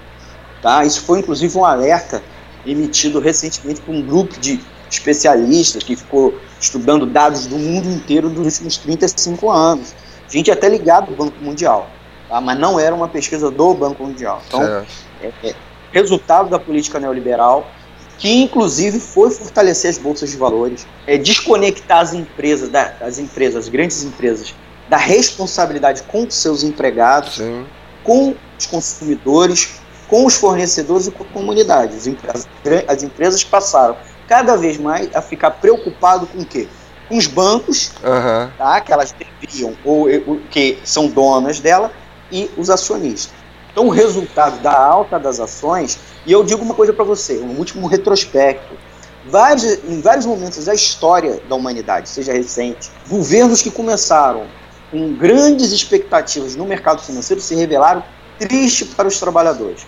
Tá? 0.60 0.84
Isso 0.84 1.02
foi 1.02 1.20
inclusive 1.20 1.56
um 1.56 1.64
alerta 1.64 2.20
emitido 2.66 3.20
recentemente 3.20 3.80
por 3.80 3.94
um 3.94 4.02
grupo 4.02 4.38
de 4.40 4.60
especialistas 4.90 5.82
que 5.82 5.96
ficou 5.96 6.38
estudando 6.60 7.06
dados 7.06 7.46
do 7.46 7.58
mundo 7.58 7.88
inteiro 7.88 8.28
dos 8.28 8.46
últimos 8.46 8.76
35 8.78 9.50
anos. 9.50 9.94
Gente 10.28 10.50
até 10.50 10.68
ligado 10.68 11.10
ao 11.10 11.16
Banco 11.16 11.42
Mundial, 11.42 11.88
tá? 12.28 12.40
mas 12.40 12.58
não 12.58 12.78
era 12.78 12.94
uma 12.94 13.08
pesquisa 13.08 13.50
do 13.50 13.74
Banco 13.74 14.04
Mundial. 14.04 14.42
Então, 14.48 14.62
é, 14.62 15.32
é, 15.42 15.54
resultado 15.92 16.50
da 16.50 16.58
política 16.58 16.98
neoliberal 16.98 17.66
que 18.18 18.42
inclusive 18.42 18.98
foi 18.98 19.30
fortalecer 19.30 19.90
as 19.90 19.98
bolsas 19.98 20.30
de 20.30 20.36
valores, 20.36 20.86
é, 21.06 21.18
desconectar 21.18 21.98
as 21.98 22.14
empresas, 22.14 22.68
da, 22.68 22.94
as 23.00 23.18
empresas, 23.18 23.64
as 23.64 23.68
grandes 23.68 24.02
empresas, 24.04 24.54
da 24.88 24.96
responsabilidade 24.96 26.02
com 26.04 26.24
os 26.24 26.34
seus 26.34 26.62
empregados, 26.62 27.36
Sim. 27.36 27.66
com 28.02 28.34
os 28.58 28.66
consumidores, 28.66 29.80
com 30.08 30.24
os 30.24 30.34
fornecedores 30.34 31.06
e 31.06 31.10
com 31.10 31.24
a 31.24 31.26
comunidade. 31.26 31.96
As, 32.32 32.48
as 32.88 33.02
empresas 33.02 33.44
passaram 33.44 33.96
cada 34.28 34.56
vez 34.56 34.78
mais 34.78 35.14
a 35.14 35.22
ficar 35.22 35.52
preocupado 35.52 36.26
com 36.26 36.40
o 36.40 36.44
quê? 36.44 36.68
Com 37.08 37.16
os 37.16 37.26
bancos, 37.26 37.92
uhum. 38.02 38.50
tá, 38.58 38.80
que 38.80 38.92
elas 38.92 39.14
deviam, 39.40 39.76
ou, 39.84 40.06
ou 40.26 40.40
que 40.50 40.78
são 40.84 41.08
donas 41.08 41.60
dela, 41.60 41.92
e 42.30 42.50
os 42.56 42.68
acionistas. 42.70 43.32
Então, 43.70 43.86
o 43.86 43.90
resultado 43.90 44.60
da 44.60 44.76
alta 44.76 45.18
das 45.18 45.38
ações, 45.38 45.98
e 46.24 46.32
eu 46.32 46.42
digo 46.42 46.64
uma 46.64 46.74
coisa 46.74 46.92
para 46.92 47.04
você, 47.04 47.38
um 47.38 47.58
último 47.58 47.86
retrospecto. 47.86 48.74
Vários, 49.28 49.64
em 49.84 50.00
vários 50.00 50.24
momentos 50.24 50.64
da 50.64 50.74
história 50.74 51.40
da 51.48 51.54
humanidade, 51.54 52.08
seja 52.08 52.32
recente, 52.32 52.90
governos 53.08 53.60
que 53.60 53.70
começaram 53.70 54.46
com 54.90 55.14
grandes 55.14 55.72
expectativas 55.72 56.56
no 56.56 56.64
mercado 56.64 57.02
financeiro 57.02 57.42
se 57.42 57.54
revelaram 57.54 58.02
tristes 58.38 58.88
para 58.94 59.08
os 59.08 59.18
trabalhadores. 59.18 59.86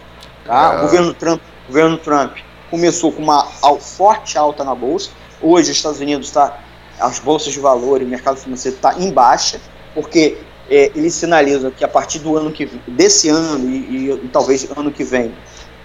Tá? 0.49 0.73
É. 0.73 0.79
O 0.79 0.81
governo 0.81 1.13
Trump, 1.13 1.43
o 1.65 1.67
governo 1.69 1.99
Trump 1.99 2.39
começou 2.71 3.13
com 3.13 3.23
uma 3.23 3.45
forte 3.79 4.39
alta 4.39 4.65
na 4.65 4.75
bolsa. 4.75 5.11
Hoje, 5.43 5.71
os 5.71 5.77
Estados 5.77 6.01
Unidos 6.01 6.29
está 6.29 6.59
as 6.99 7.19
bolsas 7.19 7.53
de 7.53 7.61
valor 7.61 8.01
e 8.01 8.05
o 8.05 8.09
mercado 8.09 8.39
financeiro 8.39 8.77
está 8.77 8.99
em 8.99 9.13
baixa, 9.13 9.61
porque 9.95 10.39
é, 10.69 10.91
ele 10.95 11.11
sinaliza 11.11 11.71
que 11.71 11.85
a 11.85 11.89
partir 11.89 12.19
do 12.21 12.37
ano 12.37 12.51
que 12.51 12.67
desse 12.89 13.29
ano 13.29 13.69
e, 13.69 14.09
e, 14.09 14.11
e, 14.11 14.29
talvez 14.33 14.67
ano 14.77 14.91
que 14.91 15.05
vem 15.05 15.33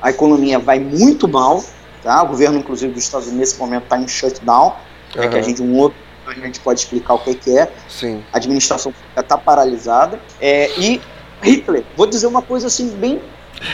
a 0.01 0.09
economia 0.09 0.57
vai 0.57 0.79
muito 0.79 1.27
mal, 1.27 1.63
tá? 2.01 2.23
O 2.23 2.27
governo 2.27 2.57
inclusive 2.57 2.93
dos 2.93 3.03
Estados 3.03 3.27
Unidos 3.27 3.49
nesse 3.51 3.59
momento 3.59 3.83
está 3.83 3.97
em 3.97 4.07
shutdown, 4.07 4.75
uhum. 5.15 5.23
é 5.23 5.27
que 5.27 5.37
a 5.37 5.41
gente 5.41 5.61
um 5.61 5.77
outro 5.77 5.97
a 6.25 6.33
gente 6.33 6.61
pode 6.61 6.79
explicar 6.79 7.15
o 7.15 7.19
que, 7.19 7.35
que 7.35 7.57
é. 7.57 7.69
Sim. 7.89 8.23
A 8.31 8.37
administração 8.37 8.93
está 9.15 9.37
paralisada 9.37 10.19
é, 10.39 10.71
e 10.79 11.01
Hitler, 11.41 11.83
vou 11.97 12.07
dizer 12.07 12.27
uma 12.27 12.41
coisa 12.41 12.67
assim 12.67 12.89
bem 12.91 13.21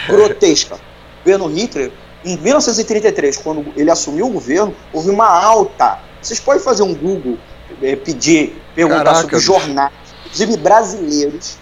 grotesca. 0.08 0.76
O 0.76 1.24
governo 1.24 1.48
Hitler 1.48 1.92
em 2.24 2.38
1933, 2.38 3.38
quando 3.38 3.66
ele 3.76 3.90
assumiu 3.90 4.28
o 4.28 4.30
governo, 4.30 4.76
houve 4.92 5.10
uma 5.10 5.28
alta. 5.28 6.00
Vocês 6.22 6.40
podem 6.40 6.62
fazer 6.62 6.84
um 6.84 6.94
Google, 6.94 7.38
é, 7.82 7.96
pedir, 7.96 8.62
perguntar 8.76 9.04
Caraca, 9.06 9.22
sobre 9.22 9.40
jornais 9.40 10.10
inclusive 10.30 10.58
brasileiros, 10.58 11.58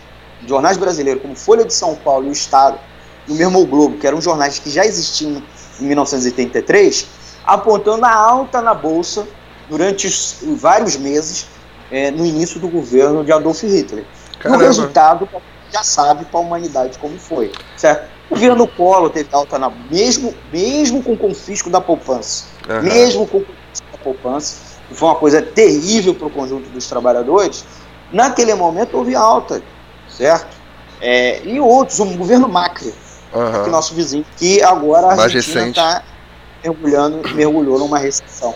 jornais 0.45 0.77
brasileiros 0.77 1.21
como 1.21 1.35
Folha 1.35 1.65
de 1.65 1.73
São 1.73 1.95
Paulo 1.95 2.25
e 2.25 2.29
o 2.29 2.31
Estado, 2.31 2.77
e 3.27 3.31
o 3.31 3.35
mesmo 3.35 3.61
o 3.61 3.65
Globo, 3.65 3.97
que 3.97 4.05
eram 4.05 4.21
jornais 4.21 4.59
que 4.59 4.69
já 4.69 4.85
existiam 4.85 5.41
em 5.79 5.85
1983, 5.85 7.07
apontando 7.45 8.05
a 8.05 8.13
alta 8.13 8.61
na 8.61 8.73
Bolsa 8.73 9.27
durante 9.69 10.07
os, 10.07 10.37
vários 10.57 10.97
meses 10.97 11.47
é, 11.89 12.11
no 12.11 12.25
início 12.25 12.59
do 12.59 12.67
governo 12.67 13.23
de 13.23 13.31
Adolf 13.31 13.63
Hitler. 13.63 14.05
Caramba. 14.39 14.63
o 14.63 14.67
resultado 14.67 15.29
já 15.71 15.83
sabe 15.83 16.25
para 16.25 16.39
a 16.39 16.43
humanidade 16.43 16.97
como 16.99 17.17
foi. 17.19 17.51
Certo? 17.75 18.09
O 18.29 18.35
governo 18.35 18.67
Collor 18.67 19.09
teve 19.09 19.29
alta 19.31 19.57
na 19.57 19.69
mesmo, 19.69 20.33
mesmo 20.51 21.01
com 21.01 21.13
o 21.13 21.17
confisco 21.17 21.69
da 21.69 21.79
poupança. 21.79 22.45
Uhum. 22.69 22.81
Mesmo 22.81 23.27
com 23.27 23.37
o 23.37 23.45
confisco 23.45 23.87
da 23.91 23.97
poupança, 23.97 24.57
que 24.87 24.95
foi 24.95 25.07
uma 25.09 25.15
coisa 25.15 25.41
terrível 25.41 26.13
para 26.13 26.27
o 26.27 26.29
conjunto 26.29 26.69
dos 26.69 26.87
trabalhadores, 26.87 27.65
Naquele 28.11 28.53
momento 28.55 28.97
houve 28.97 29.15
alta, 29.15 29.61
certo? 30.09 30.55
É, 31.01 31.41
e 31.43 31.59
outros, 31.59 31.99
o 31.99 32.05
governo 32.05 32.47
Macri, 32.47 32.93
uhum. 33.33 33.63
que 33.63 33.69
nosso 33.69 33.93
vizinho, 33.93 34.25
que 34.37 34.61
agora 34.63 35.07
a 35.07 35.23
Argentina 35.23 35.67
está 35.67 36.03
mergulhando, 36.63 37.21
mergulhou 37.33 37.77
numa 37.77 37.99
recessão. 37.99 38.55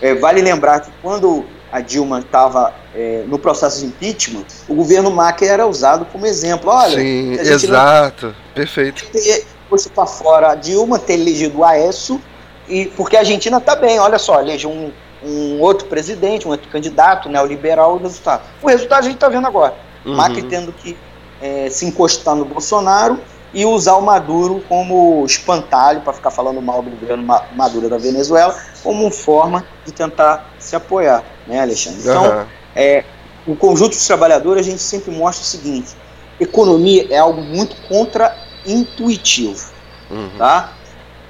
É, 0.00 0.14
vale 0.14 0.42
lembrar 0.42 0.80
que 0.80 0.90
quando 1.02 1.44
a 1.72 1.80
Dilma 1.80 2.20
estava 2.20 2.74
é, 2.94 3.24
no 3.26 3.38
processo 3.38 3.80
de 3.80 3.86
impeachment, 3.86 4.44
o 4.68 4.74
governo 4.74 5.10
Macri 5.10 5.46
era 5.46 5.66
usado 5.66 6.04
como 6.06 6.26
exemplo. 6.26 6.70
Olha, 6.70 6.98
Sim, 6.98 7.32
exato, 7.34 8.26
não... 8.26 8.34
perfeito. 8.54 9.06
Ter 9.12 9.46
posto 9.68 9.90
para 9.90 10.06
fora 10.06 10.50
a 10.50 10.54
Dilma, 10.54 10.98
ter 10.98 11.14
elegido 11.14 11.58
o 11.58 11.64
Aécio, 11.64 12.20
e, 12.68 12.86
porque 12.86 13.16
a 13.16 13.20
Argentina 13.20 13.58
está 13.58 13.76
bem, 13.76 13.98
olha 13.98 14.18
só, 14.18 14.40
elegeu 14.40 14.70
um, 14.70 14.92
um 15.22 15.60
outro 15.60 15.86
presidente, 15.86 16.46
um 16.46 16.50
outro 16.50 16.68
candidato 16.68 17.28
neoliberal, 17.28 17.94
o 17.94 17.98
resultado. 17.98 18.42
O 18.62 18.68
resultado 18.68 19.00
a 19.00 19.02
gente 19.02 19.14
está 19.14 19.28
vendo 19.28 19.46
agora. 19.46 19.74
Uhum. 20.04 20.16
Macri 20.16 20.42
tendo 20.42 20.72
que 20.72 20.96
é, 21.40 21.68
se 21.70 21.86
encostar 21.86 22.34
no 22.34 22.44
Bolsonaro 22.44 23.18
e 23.52 23.64
usar 23.64 23.96
o 23.96 24.02
Maduro 24.02 24.62
como 24.68 25.24
espantalho 25.24 26.00
para 26.02 26.12
ficar 26.12 26.30
falando 26.30 26.60
mal 26.62 26.82
do 26.82 26.90
governo 26.90 27.24
Maduro 27.54 27.88
da 27.88 27.98
Venezuela, 27.98 28.56
como 28.82 29.10
forma 29.10 29.64
de 29.84 29.92
tentar 29.92 30.50
se 30.58 30.76
apoiar, 30.76 31.24
né, 31.46 31.60
Alexandre? 31.60 32.00
Então, 32.00 32.24
uhum. 32.24 32.44
é, 32.76 33.04
o 33.46 33.56
conjunto 33.56 33.90
dos 33.90 34.06
trabalhadores 34.06 34.66
a 34.66 34.70
gente 34.70 34.82
sempre 34.82 35.10
mostra 35.10 35.42
o 35.42 35.46
seguinte: 35.46 35.96
economia 36.38 37.06
é 37.10 37.18
algo 37.18 37.40
muito 37.40 37.76
contra-intuitivo, 37.88 39.70
uhum. 40.10 40.30
tá? 40.38 40.72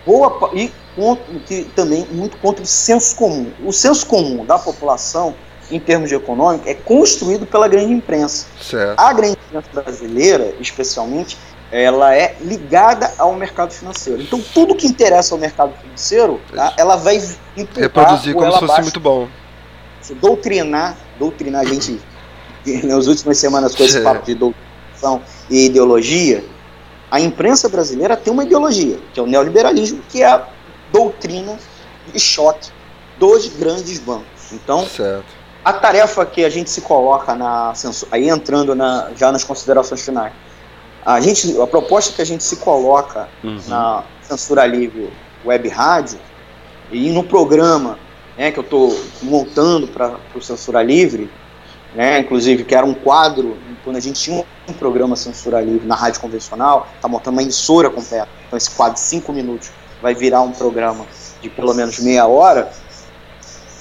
Boa 0.05 0.51
e 0.55 0.73
que 1.47 1.65
também 1.77 2.07
muito 2.11 2.37
contra 2.39 2.63
o 2.63 2.67
senso 2.67 3.17
comum. 3.17 3.51
O 3.65 3.73
senso 3.73 4.05
comum 4.07 4.45
da 4.45 4.59
população 4.59 5.35
em 5.71 5.79
termos 5.79 6.09
de 6.09 6.15
econômico, 6.15 6.69
é 6.69 6.75
construído 6.75 7.47
pela 7.47 7.69
grande 7.69 7.93
imprensa. 7.93 8.47
Certo. 8.61 8.99
A 8.99 9.13
grande 9.13 9.39
imprensa 9.47 9.69
brasileira, 9.73 10.55
especialmente, 10.61 11.39
ela 11.73 12.15
é 12.15 12.37
ligada 12.41 13.13
ao 13.17 13.35
mercado 13.35 13.73
financeiro. 13.73 14.23
Então, 14.23 14.43
tudo 14.53 14.75
que 14.75 14.87
interessa 14.87 15.35
ao 15.35 15.41
mercado 15.41 15.73
financeiro, 15.81 16.41
tá, 16.55 16.75
ela 16.77 16.97
vai 16.97 17.17
empurrar 17.57 17.83
reproduzir 17.83 18.35
como 18.35 18.47
se 18.47 18.53
fosse 18.53 18.65
abaixo, 18.65 18.83
muito 18.83 19.01
bom. 19.01 19.29
Doutrinar, 20.21 20.97
doutrinar 21.19 21.61
a 21.63 21.65
gente 21.65 22.01
nas 22.85 23.07
últimas 23.07 23.39
semanas 23.39 23.75
com 23.75 23.85
esse 23.85 24.01
papo 24.01 24.27
de 24.27 24.35
doutrinação 24.35 25.23
e 25.49 25.67
ideologia. 25.67 26.45
A 27.11 27.21
imprensa 27.21 27.69
brasileira 27.69 28.17
tem 28.17 28.33
uma 28.33 28.45
ideologia, 28.45 28.99
que 29.13 29.21
é 29.21 29.23
o 29.23 29.27
neoliberalismo, 29.27 30.01
que 30.09 30.23
é 30.23 30.27
a 30.27 30.47
doutrina 30.93 31.57
de 32.13 32.19
choque 32.19 32.71
dos 33.19 33.49
grandes 33.49 33.99
bancos. 33.99 34.53
Então, 34.53 34.87
certo. 34.87 35.27
a 35.65 35.73
tarefa 35.73 36.25
que 36.27 36.45
a 36.45 36.49
gente 36.49 36.71
se 36.71 36.81
coloca 36.81 37.35
na 37.35 37.73
aí 38.11 38.29
entrando 38.29 38.75
na, 38.75 39.11
já 39.17 39.31
nas 39.31 39.45
considerações 39.45 40.05
finais, 40.05 40.33
a, 41.05 41.21
gente, 41.21 41.61
a 41.61 41.67
proposta 41.67 42.15
que 42.15 42.23
a 42.23 42.27
gente 42.27 42.45
se 42.45 42.57
coloca 42.57 43.29
uhum. 43.43 43.61
na 43.69 44.05
censura 44.23 44.67
livre 44.67 45.11
web 45.45 45.69
rádio 45.69 46.19
e 46.93 47.11
no 47.11 47.23
programa 47.23 47.99
né, 48.37 48.51
que 48.51 48.59
eu 48.59 48.65
estou 48.65 48.99
montando 49.23 49.87
para 49.89 50.17
o 50.35 50.41
Censura 50.41 50.83
Livre, 50.83 51.31
né, 51.95 52.21
inclusive 52.21 52.65
que 52.65 52.75
era 52.75 52.87
um 52.87 52.95
quadro, 52.95 53.57
quando 53.85 53.97
a 53.97 54.01
gente 54.01 54.21
tinha 54.21 54.45
um 54.69 54.73
programa 54.73 55.15
Censura 55.17 55.61
Livre 55.61 55.87
na 55.87 55.95
rádio 55.95 56.21
convencional, 56.21 56.89
está 56.97 57.07
montando 57.07 57.37
uma 57.37 57.43
emissora 57.43 57.91
completa, 57.91 58.29
então 58.47 58.57
esse 58.57 58.71
quadro 58.71 58.95
de 58.95 59.01
cinco 59.01 59.33
minutos 59.33 59.71
vai 60.01 60.15
virar 60.15 60.41
um 60.41 60.53
programa 60.53 61.05
de 61.43 61.51
pelo 61.51 61.75
menos 61.75 61.99
meia 61.99 62.27
hora, 62.27 62.73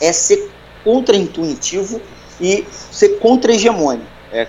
é 0.01 0.11
ser 0.11 0.51
contra-intuitivo 0.83 2.01
e 2.39 2.65
ser 2.71 3.19
contra-hegemônico. 3.19 4.08
É, 4.31 4.47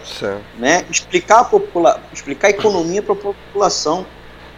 né, 0.59 0.85
explicar, 0.91 1.41
a 1.41 1.45
popula 1.45 2.01
explicar 2.13 2.49
a 2.49 2.51
economia 2.51 3.03
para 3.03 3.15
a 3.15 3.17
população. 3.17 4.07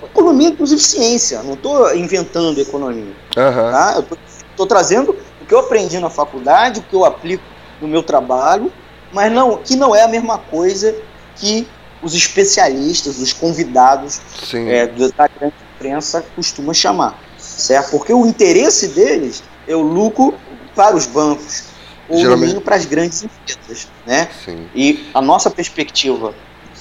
Economia, 0.03 0.49
inclusive 0.49 0.81
ciência, 0.83 1.43
não 1.45 1.55
estou 1.55 1.95
inventando 1.95 2.61
economia. 2.61 3.15
Uhum. 3.37 3.71
Tá? 3.71 3.95
Eu 3.97 4.19
estou 4.51 4.67
trazendo 4.67 5.17
o 5.41 5.47
que 5.47 5.55
eu 5.55 5.61
aprendi 5.61 5.99
na 6.01 6.11
faculdade, 6.11 6.81
o 6.81 6.83
que 6.83 6.95
eu 6.95 7.05
aplico 7.05 7.45
no 7.81 7.87
meu 7.87 8.03
trabalho, 8.03 8.73
mas 9.13 9.31
não, 9.31 9.59
que 9.59 9.77
não 9.77 9.95
é 9.95 10.03
a 10.03 10.09
mesma 10.09 10.39
coisa 10.39 10.95
que 11.37 11.69
os 12.03 12.15
especialistas, 12.15 13.19
os 13.19 13.33
convidados 13.33 14.21
é, 14.53 14.87
da 14.87 15.29
grande 15.29 15.55
imprensa 15.77 16.25
costumam 16.35 16.75
chamar, 16.75 17.19
certo? 17.39 17.91
Porque 17.93 18.13
o 18.13 18.27
interesse 18.27 18.89
deles 18.89 19.43
é 19.69 19.77
o 19.77 19.83
lucro 19.83 20.35
para 20.75 20.97
os 20.97 21.07
bancos, 21.07 21.65
ou 22.09 22.19
Geralmente... 22.19 22.61
para 22.61 22.77
as 22.77 22.85
grandes 22.85 23.23
empresas, 23.23 23.89
né? 24.07 24.29
Sim. 24.45 24.69
E 24.75 25.09
a 25.15 25.21
nossa 25.21 25.51
perspectiva 25.51 26.35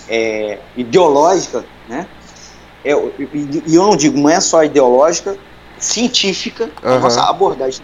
é, 0.08 0.60
ideológica, 0.76 1.66
né? 1.88 2.08
É, 2.84 2.92
e, 2.92 3.76
eu 3.76 3.84
não 3.84 3.96
digo, 3.96 4.18
não 4.20 4.30
é 4.30 4.40
só 4.40 4.64
ideológica, 4.64 5.38
científica, 5.78 6.70
uhum. 6.84 6.96
a 6.96 7.00
nossa 7.00 7.24
abordagem 7.30 7.84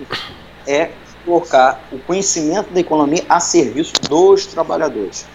é 0.66 0.92
colocar 1.26 1.88
o 1.92 2.00
conhecimento 2.00 2.72
da 2.72 2.80
economia 2.80 3.24
a 3.28 3.40
serviço 3.40 3.94
dos 4.10 4.46
trabalhadores, 4.46 5.26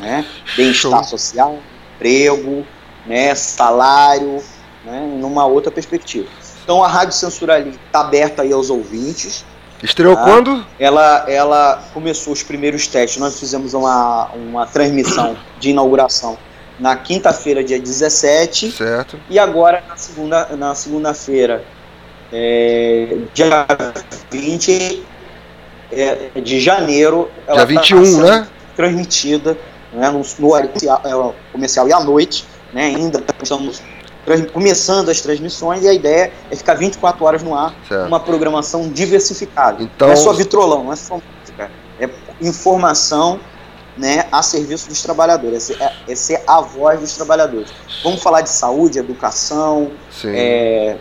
né? 0.00 0.26
Bem-estar 0.56 1.04
social, 1.04 1.58
emprego, 1.96 2.66
né? 3.06 3.34
Salário, 3.34 4.42
né? 4.84 5.00
Numa 5.20 5.46
outra 5.46 5.70
perspectiva. 5.70 6.28
Então 6.62 6.82
a 6.82 6.88
Rádio 6.88 7.14
Censura 7.14 7.60
está 7.60 8.00
aberta 8.00 8.42
aí 8.42 8.52
aos 8.52 8.70
ouvintes, 8.70 9.44
Estreou 9.84 10.16
tá? 10.16 10.24
quando? 10.24 10.64
Ela, 10.78 11.26
ela 11.28 11.82
começou 11.92 12.32
os 12.32 12.42
primeiros 12.42 12.86
testes. 12.86 13.20
Nós 13.20 13.38
fizemos 13.38 13.74
uma, 13.74 14.30
uma 14.32 14.66
transmissão 14.66 15.36
de 15.60 15.70
inauguração 15.70 16.38
na 16.80 16.96
quinta-feira, 16.96 17.62
dia 17.62 17.78
17. 17.78 18.72
Certo. 18.72 19.20
E 19.28 19.38
agora, 19.38 19.84
na 19.86 19.96
segunda-feira, 19.96 20.56
na 20.56 20.74
segunda 20.74 21.12
é, 22.32 23.18
dia 23.34 23.66
20 24.30 25.02
é, 25.92 26.40
de 26.40 26.60
janeiro. 26.60 27.30
Dia 27.52 27.66
21, 27.66 28.16
tá 28.16 28.22
né? 28.22 28.48
Transmitida 28.74 29.56
né, 29.92 30.08
no, 30.10 30.22
no 30.38 30.56
é, 30.56 31.34
comercial 31.52 31.88
e 31.88 31.92
à 31.92 32.00
noite. 32.00 32.46
Né, 32.72 32.86
ainda 32.86 33.22
estamos 33.40 33.82
começando 34.52 35.08
as 35.08 35.20
transmissões 35.20 35.84
e 35.84 35.88
a 35.88 35.92
ideia 35.92 36.32
é 36.50 36.56
ficar 36.56 36.74
24 36.74 37.24
horas 37.24 37.42
no 37.42 37.54
ar, 37.54 37.74
certo. 37.88 38.06
uma 38.06 38.20
programação 38.20 38.88
diversificada. 38.88 39.82
Então... 39.82 40.08
Não 40.08 40.14
é 40.14 40.16
só 40.16 40.32
vitrolão, 40.32 40.84
não 40.84 40.92
é 40.92 40.96
só 40.96 41.14
música, 41.14 41.70
é 42.00 42.08
informação 42.40 43.38
né, 43.96 44.26
a 44.32 44.42
serviço 44.42 44.88
dos 44.88 45.02
trabalhadores, 45.02 45.70
é, 45.70 45.92
é 46.08 46.14
ser 46.14 46.42
a 46.46 46.60
voz 46.60 47.00
dos 47.00 47.14
trabalhadores. 47.14 47.72
Vamos 48.02 48.22
falar 48.22 48.40
de 48.40 48.50
saúde, 48.50 48.98
educação, 48.98 49.90
é, 50.24 50.96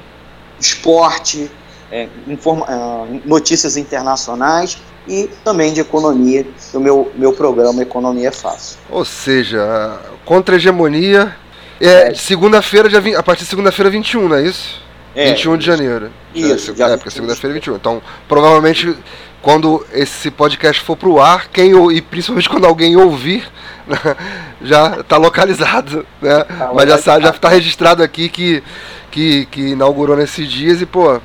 esporte, 0.60 1.50
é, 1.92 2.08
informa, 2.28 2.66
é, 2.70 3.20
notícias 3.26 3.78
internacionais 3.78 4.78
e 5.08 5.30
também 5.44 5.74
de 5.74 5.82
economia, 5.82 6.46
o 6.74 6.80
meu, 6.80 7.12
meu 7.16 7.34
programa 7.34 7.82
Economia 7.82 8.30
é 8.30 8.32
Fácil. 8.32 8.78
Ou 8.90 9.04
seja, 9.04 10.00
contra-hegemonia 10.24 11.36
é, 11.84 12.12
é. 12.12 12.14
segunda-feira, 12.14 12.90
a 13.18 13.24
partir 13.24 13.44
de 13.44 13.50
segunda-feira 13.50 13.90
21, 13.90 14.30
não 14.30 14.36
é 14.38 14.44
isso? 14.44 14.82
É, 15.16 15.30
21 15.30 15.58
de 15.58 15.66
janeiro. 15.66 16.12
Isso, 16.34 16.74
é, 16.78 16.84
é 16.84 16.98
porque 16.98 17.12
segunda-feira 17.12 17.54
21. 17.54 17.76
Então, 17.76 18.02
provavelmente, 18.28 18.96
quando 19.42 19.86
esse 19.92 20.32
podcast 20.32 20.82
for 20.82 20.96
pro 20.96 21.20
ar, 21.20 21.50
quem 21.50 21.74
e 21.92 22.02
principalmente 22.02 22.50
quando 22.50 22.66
alguém 22.66 22.96
ouvir, 22.96 23.48
né, 23.86 23.98
já 24.62 25.02
está 25.02 25.18
localizado, 25.18 26.06
né? 26.22 26.44
Tá 26.44 26.72
Mas 26.74 26.90
já 26.90 26.96
está 26.96 27.20
já 27.20 27.32
tá 27.34 27.50
registrado 27.50 28.02
aqui 28.02 28.30
que, 28.30 28.64
que, 29.12 29.46
que 29.48 29.62
inaugurou 29.70 30.16
nesses 30.16 30.50
dias 30.50 30.82
e, 30.82 30.86
pô, 30.86 31.22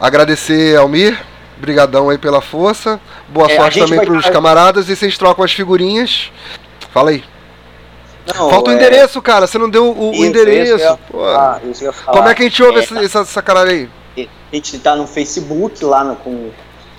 agradecer 0.00 0.76
Almir, 0.76 1.18
brigadão 1.58 2.08
aí 2.08 2.16
pela 2.16 2.40
força, 2.40 3.00
boa 3.28 3.50
é, 3.50 3.56
sorte 3.56 3.80
também 3.80 4.00
para 4.00 4.12
os 4.12 4.30
camaradas 4.30 4.88
e 4.88 4.96
vocês 4.96 5.18
trocam 5.18 5.44
as 5.44 5.52
figurinhas. 5.52 6.30
Fala 6.92 7.10
aí. 7.10 7.24
Não, 8.34 8.50
Falta 8.50 8.70
o 8.70 8.72
é... 8.72 8.76
endereço, 8.76 9.22
cara. 9.22 9.46
Você 9.46 9.58
não 9.58 9.70
deu 9.70 9.96
o, 9.96 10.12
isso, 10.12 10.22
o 10.22 10.24
endereço. 10.24 10.78
Ia... 10.78 10.98
Ah, 11.36 11.60
Como 12.06 12.28
é 12.28 12.34
que 12.34 12.42
a 12.42 12.46
gente 12.46 12.62
ouve 12.62 12.80
é, 12.80 12.82
essa, 12.82 12.98
essa, 13.04 13.18
essa 13.20 13.42
caralho 13.42 13.70
aí? 13.70 14.28
A 14.52 14.56
gente 14.56 14.78
tá 14.78 14.96
no 14.96 15.06
Facebook, 15.06 15.84
lá 15.84 16.02
no, 16.02 16.16
com 16.16 16.50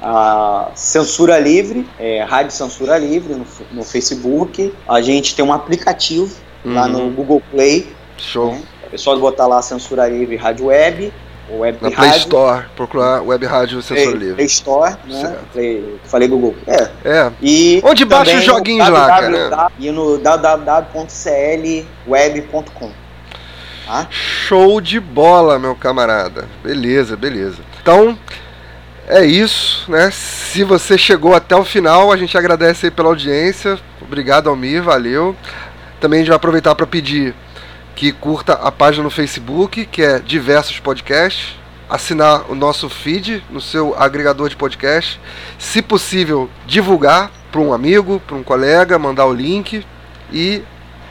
a 0.02 0.70
Censura 0.76 1.40
Livre, 1.40 1.88
é, 2.00 2.24
Rádio 2.24 2.52
Censura 2.52 2.98
Livre 2.98 3.34
no, 3.34 3.46
no, 3.72 3.84
Facebook. 3.84 4.74
A 4.88 5.02
gente 5.02 5.36
tem 5.36 5.44
um 5.44 5.52
aplicativo 5.52 6.34
uhum. 6.64 6.74
lá 6.74 6.88
no 6.88 7.10
Google 7.10 7.42
Play. 7.52 7.92
Show. 8.18 8.52
Né? 8.52 8.62
É 8.92 8.98
só 8.98 9.16
botar 9.18 9.48
lá 9.48 9.62
Censura 9.62 10.08
Livre 10.08 10.36
Rádio 10.36 10.68
Web. 10.68 11.12
Web 11.50 11.78
Na 11.82 11.90
Play 11.92 12.10
Store, 12.18 12.66
procurar 12.76 13.22
Web 13.22 13.46
Rádio 13.46 13.82
Censura 13.82 14.12
Play, 14.12 14.20
Livre. 14.20 14.36
Play 14.36 14.48
Store, 14.48 14.98
né? 15.06 15.38
Play, 15.54 15.98
falei 16.04 16.28
Google. 16.28 16.54
É. 16.68 16.90
é. 17.06 17.32
E 17.42 17.82
Onde 17.84 18.04
baixa 18.06 18.38
os 18.38 18.44
joguinhos 18.44 18.88
lá, 18.90 19.08
cara? 19.08 19.72
E 19.80 19.90
no 19.92 20.18
www.clweb.com. 20.18 22.92
Tá? 23.86 24.08
Show 24.10 24.82
de 24.82 25.00
bola, 25.00 25.58
meu 25.58 25.74
camarada. 25.74 26.50
Beleza, 26.62 27.16
beleza. 27.16 27.62
Então, 27.82 28.20
é 29.08 29.26
isso, 29.26 29.90
né? 29.90 30.12
Se 30.12 30.66
você 30.66 30.98
chegou 30.98 31.34
até 31.34 31.56
o 31.56 31.64
final, 31.64 32.12
a 32.12 32.18
gente 32.18 32.38
agradece 32.38 32.88
aí 32.88 32.92
pela 32.92 33.08
audiência. 33.08 33.80
Obrigado, 34.02 34.50
Almir, 34.50 34.84
valeu. 34.84 35.34
Também 36.02 36.18
a 36.18 36.22
gente 36.22 36.30
vai 36.30 36.36
aproveitar 36.36 36.76
para 36.76 36.86
pedir 36.86 37.34
que 37.98 38.12
curta 38.12 38.54
a 38.54 38.72
página 38.72 39.04
no 39.04 39.10
Facebook, 39.10 39.84
que 39.88 40.04
é 40.04 40.20
Diversos 40.20 40.80
Podcasts, 40.80 41.56
assinar 41.90 42.46
o 42.48 42.54
nosso 42.54 42.88
feed 42.88 43.44
no 43.50 43.60
seu 43.60 43.96
agregador 43.98 44.50
de 44.50 44.56
podcast. 44.56 45.20
Se 45.58 45.82
possível, 45.82 46.48
divulgar 46.68 47.32
para 47.52 47.60
um 47.60 47.74
amigo, 47.74 48.22
para 48.28 48.36
um 48.36 48.44
colega, 48.44 49.00
mandar 49.00 49.26
o 49.26 49.34
link. 49.34 49.84
E 50.32 50.62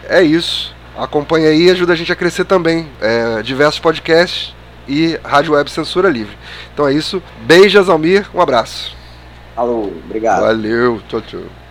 é 0.09 0.23
isso. 0.23 0.73
Acompanha 0.97 1.49
aí, 1.49 1.69
ajuda 1.69 1.93
a 1.93 1.97
gente 1.97 2.13
a 2.13 2.17
crescer 2.17 2.45
também. 2.45 2.89
É, 3.01 3.43
diversos 3.43 3.81
podcasts 3.81 4.55
e 4.87 5.19
Rádio 5.25 5.55
Web 5.55 5.69
Censura 5.69 6.09
Livre. 6.09 6.39
Então 6.73 6.87
é 6.87 6.93
isso. 6.93 7.21
Beijos, 7.43 7.89
Almir. 7.89 8.29
Um 8.33 8.41
abraço. 8.41 8.97
Alô, 9.57 9.91
obrigado. 10.05 10.43
Valeu. 10.43 11.03
Tchau, 11.09 11.21
tchau. 11.21 11.66